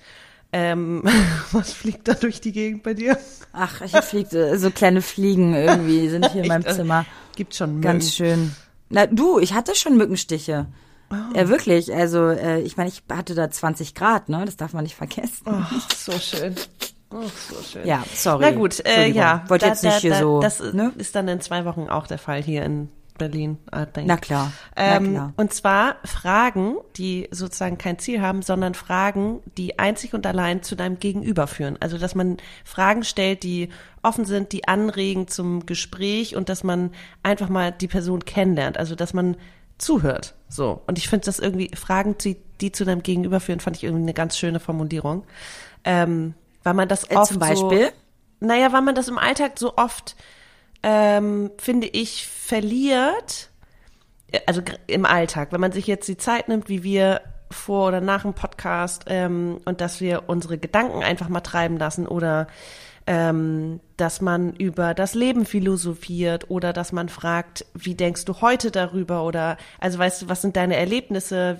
Ähm, 0.54 1.04
was 1.52 1.74
fliegt 1.74 2.08
da 2.08 2.14
durch 2.14 2.40
die 2.40 2.52
Gegend 2.52 2.84
bei 2.84 2.94
dir? 2.94 3.18
Ach, 3.52 3.82
hier 3.84 4.02
fliegt 4.02 4.34
äh, 4.34 4.58
so 4.58 4.72
kleine 4.72 5.02
Fliegen 5.02 5.54
irgendwie 5.54 6.08
sind 6.10 6.32
hier 6.32 6.44
in 6.44 6.48
meinem 6.48 6.66
Zimmer. 6.66 7.06
Gibt 7.36 7.56
schon 7.56 7.76
Mücken. 7.76 7.82
Ganz 7.82 8.14
schön. 8.14 8.56
Na 8.90 9.08
du, 9.08 9.40
ich 9.40 9.54
hatte 9.54 9.76
schon 9.76 9.98
Mückenstiche. 9.98 10.68
Oh. 11.12 11.16
Ja, 11.36 11.50
wirklich. 11.50 11.94
Also, 11.94 12.30
äh, 12.30 12.62
ich 12.62 12.78
meine, 12.78 12.90
ich 12.90 13.04
hatte 13.12 13.36
da 13.36 13.50
20 13.50 13.96
Grad, 13.96 14.30
ne? 14.30 14.44
Das 14.46 14.58
darf 14.58 14.74
man 14.74 14.84
nicht 14.84 14.96
vergessen. 14.96 15.46
Oh, 15.46 15.62
so 15.96 16.14
schön. 16.14 16.56
Oh, 17.12 17.22
so 17.22 17.62
schön. 17.62 17.86
Ja, 17.86 18.04
sorry. 18.14 18.40
Na 18.42 18.52
gut, 18.52 18.84
äh, 18.86 19.08
ja. 19.08 19.44
Wollte 19.48 19.68
jetzt 19.68 19.84
nicht 19.84 20.00
hier 20.00 20.12
da, 20.12 20.20
so. 20.20 20.40
Das 20.40 20.60
ne? 20.60 20.92
ist 20.98 21.16
dann 21.16 21.28
in 21.28 21.42
zwei 21.42 21.66
Wochen 21.66 21.90
auch 21.90 22.08
der 22.08 22.18
Fall 22.18 22.42
hier 22.42 22.64
in 22.64 22.90
Berlin, 23.18 23.58
I 23.74 23.86
think. 23.92 24.08
Na 24.08 24.18
klar. 24.18 24.52
Ähm, 24.76 25.04
Na 25.04 25.10
klar. 25.10 25.34
Und 25.38 25.54
zwar 25.54 25.96
Fragen, 26.04 26.76
die 26.98 27.28
sozusagen 27.32 27.78
kein 27.78 28.00
Ziel 28.00 28.22
haben, 28.22 28.42
sondern 28.42 28.74
Fragen, 28.74 29.42
die 29.58 29.80
einzig 29.80 30.14
und 30.14 30.26
allein 30.26 30.64
zu 30.64 30.76
deinem 30.76 31.00
Gegenüber 31.00 31.48
führen. 31.48 31.78
Also, 31.80 31.98
dass 31.98 32.16
man 32.16 32.38
Fragen 32.64 33.04
stellt, 33.04 33.44
die 33.44 33.70
offen 34.04 34.26
sind, 34.26 34.52
die 34.52 34.68
anregen 34.68 35.28
zum 35.28 35.66
Gespräch 35.66 36.36
und 36.36 36.50
dass 36.50 36.64
man 36.64 36.92
einfach 37.24 37.50
mal 37.50 37.72
die 37.72 37.88
Person 37.88 38.26
kennenlernt. 38.26 38.78
Also, 38.78 38.96
dass 38.96 39.14
man 39.14 39.38
zuhört. 39.78 40.36
So. 40.50 40.82
Und 40.88 40.98
ich 40.98 41.10
finde 41.10 41.26
das 41.26 41.40
irgendwie, 41.40 41.72
Fragen, 41.76 42.18
die, 42.18 42.38
die 42.62 42.72
zu 42.72 42.86
deinem 42.86 43.04
Gegenüber 43.04 43.40
führen, 43.40 43.60
fand 43.60 43.78
ich 43.78 43.84
irgendwie 43.84 44.04
eine 44.04 44.14
ganz 44.14 44.38
schöne 44.38 44.60
Formulierung. 44.60 45.26
Ähm, 45.84 46.34
weil 46.64 46.74
man 46.74 46.88
das 46.88 47.04
äh, 47.06 47.16
oft 47.16 47.32
Zum 47.32 47.40
Beispiel? 47.40 47.92
So, 48.40 48.48
naja, 48.48 48.74
weil 48.74 48.82
man 48.82 48.96
das 48.96 49.08
im 49.08 49.18
Alltag 49.18 49.54
so 49.58 49.78
oft 49.78 50.16
ähm, 50.88 51.50
finde 51.58 51.88
ich, 51.88 52.28
verliert, 52.28 53.50
äh, 54.32 54.40
also 54.46 54.62
im 54.86 55.06
Alltag, 55.06 55.52
wenn 55.52 55.60
man 55.60 55.72
sich 55.72 55.88
jetzt 55.88 56.08
die 56.08 56.16
Zeit 56.16 56.48
nimmt, 56.48 56.70
wie 56.70 56.84
wir 56.84 57.22
vor 57.50 57.88
oder 57.88 58.02
nach 58.02 58.22
dem 58.22 58.36
Podcast 58.36 59.06
ähm, 59.08 59.60
und 59.66 59.82
dass 59.82 60.00
wir 60.00 60.24
unsere 60.28 60.60
Gedanken 60.60 61.04
einfach 61.04 61.28
mal 61.28 61.42
treiben 61.42 61.78
lassen 61.78 62.08
oder 62.08 62.48
ähm, 63.08 63.80
dass 63.98 64.22
man 64.22 64.54
über 64.54 64.94
das 64.94 65.16
Leben 65.16 65.46
philosophiert 65.46 66.52
oder 66.52 66.72
dass 66.72 66.92
man 66.92 67.10
fragt, 67.10 67.66
wie 67.74 67.96
denkst 67.96 68.26
du 68.26 68.42
heute 68.42 68.70
darüber 68.70 69.24
oder 69.24 69.58
also 69.80 69.98
weißt 69.98 70.22
du, 70.24 70.30
was 70.30 70.44
sind 70.44 70.56
deine 70.56 70.76
Erlebnisse, 70.76 71.58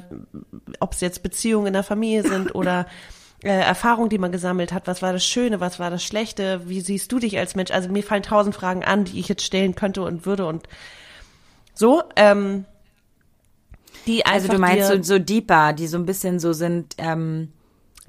ob 0.80 0.94
es 0.94 1.02
jetzt 1.02 1.24
Beziehungen 1.24 1.68
in 1.68 1.74
der 1.74 1.84
Familie 1.84 2.24
sind 2.24 2.54
oder 2.54 2.86
äh, 3.44 3.50
Erfahrung, 3.50 4.10
die 4.10 4.18
man 4.18 4.32
gesammelt 4.32 4.74
hat. 4.74 4.88
Was 4.88 5.02
war 5.02 5.14
das 5.14 5.26
Schöne, 5.26 5.60
was 5.60 5.80
war 5.80 5.90
das 5.90 6.04
Schlechte? 6.04 6.62
Wie 6.66 6.82
siehst 6.82 7.12
du 7.12 7.20
dich 7.20 7.38
als 7.38 7.56
Mensch? 7.56 7.72
Also 7.72 7.90
mir 7.90 8.04
fallen 8.04 8.24
tausend 8.24 8.56
Fragen 8.56 8.84
an, 8.84 9.06
die 9.06 9.20
ich 9.20 9.28
jetzt 9.28 9.44
stellen 9.44 9.76
könnte 9.76 10.02
und 10.02 10.26
würde 10.26 10.46
und 10.46 10.68
so. 11.74 12.04
Ähm, 12.16 12.66
die 14.08 14.26
also 14.26 14.48
du 14.48 14.60
meinst 14.60 14.90
dir, 14.90 14.98
so, 14.98 15.04
so 15.04 15.20
deeper, 15.20 15.74
die 15.74 15.88
so 15.88 15.98
ein 15.98 16.06
bisschen 16.06 16.40
so 16.40 16.54
sind. 16.54 16.96
Ähm, 16.98 17.52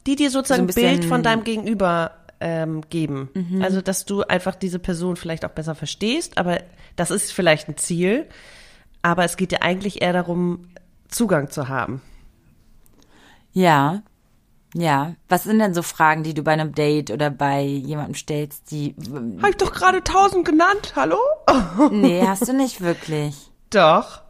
die 0.06 0.16
dir 0.16 0.30
sozusagen 0.30 0.70
so 0.70 0.80
ein 0.80 0.96
Bild 0.96 1.04
von 1.04 1.22
deinem 1.22 1.42
Gegenüber 1.42 2.12
ähm, 2.40 2.82
geben. 2.90 3.30
Mhm. 3.34 3.62
Also 3.62 3.80
dass 3.80 4.04
du 4.04 4.22
einfach 4.22 4.54
diese 4.54 4.78
Person 4.78 5.16
vielleicht 5.16 5.44
auch 5.44 5.50
besser 5.50 5.74
verstehst, 5.74 6.38
aber 6.38 6.60
das 6.94 7.10
ist 7.10 7.32
vielleicht 7.32 7.68
ein 7.68 7.76
Ziel. 7.76 8.26
Aber 9.02 9.24
es 9.24 9.36
geht 9.36 9.52
dir 9.52 9.62
eigentlich 9.62 10.02
eher 10.02 10.12
darum, 10.12 10.68
Zugang 11.08 11.50
zu 11.50 11.68
haben. 11.68 12.02
Ja, 13.52 14.02
ja, 14.74 15.14
was 15.28 15.44
sind 15.44 15.58
denn 15.58 15.74
so 15.74 15.82
Fragen, 15.82 16.22
die 16.22 16.34
du 16.34 16.42
bei 16.42 16.52
einem 16.52 16.74
Date 16.74 17.10
oder 17.10 17.30
bei 17.30 17.62
jemandem 17.62 18.14
stellst, 18.14 18.70
die. 18.70 18.94
Habe 19.10 19.50
ich 19.50 19.56
doch 19.56 19.72
gerade 19.72 20.02
tausend 20.02 20.44
genannt, 20.44 20.92
hallo? 20.96 21.18
nee, 21.90 22.26
hast 22.26 22.46
du 22.46 22.52
nicht 22.52 22.80
wirklich. 22.80 23.50
Doch. 23.70 24.22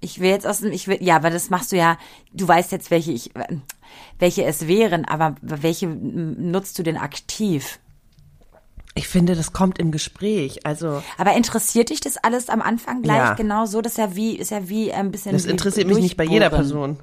Ich 0.00 0.20
will 0.20 0.30
jetzt 0.30 0.46
aus 0.46 0.60
dem, 0.60 0.72
ich 0.72 0.88
will, 0.88 0.98
ja, 1.00 1.16
aber 1.16 1.30
das 1.30 1.50
machst 1.50 1.72
du 1.72 1.76
ja, 1.76 1.98
du 2.32 2.48
weißt 2.48 2.72
jetzt, 2.72 2.90
welche 2.90 3.12
ich, 3.12 3.32
welche 4.18 4.44
es 4.44 4.66
wären, 4.66 5.04
aber 5.04 5.34
welche 5.42 5.88
nutzt 5.88 6.78
du 6.78 6.82
denn 6.82 6.96
aktiv? 6.96 7.78
Ich 8.94 9.08
finde, 9.08 9.34
das 9.34 9.52
kommt 9.52 9.78
im 9.78 9.92
Gespräch. 9.92 10.66
Also. 10.66 11.02
Aber 11.16 11.34
interessiert 11.34 11.90
dich 11.90 12.00
das 12.00 12.16
alles 12.16 12.48
am 12.48 12.60
Anfang 12.60 13.02
gleich 13.02 13.18
ja. 13.18 13.34
genau 13.34 13.66
so? 13.66 13.80
Das 13.82 13.92
ist 13.92 13.98
ja 13.98 14.16
wie, 14.16 14.36
ist 14.36 14.50
ja 14.50 14.68
wie 14.68 14.92
ein 14.92 15.10
bisschen. 15.10 15.32
Das 15.32 15.44
interessiert 15.44 15.86
mich 15.86 15.98
nicht 15.98 16.16
bei 16.16 16.24
jeder 16.24 16.50
Person. 16.50 16.98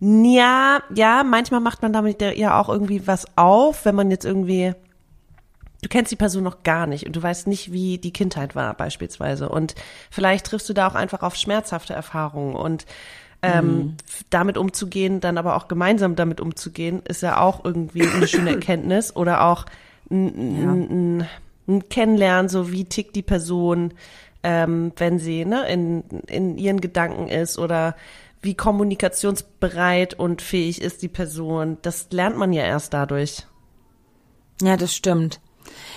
Ja, 0.00 0.82
ja, 0.94 1.22
manchmal 1.24 1.60
macht 1.60 1.82
man 1.82 1.92
damit 1.92 2.22
ja 2.22 2.58
auch 2.58 2.68
irgendwie 2.68 3.06
was 3.06 3.26
auf, 3.36 3.84
wenn 3.84 3.94
man 3.94 4.10
jetzt 4.10 4.24
irgendwie 4.24 4.74
du 5.82 5.88
kennst 5.88 6.12
die 6.12 6.16
Person 6.16 6.44
noch 6.44 6.62
gar 6.62 6.86
nicht 6.86 7.06
und 7.06 7.16
du 7.16 7.22
weißt 7.22 7.46
nicht, 7.46 7.72
wie 7.72 7.98
die 7.98 8.12
Kindheit 8.12 8.54
war 8.54 8.74
beispielsweise. 8.74 9.48
Und 9.48 9.74
vielleicht 10.10 10.46
triffst 10.46 10.68
du 10.68 10.72
da 10.72 10.86
auch 10.86 10.94
einfach 10.94 11.22
auf 11.22 11.36
schmerzhafte 11.36 11.94
Erfahrungen 11.94 12.54
und 12.54 12.86
ähm, 13.42 13.66
mhm. 13.66 13.96
damit 14.28 14.58
umzugehen, 14.58 15.20
dann 15.20 15.38
aber 15.38 15.56
auch 15.56 15.68
gemeinsam 15.68 16.14
damit 16.16 16.40
umzugehen, 16.40 17.00
ist 17.08 17.22
ja 17.22 17.40
auch 17.40 17.64
irgendwie 17.64 18.06
eine 18.06 18.28
schöne 18.28 18.50
Erkenntnis 18.54 19.16
oder 19.16 19.44
auch 19.44 19.64
ein, 20.10 21.20
ja. 21.68 21.74
ein 21.74 21.88
Kennenlernen, 21.88 22.48
so 22.50 22.70
wie 22.70 22.84
tickt 22.84 23.16
die 23.16 23.22
Person, 23.22 23.94
ähm, 24.42 24.92
wenn 24.96 25.18
sie 25.18 25.46
ne, 25.46 25.66
in, 25.68 26.04
in 26.26 26.58
ihren 26.58 26.80
Gedanken 26.80 27.28
ist 27.28 27.58
oder 27.58 27.96
wie 28.42 28.54
kommunikationsbereit 28.54 30.14
und 30.14 30.42
fähig 30.42 30.80
ist 30.80 31.02
die 31.02 31.08
Person. 31.08 31.78
Das 31.82 32.08
lernt 32.10 32.36
man 32.36 32.52
ja 32.52 32.64
erst 32.64 32.94
dadurch. 32.94 33.46
Ja, 34.62 34.76
das 34.76 34.94
stimmt. 34.94 35.40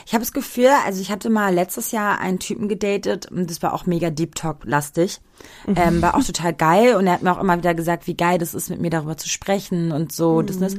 Ich 0.06 0.13
habe 0.13 0.23
das 0.23 0.34
Gefühl, 0.34 0.69
also 0.86 1.01
ich 1.01 1.10
hatte 1.10 1.29
mal 1.29 1.53
letztes 1.53 1.91
Jahr 1.91 2.19
einen 2.19 2.39
Typen 2.39 2.67
gedatet 2.67 3.32
und 3.32 3.49
das 3.49 3.62
war 3.62 3.73
auch 3.73 3.86
mega 3.86 4.10
Deep 4.10 4.36
Talk-lastig. 4.36 5.21
Mhm. 5.65 5.75
Ähm, 5.77 6.01
war 6.01 6.15
auch 6.15 6.23
total 6.23 6.53
geil 6.53 6.95
und 6.95 7.08
er 7.08 7.13
hat 7.13 7.23
mir 7.23 7.32
auch 7.32 7.41
immer 7.41 7.58
wieder 7.58 7.73
gesagt, 7.73 8.08
wie 8.08 8.15
geil 8.15 8.38
das 8.38 8.53
ist, 8.53 8.69
mit 8.69 8.82
mir 8.82 8.89
darüber 8.89 9.17
zu 9.17 9.29
sprechen 9.29 9.91
und 9.91 10.12
so. 10.12 10.41
Mhm. 10.41 10.47
Das, 10.47 10.60
das. 10.60 10.75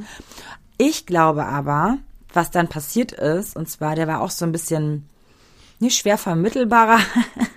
Ich 0.77 1.05
glaube 1.05 1.45
aber, 1.45 1.97
was 2.33 2.51
dann 2.51 2.67
passiert 2.67 3.11
ist, 3.11 3.55
und 3.55 3.69
zwar, 3.69 3.95
der 3.95 4.07
war 4.07 4.21
auch 4.21 4.31
so 4.31 4.45
ein 4.45 4.51
bisschen 4.51 5.09
nicht 5.79 5.97
schwer 5.97 6.17
vermittelbarer. 6.17 6.99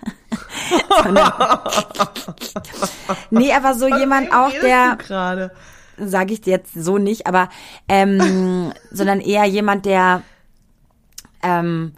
nee, 3.31 3.52
aber 3.52 3.74
so 3.74 3.87
jemand 3.98 4.33
auch, 4.33 4.50
der. 4.50 4.96
Gerade? 4.96 5.50
sage 6.00 6.33
ich 6.35 6.46
jetzt 6.46 6.74
so 6.74 6.98
nicht, 6.98 7.26
aber 7.26 7.48
ähm, 7.88 8.72
sondern 8.90 9.20
eher 9.20 9.44
jemand, 9.44 9.85
der 9.85 10.22
ähm, 11.42 11.92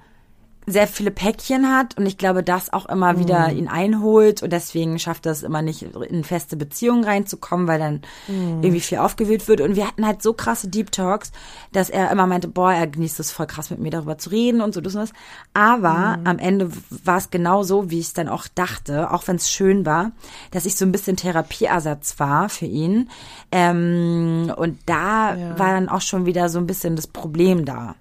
sehr 0.70 0.86
viele 0.86 1.10
Päckchen 1.10 1.70
hat 1.70 1.96
und 1.96 2.06
ich 2.06 2.18
glaube, 2.18 2.42
das 2.42 2.72
auch 2.72 2.86
immer 2.86 3.18
wieder 3.18 3.48
mm. 3.48 3.56
ihn 3.56 3.68
einholt 3.68 4.42
und 4.42 4.52
deswegen 4.52 4.98
schafft 4.98 5.26
er 5.26 5.32
es 5.32 5.42
immer 5.42 5.62
nicht 5.62 5.82
in 5.82 6.24
feste 6.24 6.56
Beziehungen 6.56 7.04
reinzukommen, 7.04 7.66
weil 7.66 7.78
dann 7.78 8.02
mm. 8.28 8.62
irgendwie 8.62 8.80
viel 8.80 8.98
aufgewühlt 8.98 9.48
wird 9.48 9.60
und 9.60 9.76
wir 9.76 9.86
hatten 9.86 10.06
halt 10.06 10.22
so 10.22 10.32
krasse 10.32 10.68
Deep 10.68 10.92
Talks, 10.92 11.32
dass 11.72 11.90
er 11.90 12.10
immer 12.10 12.26
meinte, 12.26 12.48
boah, 12.48 12.72
er 12.72 12.86
genießt 12.86 13.20
es 13.20 13.30
voll 13.30 13.46
krass 13.46 13.70
mit 13.70 13.78
mir 13.78 13.90
darüber 13.90 14.18
zu 14.18 14.30
reden 14.30 14.60
und 14.60 14.74
so 14.74 14.80
das 14.80 14.94
und 14.94 15.02
das. 15.02 15.12
Aber 15.54 16.18
mm. 16.18 16.26
am 16.26 16.38
Ende 16.38 16.70
war 17.04 17.18
es 17.18 17.30
genau 17.30 17.62
so, 17.62 17.90
wie 17.90 18.00
ich 18.00 18.06
es 18.06 18.12
dann 18.12 18.28
auch 18.28 18.46
dachte, 18.54 19.10
auch 19.12 19.26
wenn 19.28 19.36
es 19.36 19.50
schön 19.50 19.86
war, 19.86 20.12
dass 20.50 20.66
ich 20.66 20.76
so 20.76 20.84
ein 20.84 20.92
bisschen 20.92 21.16
Therapieersatz 21.16 22.18
war 22.18 22.48
für 22.48 22.66
ihn 22.66 23.08
ähm, 23.52 24.52
und 24.56 24.78
da 24.86 25.34
ja. 25.34 25.58
war 25.58 25.72
dann 25.72 25.88
auch 25.88 26.00
schon 26.00 26.26
wieder 26.26 26.48
so 26.48 26.58
ein 26.58 26.66
bisschen 26.66 26.96
das 26.96 27.06
Problem 27.06 27.64
da. 27.64 27.94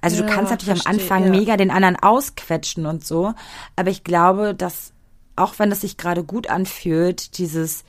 Also 0.00 0.16
ja, 0.16 0.22
du 0.22 0.32
kannst 0.32 0.50
natürlich 0.50 0.82
verstehe, 0.82 0.92
am 0.92 1.00
Anfang 1.00 1.24
ja. 1.24 1.40
mega 1.40 1.56
den 1.56 1.70
anderen 1.70 1.96
ausquetschen 1.96 2.86
und 2.86 3.04
so, 3.04 3.34
aber 3.76 3.90
ich 3.90 4.04
glaube, 4.04 4.54
dass 4.54 4.92
auch 5.36 5.58
wenn 5.58 5.72
es 5.72 5.80
sich 5.80 5.96
gerade 5.96 6.24
gut 6.24 6.48
anfühlt, 6.50 7.38
dieses 7.38 7.84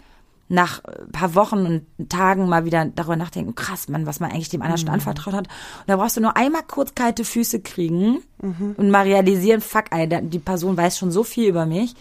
nach 0.52 0.84
ein 0.84 1.12
paar 1.12 1.34
Wochen 1.36 1.65
und 1.65 2.10
Tagen 2.10 2.50
mal 2.50 2.65
wieder 2.65 2.86
darüber 2.86 3.15
nachdenken, 3.15 3.56
krass, 3.56 3.88
Mann, 3.88 4.06
was 4.06 4.19
man 4.19 4.32
eigentlich 4.32 4.50
dem 4.50 4.62
anderen 4.62 4.82
mhm. 4.82 4.86
schon 4.86 4.93
anvertraut 4.93 5.34
hat. 5.34 5.47
Und 5.47 5.88
da 5.88 5.95
brauchst 5.95 6.17
du 6.17 6.21
nur 6.21 6.36
einmal 6.36 6.63
kurz 6.67 6.93
kalte 6.93 7.24
Füße 7.24 7.62
kriegen 7.62 8.21
mhm. 8.41 8.76
und 8.78 8.91
mal 8.91 9.04
realisieren, 9.04 9.62
fuck, 9.62 9.86
ey, 9.91 10.08
die 10.08 10.39
Person 10.39 10.76
weiß 10.76 10.97
schon 10.97 11.12
so 11.12 11.24
viel 11.24 11.47
über 11.47 11.65
mich, 11.65 11.95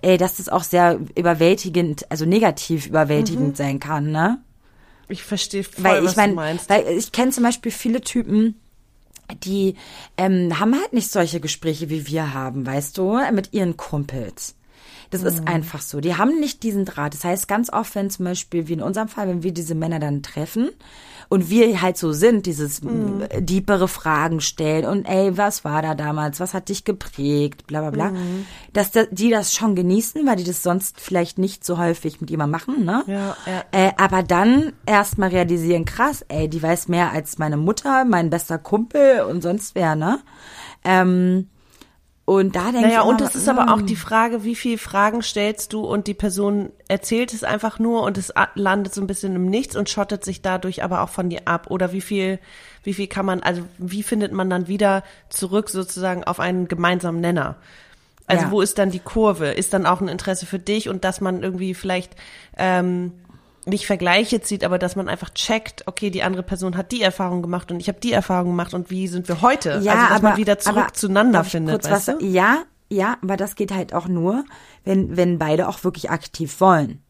ey, 0.00 0.16
dass 0.16 0.36
das 0.36 0.48
auch 0.48 0.62
sehr 0.62 1.00
überwältigend, 1.16 2.10
also 2.10 2.24
negativ 2.24 2.86
überwältigend 2.86 3.48
mhm. 3.48 3.54
sein 3.56 3.80
kann, 3.80 4.12
ne? 4.12 4.38
Ich 5.08 5.22
verstehe 5.22 5.64
voll, 5.64 5.84
weil 5.84 6.02
ich 6.02 6.10
was 6.10 6.16
mein, 6.16 6.30
du 6.30 6.36
meinst. 6.36 6.70
Weil 6.70 6.86
ich 6.88 7.10
kenne 7.10 7.32
zum 7.32 7.42
Beispiel 7.42 7.72
viele 7.72 8.00
Typen, 8.00 8.60
die 9.44 9.76
ähm, 10.16 10.58
haben 10.58 10.74
halt 10.74 10.92
nicht 10.92 11.10
solche 11.10 11.40
Gespräche 11.40 11.90
wie 11.90 12.06
wir 12.06 12.34
haben, 12.34 12.66
weißt 12.66 12.98
du, 12.98 13.18
mit 13.32 13.52
ihren 13.52 13.76
Kumpels. 13.76 14.57
Das 15.10 15.22
mhm. 15.22 15.26
ist 15.28 15.48
einfach 15.48 15.80
so. 15.80 16.00
Die 16.00 16.16
haben 16.16 16.38
nicht 16.40 16.62
diesen 16.62 16.84
Draht. 16.84 17.14
Das 17.14 17.24
heißt, 17.24 17.48
ganz 17.48 17.72
oft, 17.72 17.94
wenn 17.94 18.10
zum 18.10 18.24
Beispiel, 18.24 18.68
wie 18.68 18.74
in 18.74 18.82
unserem 18.82 19.08
Fall, 19.08 19.28
wenn 19.28 19.42
wir 19.42 19.52
diese 19.52 19.74
Männer 19.74 19.98
dann 19.98 20.22
treffen 20.22 20.70
und 21.28 21.50
wir 21.50 21.80
halt 21.80 21.96
so 21.96 22.12
sind, 22.12 22.46
dieses 22.46 22.82
mhm. 22.82 23.24
diepere 23.38 23.88
Fragen 23.88 24.40
stellen 24.40 24.84
und 24.84 25.04
ey, 25.06 25.36
was 25.36 25.64
war 25.64 25.82
da 25.82 25.94
damals? 25.94 26.40
Was 26.40 26.54
hat 26.54 26.68
dich 26.68 26.84
geprägt? 26.84 27.66
Bla 27.66 27.80
bla 27.80 27.90
bla. 27.90 28.10
Mhm. 28.10 28.46
Dass 28.72 28.90
die 29.10 29.30
das 29.30 29.54
schon 29.54 29.74
genießen, 29.74 30.26
weil 30.26 30.36
die 30.36 30.44
das 30.44 30.62
sonst 30.62 31.00
vielleicht 31.00 31.38
nicht 31.38 31.64
so 31.64 31.78
häufig 31.78 32.20
mit 32.20 32.30
jemandem 32.30 32.52
machen, 32.52 32.84
ne? 32.84 33.04
Ja, 33.06 33.36
ja. 33.46 33.64
Äh, 33.72 33.92
aber 33.96 34.22
dann 34.22 34.72
erst 34.86 35.18
mal 35.18 35.28
realisieren, 35.28 35.84
krass, 35.84 36.24
ey, 36.28 36.48
die 36.48 36.62
weiß 36.62 36.88
mehr 36.88 37.12
als 37.12 37.38
meine 37.38 37.56
Mutter, 37.56 38.04
mein 38.04 38.30
bester 38.30 38.58
Kumpel 38.58 39.22
und 39.22 39.42
sonst 39.42 39.74
wer, 39.74 39.96
ne? 39.96 40.20
Ähm, 40.84 41.48
und 42.28 42.56
da 42.56 42.64
denke 42.64 42.80
naja, 42.82 42.88
ich. 42.88 42.94
Naja, 42.96 43.02
und 43.04 43.22
es 43.22 43.34
ist 43.34 43.48
aber 43.48 43.72
auch 43.72 43.80
die 43.80 43.96
Frage, 43.96 44.44
wie 44.44 44.54
viele 44.54 44.76
Fragen 44.76 45.22
stellst 45.22 45.72
du 45.72 45.86
und 45.86 46.06
die 46.06 46.12
Person 46.12 46.68
erzählt 46.86 47.32
es 47.32 47.42
einfach 47.42 47.78
nur 47.78 48.02
und 48.02 48.18
es 48.18 48.34
landet 48.54 48.92
so 48.92 49.00
ein 49.00 49.06
bisschen 49.06 49.34
im 49.34 49.46
Nichts 49.46 49.74
und 49.74 49.88
schottet 49.88 50.26
sich 50.26 50.42
dadurch 50.42 50.84
aber 50.84 51.00
auch 51.00 51.08
von 51.08 51.30
dir 51.30 51.48
ab. 51.48 51.70
Oder 51.70 51.90
wie 51.92 52.02
viel, 52.02 52.38
wie 52.84 52.92
viel 52.92 53.06
kann 53.06 53.24
man, 53.24 53.40
also 53.40 53.62
wie 53.78 54.02
findet 54.02 54.32
man 54.32 54.50
dann 54.50 54.68
wieder 54.68 55.04
zurück 55.30 55.70
sozusagen 55.70 56.22
auf 56.22 56.38
einen 56.38 56.68
gemeinsamen 56.68 57.22
Nenner? 57.22 57.56
Also 58.26 58.44
ja. 58.44 58.50
wo 58.50 58.60
ist 58.60 58.76
dann 58.76 58.90
die 58.90 58.98
Kurve? 58.98 59.46
Ist 59.46 59.72
dann 59.72 59.86
auch 59.86 60.02
ein 60.02 60.08
Interesse 60.08 60.44
für 60.44 60.58
dich 60.58 60.90
und 60.90 61.04
dass 61.04 61.22
man 61.22 61.42
irgendwie 61.42 61.72
vielleicht 61.72 62.14
ähm, 62.58 63.14
nicht 63.68 63.86
Vergleiche 63.86 64.40
zieht, 64.40 64.64
aber 64.64 64.78
dass 64.78 64.96
man 64.96 65.08
einfach 65.08 65.30
checkt, 65.30 65.86
okay, 65.86 66.10
die 66.10 66.22
andere 66.22 66.42
Person 66.42 66.76
hat 66.76 66.92
die 66.92 67.02
Erfahrung 67.02 67.42
gemacht 67.42 67.70
und 67.70 67.80
ich 67.80 67.88
habe 67.88 68.00
die 68.00 68.12
Erfahrung 68.12 68.50
gemacht 68.50 68.74
und 68.74 68.90
wie 68.90 69.08
sind 69.08 69.28
wir 69.28 69.42
heute? 69.42 69.80
Ja, 69.82 69.92
also 69.92 70.02
dass 70.02 70.10
aber, 70.10 70.28
man 70.28 70.36
wieder 70.36 70.58
zurück 70.58 70.84
aber, 70.84 70.92
zueinander 70.92 71.44
findet. 71.44 71.82
Kurz 71.82 71.90
was, 72.08 72.16
ja, 72.20 72.64
ja, 72.90 73.16
aber 73.22 73.36
das 73.36 73.54
geht 73.54 73.72
halt 73.72 73.94
auch 73.94 74.08
nur, 74.08 74.44
wenn, 74.84 75.16
wenn 75.16 75.38
beide 75.38 75.68
auch 75.68 75.84
wirklich 75.84 76.10
aktiv 76.10 76.60
wollen. 76.60 77.02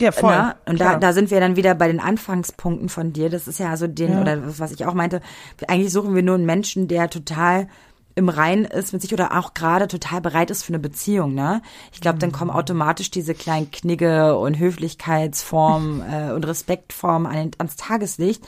Ja, 0.00 0.12
voll. 0.12 0.32
Na? 0.32 0.56
Und 0.66 0.80
da, 0.80 0.96
da 0.96 1.12
sind 1.12 1.30
wir 1.30 1.40
dann 1.40 1.56
wieder 1.56 1.74
bei 1.74 1.86
den 1.86 2.00
Anfangspunkten 2.00 2.88
von 2.88 3.12
dir. 3.12 3.30
Das 3.30 3.46
ist 3.46 3.58
ja 3.58 3.76
so 3.76 3.86
den, 3.86 4.12
ja. 4.12 4.20
oder 4.20 4.58
was 4.58 4.72
ich 4.72 4.84
auch 4.86 4.94
meinte, 4.94 5.20
eigentlich 5.68 5.92
suchen 5.92 6.14
wir 6.14 6.22
nur 6.22 6.34
einen 6.34 6.46
Menschen, 6.46 6.88
der 6.88 7.08
total 7.08 7.68
im 8.16 8.28
Rein 8.28 8.64
ist 8.64 8.92
mit 8.92 9.02
sich 9.02 9.12
oder 9.12 9.36
auch 9.38 9.54
gerade 9.54 9.88
total 9.88 10.20
bereit 10.20 10.50
ist 10.50 10.62
für 10.62 10.72
eine 10.72 10.78
Beziehung, 10.78 11.34
ne? 11.34 11.62
Ich 11.92 12.00
glaube, 12.00 12.18
dann 12.18 12.32
kommen 12.32 12.50
automatisch 12.50 13.10
diese 13.10 13.34
kleinen 13.34 13.70
Knigge 13.70 14.36
und 14.36 14.58
Höflichkeitsformen 14.58 16.02
äh, 16.10 16.32
und 16.32 16.46
Respektformen 16.46 17.30
an, 17.30 17.50
ans 17.58 17.76
Tageslicht, 17.76 18.44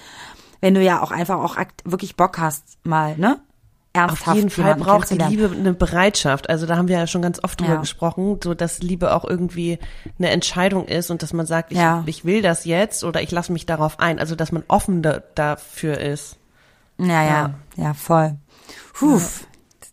wenn 0.61 0.75
du 0.75 0.83
ja 0.83 1.03
auch 1.03 1.11
einfach 1.11 1.39
auch 1.39 1.57
wirklich 1.85 2.17
Bock 2.17 2.39
hast, 2.39 2.79
mal, 2.85 3.17
ne? 3.17 3.41
Ernsthaft 3.97 4.29
Auf 4.29 4.35
jeden 4.35 4.51
Fall 4.51 4.75
braucht 4.77 5.11
die 5.11 5.17
Liebe 5.17 5.51
eine 5.51 5.73
Bereitschaft. 5.73 6.51
Also 6.51 6.67
da 6.67 6.77
haben 6.77 6.89
wir 6.89 6.99
ja 6.99 7.07
schon 7.07 7.23
ganz 7.23 7.43
oft 7.43 7.59
drüber 7.59 7.75
ja. 7.75 7.81
gesprochen, 7.81 8.39
so 8.45 8.53
dass 8.53 8.81
Liebe 8.81 9.15
auch 9.15 9.25
irgendwie 9.25 9.79
eine 10.19 10.29
Entscheidung 10.29 10.87
ist 10.87 11.11
und 11.11 11.23
dass 11.23 11.33
man 11.33 11.47
sagt, 11.47 11.73
ich, 11.73 11.79
ja. 11.79 12.05
ich 12.05 12.25
will 12.25 12.43
das 12.43 12.67
jetzt 12.67 13.05
oder 13.05 13.23
ich 13.23 13.31
lasse 13.31 13.53
mich 13.53 13.65
darauf 13.65 13.99
ein. 13.99 14.19
Also 14.19 14.35
dass 14.35 14.53
man 14.53 14.65
offen 14.69 15.03
da, 15.03 15.23
dafür 15.35 15.99
ist. 15.99 16.37
Ja, 16.99 17.25
ja, 17.25 17.55
ja, 17.77 17.95
voll. 17.95 18.37
Puh, 18.93 19.21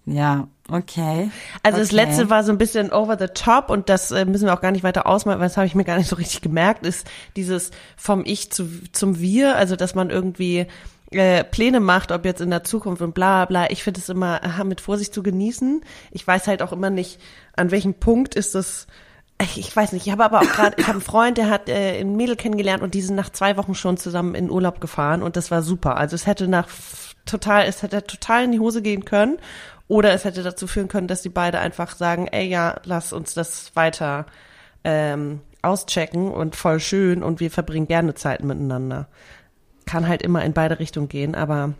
ja, 0.05 0.47
okay. 0.69 1.31
Also 1.63 1.77
okay. 1.77 1.81
das 1.81 1.91
letzte 1.91 2.29
war 2.29 2.43
so 2.43 2.51
ein 2.51 2.57
bisschen 2.57 2.91
over 2.91 3.17
the 3.17 3.27
top 3.27 3.69
und 3.69 3.87
das 3.89 4.11
äh, 4.11 4.25
müssen 4.25 4.45
wir 4.45 4.53
auch 4.53 4.61
gar 4.61 4.71
nicht 4.71 4.83
weiter 4.83 5.07
ausmalen, 5.07 5.39
weil 5.39 5.47
das 5.47 5.57
habe 5.57 5.67
ich 5.67 5.75
mir 5.75 5.85
gar 5.85 5.97
nicht 5.97 6.09
so 6.09 6.15
richtig 6.17 6.41
gemerkt, 6.41 6.85
ist 6.85 7.07
dieses 7.35 7.71
vom 7.95 8.23
Ich 8.25 8.51
zu, 8.51 8.67
zum 8.91 9.19
Wir, 9.19 9.55
also 9.55 9.75
dass 9.75 9.95
man 9.95 10.09
irgendwie 10.09 10.67
äh, 11.11 11.43
Pläne 11.45 11.79
macht, 11.79 12.11
ob 12.11 12.25
jetzt 12.25 12.41
in 12.41 12.49
der 12.49 12.63
Zukunft 12.63 13.01
und 13.01 13.13
bla 13.13 13.45
bla. 13.45 13.69
Ich 13.69 13.83
finde 13.83 14.01
es 14.01 14.09
immer 14.09 14.43
aha, 14.43 14.65
mit 14.65 14.81
Vorsicht 14.81 15.13
zu 15.13 15.23
genießen. 15.23 15.81
Ich 16.11 16.25
weiß 16.27 16.47
halt 16.47 16.61
auch 16.61 16.73
immer 16.73 16.89
nicht, 16.89 17.19
an 17.55 17.71
welchem 17.71 17.93
Punkt 17.93 18.35
ist 18.35 18.55
das 18.55 18.87
ich 19.55 19.75
weiß 19.75 19.91
nicht, 19.91 20.05
ich 20.05 20.11
habe 20.11 20.23
aber 20.23 20.39
auch 20.39 20.51
gerade, 20.51 20.75
ich 20.77 20.83
habe 20.83 20.93
einen 20.93 21.01
Freund, 21.01 21.37
der 21.37 21.49
hat 21.49 21.67
äh, 21.67 21.99
ein 21.99 22.15
Mädel 22.15 22.37
kennengelernt 22.37 22.81
und 22.81 22.93
die 22.93 23.01
sind 23.01 23.15
nach 23.15 23.29
zwei 23.29 23.57
Wochen 23.57 23.75
schon 23.75 23.97
zusammen 23.97 24.35
in 24.35 24.49
Urlaub 24.49 24.79
gefahren 24.79 25.21
und 25.21 25.35
das 25.35 25.51
war 25.51 25.61
super. 25.61 25.97
Also 25.97 26.15
es 26.15 26.27
hätte 26.27 26.47
nach 26.47 26.69
total, 27.25 27.65
es 27.65 27.81
hätte 27.81 28.05
total 28.05 28.45
in 28.45 28.51
die 28.53 28.59
Hose 28.59 28.81
gehen 28.81 29.03
können 29.05 29.37
oder 29.93 30.11
es 30.11 30.25
hätte 30.25 30.41
dazu 30.41 30.65
führen 30.65 30.87
können, 30.87 31.07
dass 31.07 31.21
die 31.21 31.29
beide 31.29 31.59
einfach 31.59 31.95
sagen, 31.95 32.25
ey 32.25 32.47
ja, 32.47 32.81
lass 32.83 33.13
uns 33.13 33.35
das 33.35 33.75
weiter 33.75 34.25
ähm, 34.83 35.41
auschecken 35.61 36.31
und 36.31 36.55
voll 36.55 36.79
schön 36.79 37.21
und 37.21 37.39
wir 37.39 37.51
verbringen 37.51 37.87
gerne 37.87 38.15
Zeit 38.15 38.43
miteinander. 38.43 39.07
Kann 39.85 40.07
halt 40.07 40.23
immer 40.23 40.43
in 40.43 40.53
beide 40.53 40.79
Richtungen 40.79 41.09
gehen, 41.09 41.35
aber 41.35 41.75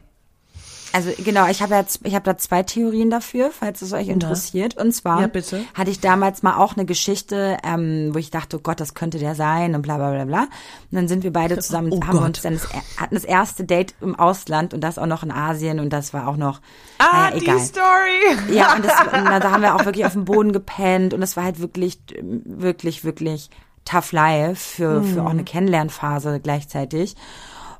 also 0.93 1.12
genau, 1.17 1.47
ich 1.47 1.63
habe 1.63 1.73
jetzt, 1.73 2.01
ich 2.03 2.13
habe 2.13 2.23
da 2.23 2.38
zwei 2.38 2.62
Theorien 2.62 3.10
dafür, 3.10 3.49
falls 3.51 3.82
es 3.82 3.93
euch 3.93 4.10
interessiert. 4.10 4.77
Und 4.77 4.93
zwar 4.93 5.21
ja, 5.21 5.29
hatte 5.73 5.89
ich 5.89 5.99
damals 5.99 6.43
mal 6.43 6.58
auch 6.58 6.77
eine 6.77 6.86
Geschichte, 6.86 7.58
ähm, 7.63 8.12
wo 8.13 8.19
ich 8.19 8.29
dachte, 8.29 8.58
oh 8.58 8.60
Gott, 8.62 8.79
das 8.79 8.93
könnte 8.93 9.17
der 9.17 9.34
sein 9.34 9.73
und 9.73 9.82
bla 9.82 9.97
bla 9.97 10.12
bla 10.12 10.25
bla. 10.25 10.41
Und 10.41 10.49
dann 10.91 11.08
sind 11.08 11.23
wir 11.23 11.34
beide 11.34 11.58
zusammen, 11.60 11.91
oh 11.91 12.06
haben 12.06 12.19
Gott. 12.19 12.27
uns 12.27 12.41
dann 12.41 12.53
das, 12.53 12.69
hatten 12.97 13.15
das 13.15 13.23
erste 13.23 13.63
Date 13.63 13.95
im 14.01 14.17
Ausland 14.19 14.75
und 14.75 14.82
das 14.82 14.99
auch 14.99 15.08
noch 15.08 15.23
in 15.23 15.32
Asien 15.32 15.79
und 15.79 15.91
das 15.91 16.13
war 16.13 16.27
auch 16.27 16.38
noch 16.38 16.62
Ah, 16.99 17.29
naja, 17.29 17.38
egal. 17.38 17.58
die 17.58 17.63
Story. 17.63 18.56
Ja, 18.56 18.75
und, 18.75 18.86
das, 18.86 18.93
und 19.01 19.25
da 19.25 19.51
haben 19.51 19.63
wir 19.63 19.73
auch 19.75 19.86
wirklich 19.86 20.06
auf 20.06 20.13
dem 20.13 20.25
Boden 20.25 20.53
gepennt 20.53 21.15
und 21.15 21.23
es 21.23 21.36
war 21.36 21.43
halt 21.43 21.60
wirklich, 21.60 21.99
wirklich, 22.21 23.03
wirklich 23.03 23.49
tough 23.84 24.12
life 24.12 24.56
für, 24.56 25.01
hm. 25.01 25.06
für 25.06 25.23
auch 25.23 25.32
eine 25.32 25.43
Kennenlernphase 25.43 26.39
gleichzeitig. 26.39 27.15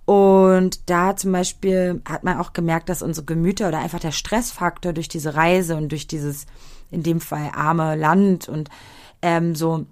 Und 0.06 0.90
da 0.90 1.16
zum 1.16 1.32
Beispiel 1.32 2.02
hat 2.08 2.24
man 2.24 2.38
auch 2.38 2.54
gemerkt, 2.54 2.90
dass 2.90 3.02
unsere 3.02 3.26
Gemüter 3.26 3.70
oder 3.70 3.80
einfach 3.80 4.00
der 4.00 4.12
Stressfaktor 4.12 4.92
durch 4.92 5.08
diese 5.08 5.36
Reise 5.36 5.78
und 5.78 5.90
durch 5.90 6.08
dieses, 6.08 6.46
in 6.92 7.04
dem 7.04 7.22
Fall 7.22 7.52
arme 7.56 7.96
Land 7.96 8.50
und 8.50 8.70
ähm, 9.22 9.56
so 9.56 9.86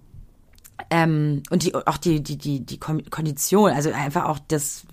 ähm, 0.89 1.43
und 1.49 1.63
die 1.63 1.75
auch 1.75 1.97
die 1.97 2.21
die 2.21 2.37
die 2.37 2.65
die 2.65 2.79
Kondition, 2.79 3.71
also 3.71 3.91
einfach 3.91 4.25
auch 4.25 4.39
das, 4.47 4.83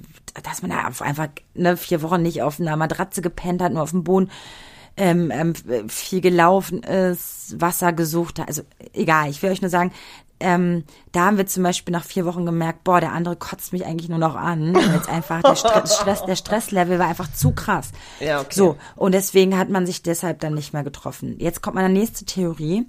dass 0.43 0.63
man 0.63 0.71
da 0.71 0.85
einfach 1.05 1.29
ne, 1.55 1.77
vier 1.77 2.03
Wochen 2.03 2.23
nicht 2.23 2.43
auf 2.43 2.61
einer 2.61 2.77
Matratze 2.77 3.23
gepennt 3.23 3.63
hat, 3.63 3.73
nur 3.73 3.83
auf 3.83 3.91
dem 3.91 4.05
Boden 4.05 4.31
ähm, 4.97 5.31
ähm, 5.31 5.55
viel 5.89 6.21
gelaufen 6.21 6.83
ist, 6.83 7.61
Wasser 7.61 7.93
gesucht 7.93 8.39
hat. 8.39 8.49
Also 8.49 8.63
egal, 8.93 9.31
ich 9.31 9.43
will 9.43 9.51
euch 9.51 9.63
nur 9.63 9.71
sagen, 9.71 9.93
ähm, 10.41 10.85
da 11.13 11.27
haben 11.27 11.37
wir 11.37 11.47
zum 11.47 11.63
Beispiel 11.63 11.93
nach 11.93 12.05
vier 12.05 12.25
Wochen 12.25 12.47
gemerkt, 12.47 12.85
boah, 12.85 13.01
der 13.01 13.13
andere 13.13 13.37
kotzt 13.37 13.73
mich 13.73 13.85
eigentlich 13.85 14.09
nur 14.09 14.19
noch 14.19 14.37
an. 14.37 14.75
Jetzt 14.93 15.09
einfach 15.09 15.43
der 15.43 15.57
Stress, 15.57 15.97
Stress, 16.01 16.25
der 16.25 16.37
Stresslevel 16.37 16.99
war 16.99 17.09
einfach 17.09 17.33
zu 17.33 17.53
krass. 17.53 17.91
Ja, 18.21 18.41
okay. 18.41 18.55
So, 18.55 18.77
und 18.97 19.13
deswegen 19.13 19.59
hat 19.59 19.69
man 19.69 19.87
sich 19.87 20.03
deshalb 20.03 20.41
dann 20.41 20.55
nicht 20.55 20.73
mehr 20.73 20.85
getroffen. 20.85 21.37
Jetzt 21.39 21.63
kommt 21.63 21.75
meine 21.77 21.93
nächste 21.93 22.25
Theorie. 22.25 22.87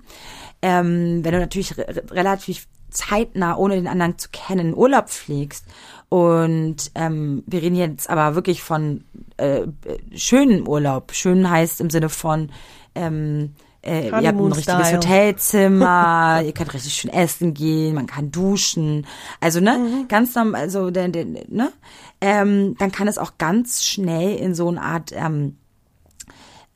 Ähm, 0.62 1.24
wenn 1.24 1.32
du 1.34 1.40
natürlich 1.40 1.78
re 1.78 2.04
relativ 2.12 2.68
zeitnah, 2.90 3.56
ohne 3.56 3.76
den 3.76 3.88
anderen 3.88 4.18
zu 4.18 4.30
kennen, 4.30 4.70
in 4.70 4.76
Urlaub 4.76 5.10
fliegst 5.10 5.66
und 6.10 6.92
ähm, 6.96 7.44
wir 7.46 7.62
reden 7.62 7.76
jetzt 7.76 8.10
aber 8.10 8.34
wirklich 8.34 8.64
von 8.64 9.04
äh, 9.38 9.68
schönen 10.16 10.68
Urlaub. 10.68 11.14
Schön 11.14 11.50
heißt 11.50 11.82
im 11.82 11.92
Sinne 11.92 12.10
von 12.10 12.52
ähm, 12.96 13.54
äh, 13.82 14.08
ihr 14.08 14.14
habt 14.14 14.26
ein 14.26 14.52
richtiges 14.52 14.94
Hotelzimmer, 14.94 16.42
ihr 16.46 16.52
könnt 16.54 16.74
richtig 16.74 16.94
schön 16.94 17.12
essen 17.12 17.54
gehen, 17.54 17.96
man 17.96 18.08
kann 18.08 18.32
duschen. 18.32 19.08
Also, 19.40 19.60
ne, 19.60 19.78
mhm. 19.78 20.08
ganz 20.08 20.36
normal, 20.36 20.62
also, 20.62 20.92
der, 20.92 21.08
ne, 21.08 21.72
ähm, 22.22 22.76
dann 22.78 22.92
kann 22.92 23.08
es 23.08 23.18
auch 23.18 23.38
ganz 23.38 23.84
schnell 23.84 24.36
in 24.36 24.54
so 24.54 24.68
eine 24.68 24.82
Art, 24.82 25.12
ähm, 25.14 25.58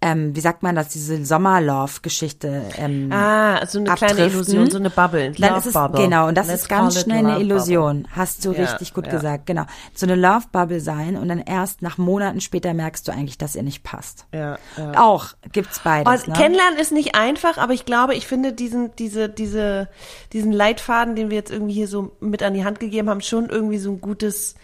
ähm, 0.03 0.35
wie 0.35 0.41
sagt 0.41 0.63
man 0.63 0.75
das, 0.75 0.89
diese 0.89 1.23
Sommerlove-Geschichte. 1.23 2.63
Ähm, 2.75 3.09
ah, 3.13 3.65
so 3.65 3.79
eine 3.79 3.89
abdriften. 3.89 4.17
kleine 4.17 4.33
Illusion, 4.33 4.69
so 4.69 4.77
eine 4.77 4.89
Bubble. 4.89 5.31
Dann 5.31 5.55
ist 5.57 5.67
es, 5.67 5.73
Bubble. 5.73 6.01
Genau, 6.01 6.27
und 6.27 6.37
das 6.37 6.47
Let's 6.47 6.63
ist 6.63 6.67
ganz 6.67 6.99
schnell 6.99 7.25
eine 7.25 7.39
Illusion. 7.39 8.03
Bubble. 8.03 8.15
Hast 8.17 8.43
du 8.43 8.51
ja, 8.51 8.63
richtig 8.63 8.93
gut 8.93 9.07
ja. 9.07 9.13
gesagt, 9.13 9.45
genau. 9.45 9.63
So 9.93 10.05
eine 10.05 10.15
Love-Bubble 10.15 10.81
sein 10.81 11.15
und 11.15 11.29
dann 11.29 11.39
erst 11.39 11.81
nach 11.81 11.97
Monaten 11.97 12.41
später 12.41 12.73
merkst 12.73 13.07
du 13.07 13.13
eigentlich, 13.13 13.37
dass 13.37 13.55
ihr 13.55 13.63
nicht 13.63 13.83
passt. 13.83 14.25
Ja, 14.33 14.57
ja. 14.75 14.99
Auch 15.01 15.27
gibt's 15.53 15.79
beides. 15.79 16.27
ne? 16.27 16.33
Kennenlernen 16.33 16.77
ist 16.77 16.91
nicht 16.91 17.15
einfach, 17.15 17.57
aber 17.57 17.71
ich 17.71 17.85
glaube, 17.85 18.13
ich 18.13 18.27
finde 18.27 18.51
diesen, 18.51 18.93
diese, 18.97 19.29
diese, 19.29 19.87
diesen 20.33 20.51
Leitfaden, 20.51 21.15
den 21.15 21.29
wir 21.29 21.37
jetzt 21.37 21.51
irgendwie 21.51 21.73
hier 21.73 21.87
so 21.87 22.11
mit 22.19 22.43
an 22.43 22.53
die 22.53 22.65
Hand 22.65 22.81
gegeben 22.81 23.09
haben, 23.09 23.21
schon 23.21 23.47
irgendwie 23.47 23.77
so 23.77 23.91
ein 23.91 24.01
gutes, 24.01 24.55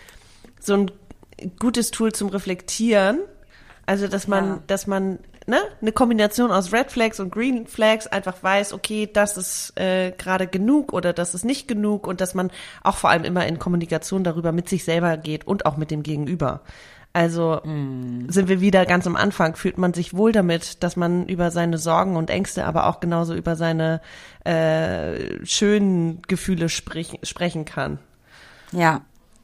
so 0.60 0.74
ein 0.74 0.92
gutes 1.60 1.92
Tool 1.92 2.12
zum 2.12 2.28
Reflektieren. 2.28 3.20
Also, 3.86 4.08
dass 4.08 4.28
man, 4.28 4.48
ja. 4.48 4.60
dass 4.68 4.86
man 4.86 5.18
ne, 5.50 5.60
eine 5.82 5.92
Kombination 5.92 6.52
aus 6.52 6.72
Red 6.72 6.92
Flags 6.92 7.20
und 7.20 7.32
Green 7.32 7.68
Flags 7.68 8.08
einfach 8.08 8.42
weiß, 8.42 8.74
okay, 8.74 9.10
das 9.12 9.36
ist 9.36 9.78
äh, 9.78 10.12
gerade 10.12 10.48
genug 10.48 10.94
oder 10.94 11.12
das 11.12 11.34
ist 11.34 11.44
nicht 11.44 11.68
genug 11.68 12.08
und 12.08 12.22
dass 12.22 12.34
man 12.34 12.52
auch 12.84 12.96
vor 12.96 13.10
allem 13.10 13.26
immer 13.26 13.46
in 13.46 13.60
Kommunikation 13.60 14.24
darüber 14.24 14.52
mit 14.52 14.70
sich 14.70 14.84
selber 14.84 15.18
geht 15.18 15.46
und 15.46 15.66
auch 15.66 15.76
mit 15.76 15.92
dem 15.92 16.04
Gegenüber. 16.04 16.62
Also 17.12 17.60
mm. 17.64 18.30
sind 18.30 18.48
wir 18.48 18.62
wieder 18.62 18.86
ganz 18.86 19.08
am 19.08 19.16
Anfang, 19.16 19.56
fühlt 19.56 19.80
man 19.80 19.94
sich 19.94 20.14
wohl 20.14 20.32
damit, 20.32 20.84
dass 20.84 20.96
man 20.96 21.28
über 21.28 21.50
seine 21.50 21.80
Sorgen 21.80 22.16
und 22.16 22.30
Ängste, 22.30 22.66
aber 22.66 22.86
auch 22.86 23.00
genauso 23.00 23.34
über 23.34 23.56
seine 23.56 24.00
äh, 24.46 25.44
schönen 25.44 26.22
Gefühle 26.28 26.70
sprich, 26.70 27.20
sprechen 27.24 27.66
kann. 27.66 27.98
Ja. 28.72 29.02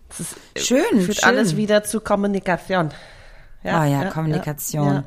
Das 0.10 0.20
ist, 0.20 0.38
schön. 0.56 1.02
Führt 1.02 1.18
schön. 1.18 1.30
alles 1.30 1.58
wieder 1.58 1.84
zu 1.84 2.00
Kommunikation. 2.00 2.92
Ja, 3.64 3.82
oh 3.82 3.84
ja, 3.84 4.04
ja 4.04 4.10
Kommunikation. 4.12 4.88
Ja. 4.88 5.04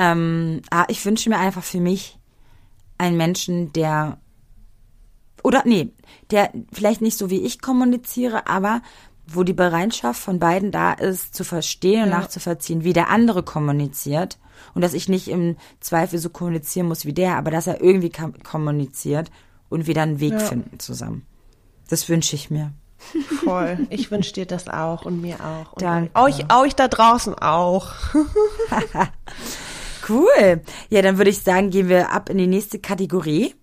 Ähm, 0.00 0.62
ah, 0.70 0.86
ich 0.88 1.04
wünsche 1.04 1.28
mir 1.28 1.38
einfach 1.38 1.62
für 1.62 1.78
mich 1.78 2.18
einen 2.96 3.18
Menschen, 3.18 3.70
der 3.74 4.18
oder 5.42 5.62
nee, 5.66 5.92
der 6.30 6.50
vielleicht 6.72 7.02
nicht 7.02 7.18
so 7.18 7.28
wie 7.28 7.42
ich 7.42 7.60
kommuniziere, 7.60 8.46
aber 8.46 8.80
wo 9.26 9.42
die 9.42 9.52
Bereitschaft 9.52 10.20
von 10.20 10.38
beiden 10.38 10.72
da 10.72 10.92
ist, 10.94 11.34
zu 11.34 11.44
verstehen 11.44 12.04
und 12.04 12.10
ja. 12.10 12.18
nachzuvollziehen, 12.18 12.82
wie 12.82 12.94
der 12.94 13.10
andere 13.10 13.42
kommuniziert 13.42 14.38
und 14.74 14.80
dass 14.80 14.94
ich 14.94 15.08
nicht 15.08 15.28
im 15.28 15.56
Zweifel 15.80 16.18
so 16.18 16.30
kommunizieren 16.30 16.88
muss 16.88 17.04
wie 17.04 17.12
der, 17.12 17.36
aber 17.36 17.50
dass 17.50 17.66
er 17.66 17.82
irgendwie 17.82 18.10
kommuniziert 18.42 19.30
und 19.68 19.86
wir 19.86 19.94
dann 19.94 20.10
einen 20.10 20.20
Weg 20.20 20.32
ja. 20.32 20.38
finden 20.38 20.80
zusammen. 20.80 21.26
Das 21.90 22.08
wünsche 22.08 22.36
ich 22.36 22.50
mir. 22.50 22.72
Voll. 23.44 23.78
Ich 23.90 24.10
wünsche 24.10 24.32
dir 24.32 24.46
das 24.46 24.68
auch 24.68 25.04
und 25.04 25.20
mir 25.20 25.36
auch. 25.36 25.72
Und 25.74 25.82
Danke. 25.82 26.10
Euch, 26.14 26.52
euch 26.52 26.74
da 26.74 26.88
draußen 26.88 27.34
auch. 27.34 27.92
Cool. 30.10 30.60
Ja, 30.88 31.02
dann 31.02 31.18
würde 31.18 31.30
ich 31.30 31.38
sagen, 31.38 31.70
gehen 31.70 31.88
wir 31.88 32.10
ab 32.10 32.28
in 32.28 32.38
die 32.38 32.46
nächste 32.46 32.80
Kategorie. 32.80 33.54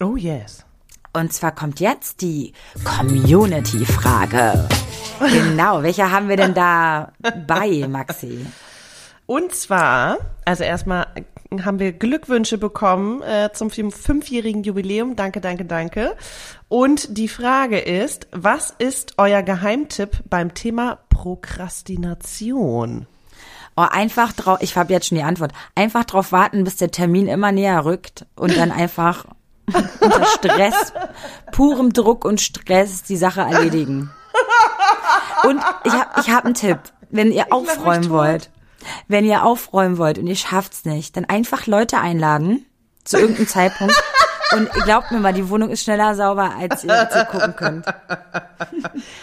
Oh 0.00 0.16
yes. 0.16 0.64
Und 1.12 1.32
zwar 1.32 1.54
kommt 1.54 1.80
jetzt 1.80 2.20
die 2.20 2.52
Community-Frage. 2.84 4.68
genau, 5.18 5.82
welche 5.82 6.10
haben 6.10 6.28
wir 6.28 6.36
denn 6.36 6.54
da 6.54 7.12
bei, 7.46 7.86
Maxi? 7.88 8.46
Und 9.24 9.54
zwar, 9.54 10.18
also 10.44 10.62
erstmal 10.62 11.06
haben 11.64 11.78
wir 11.78 11.92
Glückwünsche 11.92 12.58
bekommen 12.58 13.22
äh, 13.22 13.50
zum 13.52 13.70
fünfjährigen 13.70 14.62
Jubiläum. 14.62 15.16
Danke, 15.16 15.40
danke, 15.40 15.64
danke. 15.64 16.16
Und 16.68 17.16
die 17.16 17.28
Frage 17.28 17.78
ist, 17.78 18.28
was 18.32 18.74
ist 18.78 19.14
euer 19.16 19.42
Geheimtipp 19.42 20.22
beim 20.28 20.54
Thema 20.54 20.98
Prokrastination? 21.08 23.06
Oh, 23.76 23.82
einfach 23.90 24.32
drauf, 24.32 24.58
ich 24.62 24.74
habe 24.76 24.92
jetzt 24.92 25.08
schon 25.08 25.18
die 25.18 25.24
Antwort. 25.24 25.52
Einfach 25.74 26.04
drauf 26.04 26.32
warten, 26.32 26.64
bis 26.64 26.76
der 26.76 26.90
Termin 26.90 27.28
immer 27.28 27.52
näher 27.52 27.84
rückt 27.84 28.24
und 28.34 28.56
dann 28.56 28.72
einfach 28.72 29.26
unter 30.00 30.24
Stress, 30.26 30.94
purem 31.52 31.92
Druck 31.92 32.24
und 32.24 32.40
Stress 32.40 33.02
die 33.02 33.16
Sache 33.18 33.42
erledigen. 33.42 34.10
Und 35.44 35.60
ich 35.84 35.92
habe 35.92 36.20
ich 36.20 36.30
hab 36.30 36.44
einen 36.44 36.54
Tipp, 36.54 36.78
wenn 37.10 37.30
ihr 37.30 37.52
aufräumen 37.52 38.08
wollt. 38.08 38.50
Wenn 39.08 39.24
ihr 39.24 39.44
aufräumen 39.44 39.98
wollt 39.98 40.18
und 40.18 40.26
ihr 40.26 40.36
schafft's 40.36 40.84
nicht, 40.84 41.16
dann 41.16 41.24
einfach 41.24 41.66
Leute 41.66 41.98
einladen 41.98 42.64
zu 43.04 43.18
irgendeinem 43.18 43.48
Zeitpunkt 43.48 43.94
und 44.52 44.70
glaubt 44.70 45.10
mir 45.10 45.18
mal, 45.18 45.32
die 45.32 45.48
Wohnung 45.50 45.70
ist 45.70 45.82
schneller 45.82 46.14
sauber, 46.14 46.54
als 46.58 46.84
ihr 46.84 46.88
dazu 46.88 47.24
gucken 47.30 47.56
könnt. 47.56 47.86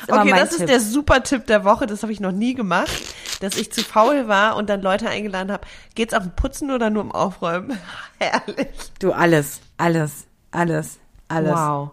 okay, 0.07 0.29
das 0.31 0.49
Tipp. 0.49 0.59
ist 0.59 0.69
der 0.69 0.79
super 0.79 1.23
Tipp 1.23 1.45
der 1.47 1.63
Woche. 1.63 1.85
Das 1.85 2.03
habe 2.03 2.11
ich 2.11 2.19
noch 2.19 2.31
nie 2.31 2.53
gemacht, 2.53 2.91
dass 3.39 3.55
ich 3.55 3.71
zu 3.71 3.83
faul 3.83 4.27
war 4.27 4.55
und 4.55 4.69
dann 4.69 4.81
Leute 4.81 5.09
eingeladen 5.09 5.51
habe. 5.51 5.65
Geht's 5.95 6.13
auf 6.13 6.23
dem 6.23 6.31
Putzen 6.31 6.71
oder 6.71 6.89
nur 6.89 7.03
im 7.03 7.11
Aufräumen? 7.11 7.77
Herrlich. 8.19 8.67
Du 8.99 9.11
alles, 9.11 9.61
alles, 9.77 10.25
alles, 10.51 10.99
alles. 11.27 11.53
Wow. 11.53 11.91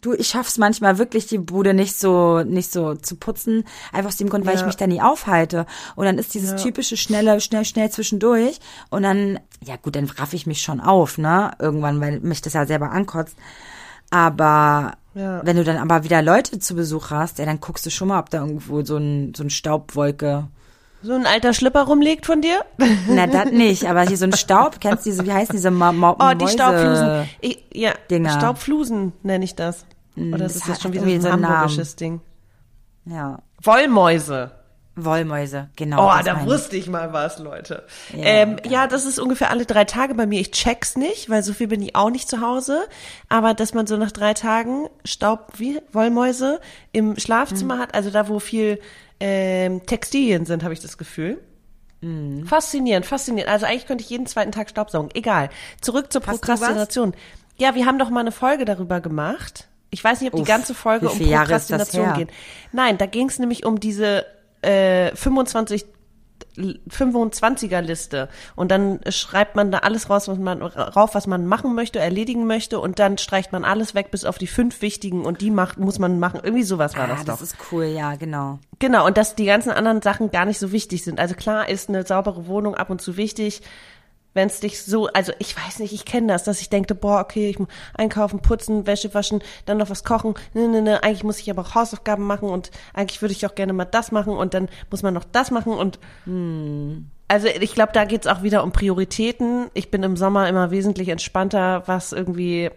Du, 0.00 0.14
ich 0.14 0.28
schaff's 0.28 0.58
manchmal 0.58 0.98
wirklich, 0.98 1.26
die 1.26 1.38
Bude 1.38 1.74
nicht 1.74 1.98
so, 1.98 2.44
nicht 2.44 2.70
so 2.70 2.94
zu 2.94 3.16
putzen. 3.16 3.64
Einfach 3.92 4.10
aus 4.10 4.16
dem 4.16 4.28
Grund, 4.28 4.46
weil 4.46 4.54
ja. 4.54 4.60
ich 4.60 4.66
mich 4.66 4.76
da 4.76 4.86
nie 4.86 5.02
aufhalte. 5.02 5.66
Und 5.96 6.04
dann 6.04 6.18
ist 6.18 6.34
dieses 6.34 6.50
ja. 6.50 6.56
typische 6.56 6.96
schnelle, 6.96 7.40
schnell, 7.40 7.64
schnell 7.64 7.90
zwischendurch. 7.90 8.60
Und 8.90 9.02
dann, 9.02 9.40
ja 9.60 9.74
gut, 9.76 9.96
dann 9.96 10.08
raff 10.08 10.34
ich 10.34 10.46
mich 10.46 10.62
schon 10.62 10.80
auf, 10.80 11.18
ne? 11.18 11.50
Irgendwann, 11.58 12.00
weil 12.00 12.20
mich 12.20 12.42
das 12.42 12.52
ja 12.52 12.64
selber 12.64 12.92
ankotzt. 12.92 13.36
Aber 14.10 14.92
ja. 15.14 15.40
wenn 15.44 15.56
du 15.56 15.64
dann 15.64 15.76
aber 15.76 16.04
wieder 16.04 16.22
Leute 16.22 16.58
zu 16.58 16.74
Besuch 16.74 17.10
hast, 17.10 17.38
ja, 17.38 17.44
dann 17.46 17.60
guckst 17.60 17.86
du 17.86 17.90
schon 17.90 18.08
mal, 18.08 18.18
ob 18.20 18.30
da 18.30 18.38
irgendwo 18.38 18.82
so 18.84 18.96
ein, 18.96 19.34
so 19.34 19.44
ein 19.44 19.50
Staubwolke 19.50 20.48
so 21.02 21.12
ein 21.12 21.26
alter 21.26 21.52
Schlipper 21.52 21.84
rumliegt 21.84 22.26
von 22.26 22.40
dir? 22.42 22.64
Na, 23.08 23.26
das 23.26 23.52
nicht, 23.52 23.88
aber 23.88 24.02
hier 24.02 24.16
so 24.16 24.24
ein 24.24 24.32
Staub, 24.32 24.80
kennst 24.80 25.06
du 25.06 25.10
diese, 25.10 25.24
wie 25.24 25.32
heißen 25.32 25.54
diese 25.54 25.70
Ma 25.70 25.92
Ma 25.92 26.16
Oh, 26.18 26.34
die 26.34 26.44
Mäuse 26.44 26.54
Staubflusen. 26.54 27.28
Ich, 27.40 27.64
ja, 27.72 27.92
Dinger. 28.10 28.30
Staubflusen 28.30 29.12
nenne 29.22 29.44
ich 29.44 29.54
das. 29.54 29.86
Hm, 30.14 30.34
Oder 30.34 30.44
das 30.44 30.56
ist 30.56 30.68
das 30.68 30.82
schon 30.82 30.92
wieder 30.92 31.04
so 31.20 31.28
ein 31.28 31.46
hamburgisches 31.46 31.94
Ding? 31.94 32.20
Ja. 33.04 33.38
Wollmäuse. 33.62 34.50
Wollmäuse, 35.04 35.68
genau. 35.76 36.08
Oh, 36.08 36.22
da 36.24 36.44
wusste 36.44 36.76
ich 36.76 36.88
mal 36.88 37.12
was, 37.12 37.38
Leute. 37.38 37.86
Ja, 38.12 38.24
ähm, 38.24 38.56
ja, 38.68 38.86
das 38.86 39.04
ist 39.04 39.18
ungefähr 39.18 39.50
alle 39.50 39.66
drei 39.66 39.84
Tage 39.84 40.14
bei 40.14 40.26
mir. 40.26 40.40
Ich 40.40 40.50
check's 40.50 40.96
nicht, 40.96 41.30
weil 41.30 41.42
so 41.42 41.52
viel 41.52 41.68
bin 41.68 41.82
ich 41.82 41.94
auch 41.96 42.10
nicht 42.10 42.28
zu 42.28 42.40
Hause. 42.40 42.86
Aber 43.28 43.54
dass 43.54 43.74
man 43.74 43.86
so 43.86 43.96
nach 43.96 44.12
drei 44.12 44.34
Tagen 44.34 44.88
Staub 45.04 45.52
wie 45.56 45.80
Wollmäuse 45.92 46.60
im 46.92 47.18
Schlafzimmer 47.18 47.76
mhm. 47.76 47.80
hat, 47.80 47.94
also 47.94 48.10
da, 48.10 48.28
wo 48.28 48.38
viel 48.38 48.80
ähm, 49.20 49.84
Textilien 49.86 50.46
sind, 50.46 50.62
habe 50.62 50.74
ich 50.74 50.80
das 50.80 50.98
Gefühl. 50.98 51.40
Mhm. 52.00 52.46
Faszinierend, 52.46 53.06
faszinierend. 53.06 53.52
Also 53.52 53.66
eigentlich 53.66 53.86
könnte 53.86 54.04
ich 54.04 54.10
jeden 54.10 54.26
zweiten 54.26 54.52
Tag 54.52 54.70
Staubsaugen. 54.70 55.10
Egal. 55.14 55.50
Zurück 55.80 56.12
zur 56.12 56.22
Hast 56.22 56.40
Prokrastination. 56.40 57.14
Ja, 57.56 57.74
wir 57.74 57.86
haben 57.86 57.98
doch 57.98 58.10
mal 58.10 58.20
eine 58.20 58.32
Folge 58.32 58.64
darüber 58.64 59.00
gemacht. 59.00 59.68
Ich 59.90 60.04
weiß 60.04 60.20
nicht, 60.20 60.32
ob 60.32 60.38
Uff, 60.38 60.44
die 60.44 60.50
ganze 60.50 60.74
Folge 60.74 61.08
um 61.08 61.18
Prokrastination 61.18 62.14
geht. 62.14 62.28
Nein, 62.72 62.98
da 62.98 63.06
ging 63.06 63.28
es 63.28 63.38
nämlich 63.38 63.64
um 63.64 63.80
diese 63.80 64.26
äh, 64.62 65.14
25 65.14 65.86
25er 66.56 67.80
Liste 67.80 68.28
und 68.56 68.70
dann 68.70 69.00
schreibt 69.10 69.54
man 69.54 69.70
da 69.70 69.78
alles 69.78 70.10
raus, 70.10 70.28
was 70.28 70.38
man 70.38 70.62
rauf, 70.62 71.14
was 71.14 71.26
man 71.26 71.46
machen 71.46 71.74
möchte, 71.74 72.00
erledigen 72.00 72.46
möchte 72.46 72.80
und 72.80 72.98
dann 72.98 73.18
streicht 73.18 73.52
man 73.52 73.64
alles 73.64 73.94
weg 73.94 74.10
bis 74.10 74.24
auf 74.24 74.38
die 74.38 74.46
fünf 74.46 74.82
wichtigen 74.82 75.24
und 75.24 75.40
die 75.40 75.50
macht 75.50 75.78
muss 75.78 75.98
man 75.98 76.18
machen. 76.18 76.40
Irgendwie 76.42 76.64
sowas 76.64 76.96
war 76.96 77.04
ah, 77.04 77.08
das 77.08 77.24
doch. 77.24 77.38
Das 77.38 77.42
ist 77.42 77.56
cool, 77.70 77.84
ja, 77.84 78.16
genau. 78.16 78.58
Genau 78.80 79.06
und 79.06 79.16
dass 79.16 79.36
die 79.36 79.44
ganzen 79.44 79.70
anderen 79.70 80.02
Sachen 80.02 80.30
gar 80.30 80.44
nicht 80.44 80.58
so 80.58 80.72
wichtig 80.72 81.04
sind. 81.04 81.20
Also 81.20 81.34
klar 81.34 81.68
ist 81.68 81.88
eine 81.88 82.04
saubere 82.04 82.46
Wohnung 82.46 82.74
ab 82.74 82.90
und 82.90 83.00
zu 83.00 83.16
wichtig, 83.16 83.62
wenn 84.38 84.46
es 84.46 84.60
dich 84.60 84.84
so, 84.84 85.08
also 85.08 85.32
ich 85.40 85.56
weiß 85.56 85.80
nicht, 85.80 85.92
ich 85.92 86.04
kenne 86.04 86.28
das, 86.28 86.44
dass 86.44 86.60
ich 86.60 86.70
denke, 86.70 86.94
boah, 86.94 87.18
okay, 87.18 87.50
ich 87.50 87.58
muss 87.58 87.66
einkaufen, 87.94 88.38
putzen, 88.38 88.86
Wäsche 88.86 89.12
waschen, 89.12 89.42
dann 89.66 89.78
noch 89.78 89.90
was 89.90 90.04
kochen. 90.04 90.34
Ne, 90.54 90.68
ne, 90.68 90.80
ne, 90.80 91.02
eigentlich 91.02 91.24
muss 91.24 91.40
ich 91.40 91.50
aber 91.50 91.62
auch 91.62 91.74
Hausaufgaben 91.74 92.24
machen 92.24 92.48
und 92.48 92.70
eigentlich 92.94 93.20
würde 93.20 93.32
ich 93.32 93.44
auch 93.46 93.56
gerne 93.56 93.72
mal 93.72 93.84
das 93.84 94.12
machen 94.12 94.32
und 94.34 94.54
dann 94.54 94.68
muss 94.90 95.02
man 95.02 95.12
noch 95.12 95.24
das 95.24 95.50
machen 95.50 95.72
und 95.72 95.98
hm. 96.24 97.10
also 97.26 97.48
ich 97.48 97.74
glaube, 97.74 97.90
da 97.92 98.04
geht's 98.04 98.28
auch 98.28 98.44
wieder 98.44 98.62
um 98.62 98.70
Prioritäten. 98.70 99.70
Ich 99.74 99.90
bin 99.90 100.04
im 100.04 100.16
Sommer 100.16 100.48
immer 100.48 100.70
wesentlich 100.70 101.08
entspannter, 101.08 101.82
was 101.86 102.12
irgendwie 102.12 102.70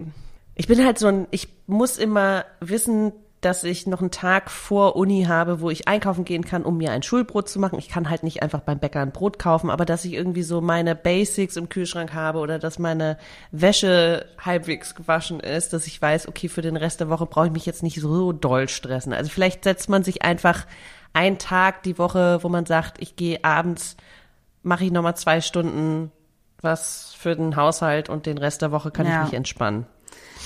ich 0.56 0.68
bin 0.68 0.84
halt 0.84 1.00
so 1.00 1.08
ein, 1.08 1.28
ich 1.32 1.48
muss 1.68 1.98
immer 1.98 2.46
wissen, 2.60 3.14
dass 3.42 3.64
ich 3.64 3.88
noch 3.88 4.02
einen 4.02 4.12
Tag 4.12 4.52
vor 4.52 4.96
Uni 4.96 5.26
habe, 5.28 5.62
wo 5.62 5.70
ich 5.70 5.88
einkaufen 5.88 6.26
gehen 6.26 6.46
kann, 6.46 6.64
um 6.64 6.78
mir 6.78 6.92
ein 6.92 7.04
Schulbrot 7.04 7.50
zu 7.50 7.60
machen. 7.60 7.80
Ich 7.80 7.90
kann 7.90 8.10
halt 8.10 8.22
nicht 8.24 8.44
einfach 8.44 8.62
beim 8.62 8.80
Bäcker 8.80 9.02
ein 9.02 9.12
Brot 9.12 9.40
kaufen, 9.40 9.70
aber 9.70 9.84
dass 9.84 10.06
ich 10.06 10.14
irgendwie 10.14 10.44
so 10.44 10.62
meine 10.62 10.96
Basics 10.96 11.56
im 11.56 11.68
Kühlschrank 11.68 12.14
habe 12.14 12.40
oder 12.40 12.60
dass 12.60 12.78
meine 12.78 13.18
Wäsche 13.52 14.28
halbwegs 14.40 14.94
gewaschen 14.94 15.40
ist, 15.40 15.74
dass 15.74 15.88
ich 15.88 16.00
weiß, 16.00 16.28
okay, 16.28 16.50
für 16.50 16.62
den 16.62 16.78
Rest 16.78 17.00
der 17.00 17.10
Woche 17.10 17.26
brauche 17.26 17.48
ich 17.48 17.54
mich 17.54 17.66
jetzt 17.66 17.84
nicht 17.84 18.00
so 18.00 18.32
doll 18.32 18.70
stressen. 18.70 19.12
Also 19.12 19.32
vielleicht 19.32 19.64
setzt 19.64 19.90
man 19.90 20.04
sich 20.04 20.22
einfach 20.22 20.68
einen 21.14 21.40
Tag 21.40 21.84
die 21.84 21.98
Woche, 21.98 22.44
wo 22.44 22.50
man 22.50 22.66
sagt, 22.66 23.02
ich 23.02 23.16
gehe 23.16 23.44
abends, 23.44 23.98
mache 24.64 24.86
ich 24.86 24.92
nochmal 24.92 25.18
zwei 25.18 25.42
Stunden 25.42 26.12
was 26.62 27.16
für 27.18 27.36
den 27.36 27.56
Haushalt 27.56 28.10
und 28.10 28.26
den 28.26 28.38
Rest 28.38 28.62
der 28.62 28.72
Woche 28.72 28.92
kann 28.92 29.08
ja. 29.08 29.22
ich 29.22 29.26
mich 29.26 29.34
entspannen. 29.34 29.86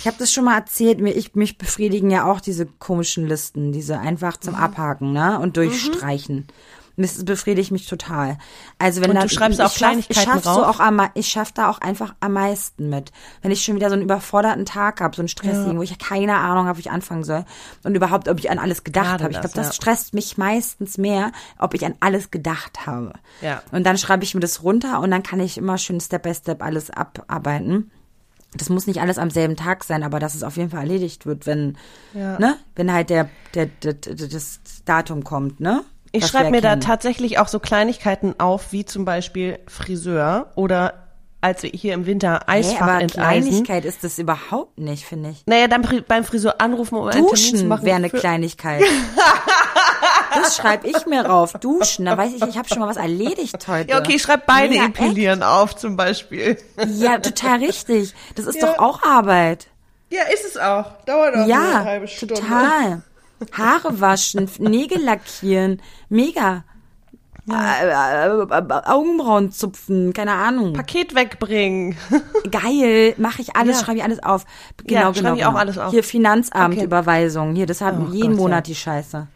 Ich 0.05 0.07
habe 0.07 0.19
das 0.19 0.31
schon 0.31 0.43
mal 0.43 0.55
erzählt, 0.55 1.01
mir 1.01 1.15
ich 1.15 1.33
mich 1.33 1.57
befriedigen 1.57 2.11
ja 2.11 2.31
auch 2.31 2.39
diese 2.39 2.67
komischen 2.67 3.27
Listen, 3.27 3.71
diese 3.71 3.97
einfach 3.97 4.37
zum 4.37 4.53
mhm. 4.53 4.59
Abhaken, 4.59 5.13
ne, 5.13 5.39
und 5.39 5.57
durchstreichen. 5.57 6.45
Mhm. 6.95 7.01
Das 7.01 7.25
befriedigt 7.25 7.71
mich 7.71 7.87
total. 7.87 8.37
Also 8.77 9.01
wenn 9.01 9.09
und 9.09 9.15
da, 9.15 9.23
du 9.23 9.29
schreibst 9.29 9.59
auch 9.59 9.73
Kleinigkeiten 9.73 10.19
ich 10.19 10.25
schaff, 10.25 10.37
ich 10.37 10.43
so 10.43 10.63
auch 10.63 10.79
am, 10.79 11.09
ich 11.15 11.27
schaff 11.27 11.51
da 11.53 11.71
auch 11.71 11.79
einfach 11.79 12.13
am 12.19 12.33
meisten 12.33 12.87
mit. 12.87 13.11
Wenn 13.41 13.49
ich 13.49 13.63
schon 13.63 13.77
wieder 13.77 13.89
so 13.89 13.93
einen 13.93 14.03
überforderten 14.03 14.67
Tag 14.67 15.01
habe, 15.01 15.15
so 15.15 15.23
einen 15.23 15.27
stressigen, 15.27 15.71
ja. 15.71 15.77
wo 15.79 15.81
ich 15.81 15.97
keine 15.97 16.35
Ahnung 16.35 16.67
habe, 16.67 16.77
wie 16.77 16.81
ich 16.81 16.91
anfangen 16.91 17.23
soll 17.23 17.43
und 17.83 17.95
überhaupt, 17.95 18.27
ob 18.27 18.37
ich 18.37 18.51
an 18.51 18.59
alles 18.59 18.83
gedacht 18.83 19.23
habe. 19.23 19.31
Ich 19.31 19.41
glaube, 19.41 19.55
das 19.55 19.67
ja. 19.69 19.73
stresst 19.73 20.13
mich 20.13 20.37
meistens 20.37 20.99
mehr, 20.99 21.31
ob 21.57 21.73
ich 21.73 21.83
an 21.83 21.95
alles 21.99 22.29
gedacht 22.29 22.85
habe. 22.85 23.13
Ja. 23.41 23.63
Und 23.71 23.87
dann 23.87 23.97
schreibe 23.97 24.23
ich 24.23 24.35
mir 24.35 24.41
das 24.41 24.61
runter 24.61 24.99
und 24.99 25.09
dann 25.09 25.23
kann 25.23 25.39
ich 25.39 25.57
immer 25.57 25.79
schön 25.79 25.99
Step 25.99 26.21
by 26.21 26.35
Step 26.35 26.61
alles 26.61 26.91
abarbeiten 26.91 27.89
das 28.57 28.69
muss 28.69 28.87
nicht 28.87 29.01
alles 29.01 29.17
am 29.17 29.29
selben 29.29 29.55
Tag 29.55 29.83
sein, 29.83 30.03
aber 30.03 30.19
dass 30.19 30.35
es 30.35 30.43
auf 30.43 30.57
jeden 30.57 30.69
Fall 30.69 30.81
erledigt 30.81 31.25
wird, 31.25 31.45
wenn, 31.45 31.77
ja. 32.13 32.39
ne, 32.39 32.57
wenn 32.75 32.91
halt 32.91 33.09
der, 33.09 33.29
der, 33.53 33.67
der, 33.67 33.93
das 33.93 34.59
Datum 34.85 35.23
kommt, 35.23 35.59
ne? 35.59 35.83
Ich 36.11 36.27
schreibe 36.27 36.51
mir 36.51 36.61
da 36.61 36.77
tatsächlich 36.77 37.39
auch 37.39 37.49
so 37.49 37.59
Kleinigkeiten 37.59 38.39
auf, 38.39 38.71
wie 38.71 38.85
zum 38.85 39.03
Beispiel 39.03 39.59
Friseur 39.67 40.49
oder 40.55 41.05
als 41.41 41.61
wir 41.61 41.69
hier 41.71 41.93
im 41.93 42.05
Winter 42.05 42.47
Eisfach 42.47 42.79
hey, 42.79 42.81
aber 42.81 43.01
enteisen. 43.01 43.49
Kleinigkeit 43.49 43.85
ist 43.85 44.03
das 44.03 44.17
überhaupt 44.17 44.79
nicht, 44.79 45.05
finde 45.05 45.31
ich. 45.31 45.43
Naja, 45.45 45.67
dann 45.67 45.85
beim 46.07 46.23
Friseur 46.23 46.59
anrufen, 46.59 46.95
um 46.95 47.07
einen 47.07 47.27
Termin 47.27 47.55
zu 47.57 47.65
machen. 47.65 47.85
wäre 47.85 47.97
eine 47.97 48.09
Kleinigkeit. 48.09 48.81
das 50.45 50.57
schreibe 50.57 50.87
ich 50.87 51.05
mir 51.05 51.25
rauf. 51.25 51.53
Duschen, 51.53 52.05
da 52.05 52.17
weiß 52.17 52.33
ich, 52.33 52.43
ich 52.43 52.57
habe 52.57 52.67
schon 52.67 52.79
mal 52.79 52.87
was 52.87 52.97
erledigt 52.97 53.67
heute. 53.67 53.91
Ja, 53.91 53.99
okay, 53.99 54.15
ich 54.15 54.21
schreibe 54.21 54.43
Beine 54.45 54.69
Mega 54.69 54.85
epilieren 54.85 55.39
echt? 55.39 55.49
auf 55.49 55.75
zum 55.75 55.95
Beispiel. 55.95 56.57
Ja, 56.87 57.17
total 57.19 57.59
richtig. 57.59 58.13
Das 58.35 58.45
ist 58.45 58.61
ja. 58.61 58.67
doch 58.67 58.79
auch 58.79 59.03
Arbeit. 59.03 59.67
Ja, 60.09 60.23
ist 60.33 60.45
es 60.45 60.57
auch. 60.57 60.91
Dauert 61.05 61.35
auch 61.35 61.47
ja, 61.47 61.79
eine 61.79 61.85
halbe 61.85 62.07
Stunde. 62.07 62.35
Total. 62.35 63.01
Haare 63.51 63.99
waschen, 63.99 64.49
Nägel 64.59 65.03
lackieren, 65.03 65.81
mega. 66.09 66.63
Ja. 67.47 68.25
Äh, 68.25 68.29
äh, 68.29 68.41
äh, 68.41 68.81
Augenbrauen 68.85 69.51
zupfen, 69.51 70.13
keine 70.13 70.33
Ahnung. 70.33 70.73
Paket 70.73 71.13
wegbringen. 71.13 71.95
Geil, 72.51 73.13
mache 73.17 73.41
ich 73.41 73.55
alles, 73.55 73.79
ja. 73.79 73.85
schreibe 73.85 73.99
ich 73.99 74.03
alles 74.03 74.23
auf. 74.23 74.45
Genau, 74.85 75.01
ja, 75.01 75.09
genau. 75.11 75.33
Ich 75.33 75.39
genau. 75.39 75.51
auch 75.51 75.55
alles 75.55 75.77
auf. 75.77 75.91
Hier 75.91 76.03
Finanzamtüberweisung, 76.03 77.49
okay. 77.49 77.57
hier, 77.57 77.65
das 77.67 77.81
haben 77.81 78.07
oh, 78.09 78.13
jeden 78.13 78.31
Gott, 78.31 78.39
Monat 78.39 78.67
ja. 78.67 78.73
die 78.73 78.75
Scheiße. 78.75 79.27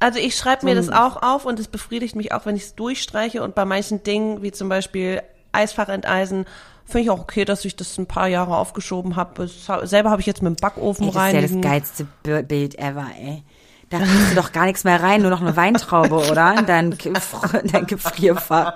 Also 0.00 0.18
ich 0.18 0.36
schreibe 0.36 0.64
mir 0.64 0.74
das 0.74 0.90
auch 0.90 1.22
auf 1.22 1.44
und 1.44 1.58
es 1.58 1.68
befriedigt 1.68 2.14
mich 2.14 2.32
auch, 2.32 2.46
wenn 2.46 2.56
ich 2.56 2.62
es 2.62 2.74
durchstreiche 2.74 3.42
und 3.42 3.54
bei 3.54 3.64
manchen 3.64 4.02
Dingen, 4.04 4.42
wie 4.42 4.52
zum 4.52 4.68
Beispiel 4.68 5.22
Eisfach 5.50 5.88
enteisen, 5.88 6.46
finde 6.84 7.04
ich 7.04 7.10
auch 7.10 7.20
okay, 7.20 7.44
dass 7.44 7.64
ich 7.64 7.74
das 7.74 7.98
ein 7.98 8.06
paar 8.06 8.28
Jahre 8.28 8.56
aufgeschoben 8.56 9.16
habe. 9.16 9.48
Selber 9.48 10.10
habe 10.10 10.20
ich 10.20 10.26
jetzt 10.26 10.42
mit 10.42 10.56
dem 10.56 10.60
Backofen 10.60 11.08
rein. 11.08 11.34
Das 11.34 11.44
ist 11.44 11.50
ja 11.50 11.56
das 11.56 11.70
geilste 11.70 12.06
Bild 12.44 12.78
ever, 12.78 13.06
ey. 13.20 13.42
Da 13.90 13.98
kriegst 13.98 14.32
du 14.32 14.34
doch 14.34 14.52
gar 14.52 14.66
nichts 14.66 14.84
mehr 14.84 15.02
rein, 15.02 15.22
nur 15.22 15.30
noch 15.30 15.40
eine 15.40 15.56
Weintraube, 15.56 16.16
oder? 16.30 16.58
In 16.58 16.66
dein, 16.66 16.98
dein 17.72 17.86
Gefrierfach. 17.86 18.74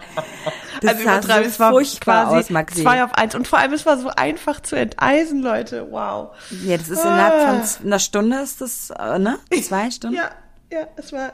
Das 0.80 0.96
also 0.96 1.04
sah 1.04 1.22
so 1.22 1.32
es 1.46 1.60
war 1.60 1.70
furchtbar 1.70 2.24
quasi 2.24 2.36
aus, 2.36 2.50
Maxi. 2.50 2.82
Zwei 2.82 3.04
auf 3.04 3.12
eins. 3.14 3.34
Und 3.34 3.46
vor 3.46 3.58
allem, 3.58 3.74
es 3.74 3.84
war 3.84 3.98
so 3.98 4.08
einfach 4.08 4.60
zu 4.60 4.74
enteisen, 4.74 5.42
Leute. 5.42 5.86
Wow. 5.90 6.30
Ja, 6.64 6.78
das 6.78 6.88
ist 6.88 7.04
innerhalb 7.04 7.42
von 7.42 7.60
ah. 7.60 7.86
einer 7.86 7.98
Stunde 7.98 8.38
ist 8.38 8.62
das, 8.62 8.90
äh, 8.90 9.18
ne? 9.18 9.38
Zwei 9.62 9.90
Stunden? 9.90 10.16
Ja, 10.16 10.30
ja, 10.72 10.86
es 10.96 11.12
war 11.12 11.32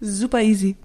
super 0.00 0.40
easy. 0.40 0.76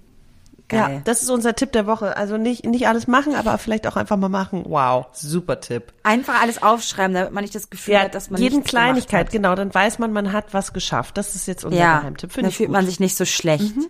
Geil. 0.68 0.96
Ja, 0.96 1.00
das 1.02 1.22
ist 1.22 1.30
unser 1.30 1.54
Tipp 1.56 1.72
der 1.72 1.86
Woche. 1.86 2.14
Also 2.18 2.36
nicht, 2.36 2.66
nicht 2.66 2.86
alles 2.88 3.06
machen, 3.06 3.34
aber 3.34 3.56
vielleicht 3.56 3.86
auch 3.86 3.96
einfach 3.96 4.18
mal 4.18 4.28
machen. 4.28 4.64
Wow, 4.68 5.06
super 5.12 5.60
Tipp. 5.60 5.94
Einfach 6.02 6.42
alles 6.42 6.62
aufschreiben, 6.62 7.14
damit 7.14 7.32
man 7.32 7.42
nicht 7.42 7.54
das 7.54 7.70
Gefühl 7.70 7.94
ja, 7.94 8.00
hat, 8.02 8.14
dass 8.14 8.28
man 8.28 8.40
jeden 8.40 8.64
Kleinigkeit, 8.64 9.30
genau, 9.30 9.54
dann 9.54 9.74
weiß 9.74 9.98
man, 9.98 10.12
man 10.12 10.34
hat 10.34 10.52
was 10.52 10.74
geschafft. 10.74 11.16
Das 11.16 11.34
ist 11.34 11.48
jetzt 11.48 11.64
unser 11.64 11.78
ja, 11.78 12.00
Geheimtipp. 12.00 12.32
Finde 12.32 12.50
dann 12.50 12.54
fühlt 12.54 12.68
gut. 12.68 12.74
man 12.74 12.84
sich 12.84 13.00
nicht 13.00 13.16
so 13.16 13.24
schlecht. 13.24 13.74
Mhm. 13.76 13.86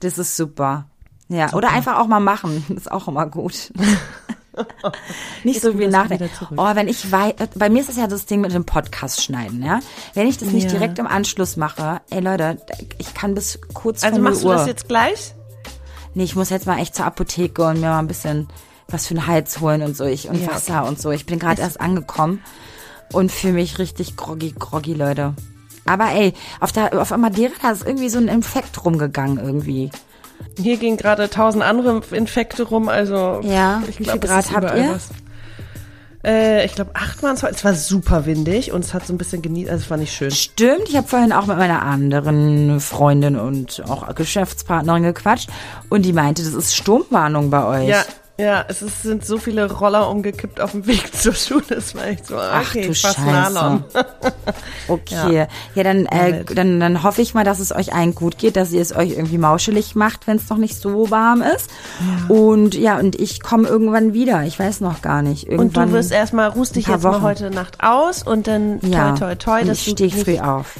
Das 0.00 0.18
ist 0.18 0.36
super. 0.36 0.86
Ja, 1.28 1.48
super. 1.48 1.56
oder 1.56 1.70
einfach 1.70 1.98
auch 1.98 2.08
mal 2.08 2.20
machen. 2.20 2.62
Das 2.68 2.78
ist 2.78 2.92
auch 2.92 3.08
immer 3.08 3.26
gut. 3.26 3.72
nicht 5.44 5.60
so 5.60 5.78
wie 5.78 5.86
nachdenken. 5.86 6.30
Oh, 6.56 6.74
wenn 6.74 6.88
ich 6.88 7.10
weiß, 7.10 7.34
bei 7.54 7.70
mir 7.70 7.80
ist 7.80 7.88
das 7.88 7.96
ja 7.96 8.06
das 8.06 8.26
Ding 8.26 8.40
mit 8.40 8.52
dem 8.52 8.64
Podcast 8.64 9.22
schneiden, 9.22 9.64
ja. 9.64 9.80
Wenn 10.14 10.28
ich 10.28 10.38
das 10.38 10.50
nicht 10.50 10.64
ja. 10.64 10.78
direkt 10.78 10.98
im 10.98 11.06
Anschluss 11.06 11.56
mache, 11.56 12.00
ey 12.10 12.20
Leute, 12.20 12.58
ich 12.98 13.14
kann 13.14 13.34
bis 13.34 13.58
kurz 13.72 14.04
also 14.04 14.16
vor 14.16 14.24
machst 14.24 14.44
Uhr. 14.44 14.52
du 14.52 14.58
das 14.58 14.66
jetzt 14.66 14.88
gleich? 14.88 15.34
nee, 16.14 16.24
ich 16.24 16.36
muss 16.36 16.50
jetzt 16.50 16.66
mal 16.66 16.78
echt 16.78 16.94
zur 16.94 17.06
Apotheke 17.06 17.64
und 17.66 17.80
mir 17.80 17.88
mal 17.88 17.98
ein 17.98 18.08
bisschen 18.08 18.48
was 18.88 19.06
für 19.06 19.14
einen 19.14 19.26
Hals 19.26 19.60
holen 19.60 19.82
und 19.82 19.96
so 19.96 20.04
ich 20.04 20.28
und 20.28 20.40
ja, 20.40 20.48
Wasser 20.48 20.80
okay. 20.80 20.88
und 20.88 21.00
so. 21.00 21.10
Ich 21.10 21.26
bin 21.26 21.38
gerade 21.38 21.62
erst 21.62 21.80
angekommen 21.80 22.42
und 23.12 23.32
fühle 23.32 23.54
mich 23.54 23.78
richtig 23.78 24.16
groggy, 24.16 24.54
groggy, 24.58 24.94
Leute. 24.94 25.34
Aber 25.84 26.10
ey, 26.12 26.34
auf 26.60 26.72
der 26.72 27.00
auf 27.00 27.16
Madeira 27.16 27.52
da 27.60 27.70
ist 27.70 27.86
irgendwie 27.86 28.08
so 28.08 28.18
ein 28.18 28.28
Infekt 28.28 28.84
rumgegangen 28.84 29.38
irgendwie. 29.38 29.90
Hier 30.58 30.76
gehen 30.76 30.96
gerade 30.96 31.30
tausend 31.30 31.62
andere 31.64 32.02
Infekte 32.12 32.64
rum, 32.64 32.88
also 32.88 33.40
ja. 33.42 33.82
Ich 33.88 33.96
glaub, 33.96 34.16
wie 34.16 34.26
viel 34.26 34.28
Grad 34.28 34.52
habt 34.52 34.76
ihr? 34.76 34.90
Was. 34.90 35.08
Äh, 36.24 36.64
ich 36.64 36.74
glaube, 36.74 36.92
acht 36.94 37.22
waren 37.22 37.34
es. 37.34 37.42
Es 37.42 37.64
war 37.64 37.74
super 37.74 38.26
windig 38.26 38.72
und 38.72 38.84
es 38.84 38.94
hat 38.94 39.06
so 39.06 39.12
ein 39.12 39.18
bisschen 39.18 39.42
genießt, 39.42 39.70
also 39.70 39.82
es 39.82 39.90
war 39.90 39.96
nicht 39.96 40.12
schön. 40.12 40.30
Stimmt, 40.30 40.88
ich 40.88 40.96
habe 40.96 41.08
vorhin 41.08 41.32
auch 41.32 41.46
mit 41.46 41.58
meiner 41.58 41.82
anderen 41.82 42.80
Freundin 42.80 43.36
und 43.36 43.82
auch 43.88 44.14
Geschäftspartnerin 44.14 45.02
gequatscht 45.02 45.48
und 45.88 46.02
die 46.02 46.12
meinte, 46.12 46.42
das 46.42 46.54
ist 46.54 46.76
Sturmwarnung 46.76 47.50
bei 47.50 47.64
euch. 47.64 47.88
Ja, 47.88 48.04
ja, 48.38 48.64
es 48.66 48.80
ist, 48.80 49.02
sind 49.02 49.24
so 49.26 49.36
viele 49.36 49.70
Roller 49.70 50.08
umgekippt 50.08 50.60
auf 50.60 50.72
dem 50.72 50.86
Weg 50.86 51.14
zur 51.20 51.34
Schule. 51.34 51.62
Das 51.68 51.94
war 51.94 52.06
echt 52.06 52.26
so, 52.26 52.36
okay, 52.36 52.50
Ach 52.50 52.72
du 52.72 52.94
Scheiße. 52.94 53.84
okay, 54.88 55.34
ja, 55.34 55.48
ja 55.74 55.82
dann, 55.82 56.06
äh, 56.06 56.44
dann, 56.44 56.80
dann 56.80 57.02
hoffe 57.02 57.20
ich 57.20 57.34
mal, 57.34 57.44
dass 57.44 57.60
es 57.60 57.74
euch 57.74 57.94
allen 57.94 58.14
gut 58.14 58.38
geht, 58.38 58.56
dass 58.56 58.72
ihr 58.72 58.80
es 58.80 58.94
euch 58.94 59.10
irgendwie 59.10 59.38
mauschelig 59.38 59.94
macht, 59.94 60.26
wenn 60.26 60.38
es 60.38 60.48
noch 60.48 60.56
nicht 60.56 60.76
so 60.76 61.10
warm 61.10 61.42
ist. 61.42 61.70
Ja. 62.00 62.34
Und 62.34 62.74
ja, 62.74 62.98
und 62.98 63.20
ich 63.20 63.42
komme 63.42 63.68
irgendwann 63.68 64.14
wieder. 64.14 64.44
Ich 64.44 64.58
weiß 64.58 64.80
noch 64.80 65.02
gar 65.02 65.22
nicht. 65.22 65.46
Irgendwann 65.46 65.84
und 65.84 65.90
du 65.90 65.96
wirst 65.98 66.10
erstmal, 66.10 66.48
ruhst 66.48 66.76
dich 66.76 66.86
jetzt 66.86 67.02
Wochen. 67.02 67.22
mal 67.22 67.22
heute 67.22 67.50
Nacht 67.50 67.82
aus 67.82 68.22
und 68.22 68.46
dann 68.46 68.80
ja. 68.80 69.12
toi 69.12 69.34
toi 69.34 69.34
toi. 69.34 69.60
Und 69.60 69.72
ich 69.72 69.82
stehe 69.82 70.10
früh 70.10 70.38
auf. 70.38 70.76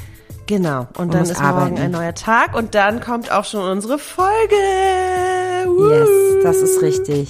Genau. 0.47 0.87
Und, 0.97 1.05
und 1.05 1.13
dann 1.13 1.23
ist 1.23 1.39
arbeiten. 1.39 1.75
morgen 1.75 1.79
ein 1.79 1.91
neuer 1.91 2.15
Tag 2.15 2.55
und 2.55 2.75
dann 2.75 2.99
kommt 2.99 3.31
auch 3.31 3.45
schon 3.45 3.61
unsere 3.61 3.97
Folge. 3.97 4.55
Yes, 5.79 6.09
das 6.43 6.57
ist 6.57 6.81
richtig. 6.81 7.29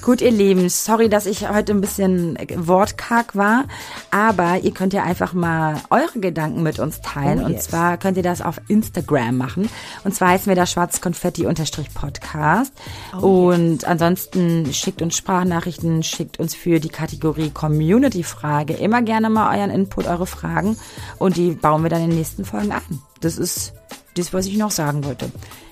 Gut, 0.00 0.20
ihr 0.20 0.30
Lieben, 0.30 0.68
sorry, 0.68 1.08
dass 1.08 1.26
ich 1.26 1.50
heute 1.50 1.72
ein 1.72 1.80
bisschen 1.80 2.38
wortkarg 2.54 3.34
war, 3.36 3.64
aber 4.10 4.58
ihr 4.62 4.72
könnt 4.72 4.92
ja 4.92 5.02
einfach 5.02 5.32
mal 5.34 5.80
eure 5.90 6.20
Gedanken 6.20 6.62
mit 6.62 6.78
uns 6.78 7.00
teilen. 7.00 7.40
Oh, 7.40 7.48
yes. 7.48 7.50
Und 7.50 7.62
zwar 7.62 7.98
könnt 7.98 8.16
ihr 8.16 8.22
das 8.22 8.40
auf 8.40 8.60
Instagram 8.68 9.36
machen. 9.36 9.68
Und 10.04 10.14
zwar 10.14 10.28
heißen 10.28 10.46
wir 10.46 10.54
da 10.54 10.66
schwarzkonfetti-podcast. 10.66 12.72
Oh, 13.20 13.50
und 13.50 13.72
yes. 13.72 13.84
ansonsten 13.84 14.72
schickt 14.72 15.02
uns 15.02 15.16
Sprachnachrichten, 15.16 16.02
schickt 16.02 16.38
uns 16.38 16.54
für 16.54 16.80
die 16.80 16.90
Kategorie 16.90 17.50
Community-Frage 17.50 18.74
immer 18.74 19.02
gerne 19.02 19.28
mal 19.28 19.58
euren 19.58 19.70
Input, 19.70 20.06
eure 20.06 20.26
Fragen. 20.26 20.78
Und 21.18 21.36
die 21.36 21.50
bauen 21.50 21.82
wir 21.82 21.90
dann 21.90 22.02
in 22.02 22.10
den 22.10 22.18
nächsten 22.18 22.44
Folgen 22.44 22.72
ein. 22.72 23.02
Das 23.20 23.36
ist 23.36 23.72
das, 24.16 24.32
was 24.32 24.46
ich 24.46 24.56
noch 24.56 24.70
sagen 24.70 25.04
wollte. 25.04 25.30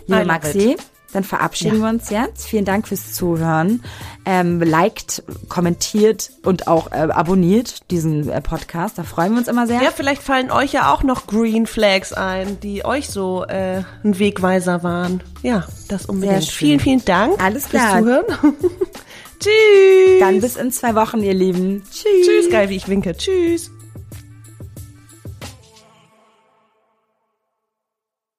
Liebe 0.08 0.24
Maxi, 0.24 0.72
it. 0.72 0.80
Dann 1.12 1.24
verabschieden 1.24 1.76
ja. 1.76 1.82
wir 1.82 1.88
uns 1.88 2.10
jetzt. 2.10 2.46
Vielen 2.46 2.64
Dank 2.64 2.88
fürs 2.88 3.12
Zuhören. 3.12 3.82
Ähm, 4.24 4.60
liked, 4.60 5.22
kommentiert 5.48 6.30
und 6.44 6.66
auch 6.68 6.90
äh, 6.90 7.08
abonniert 7.10 7.90
diesen 7.90 8.28
äh, 8.28 8.40
Podcast. 8.40 8.98
Da 8.98 9.02
freuen 9.02 9.32
wir 9.32 9.38
uns 9.38 9.48
immer 9.48 9.66
sehr. 9.66 9.82
Ja, 9.82 9.90
vielleicht 9.90 10.22
fallen 10.22 10.50
euch 10.50 10.72
ja 10.72 10.92
auch 10.92 11.02
noch 11.02 11.26
Green 11.26 11.66
Flags 11.66 12.12
ein, 12.12 12.58
die 12.60 12.84
euch 12.84 13.08
so 13.08 13.44
äh, 13.44 13.82
ein 14.04 14.18
Wegweiser 14.18 14.82
waren. 14.82 15.22
Ja, 15.42 15.64
das 15.88 16.06
unbedingt. 16.06 16.44
Vielen, 16.44 16.80
vielen 16.80 17.04
Dank 17.04 17.42
Alles 17.42 17.68
klar. 17.68 17.98
fürs 17.98 18.26
Zuhören. 18.26 18.56
Tschüss. 19.40 20.20
Dann 20.20 20.40
bis 20.40 20.56
in 20.56 20.72
zwei 20.72 20.94
Wochen, 20.94 21.22
ihr 21.22 21.34
Lieben. 21.34 21.82
Tschüss. 21.90 22.26
Tschüss, 22.26 22.50
geil, 22.50 22.68
wie 22.68 22.76
ich 22.76 22.88
winke. 22.88 23.16
Tschüss. 23.16 23.70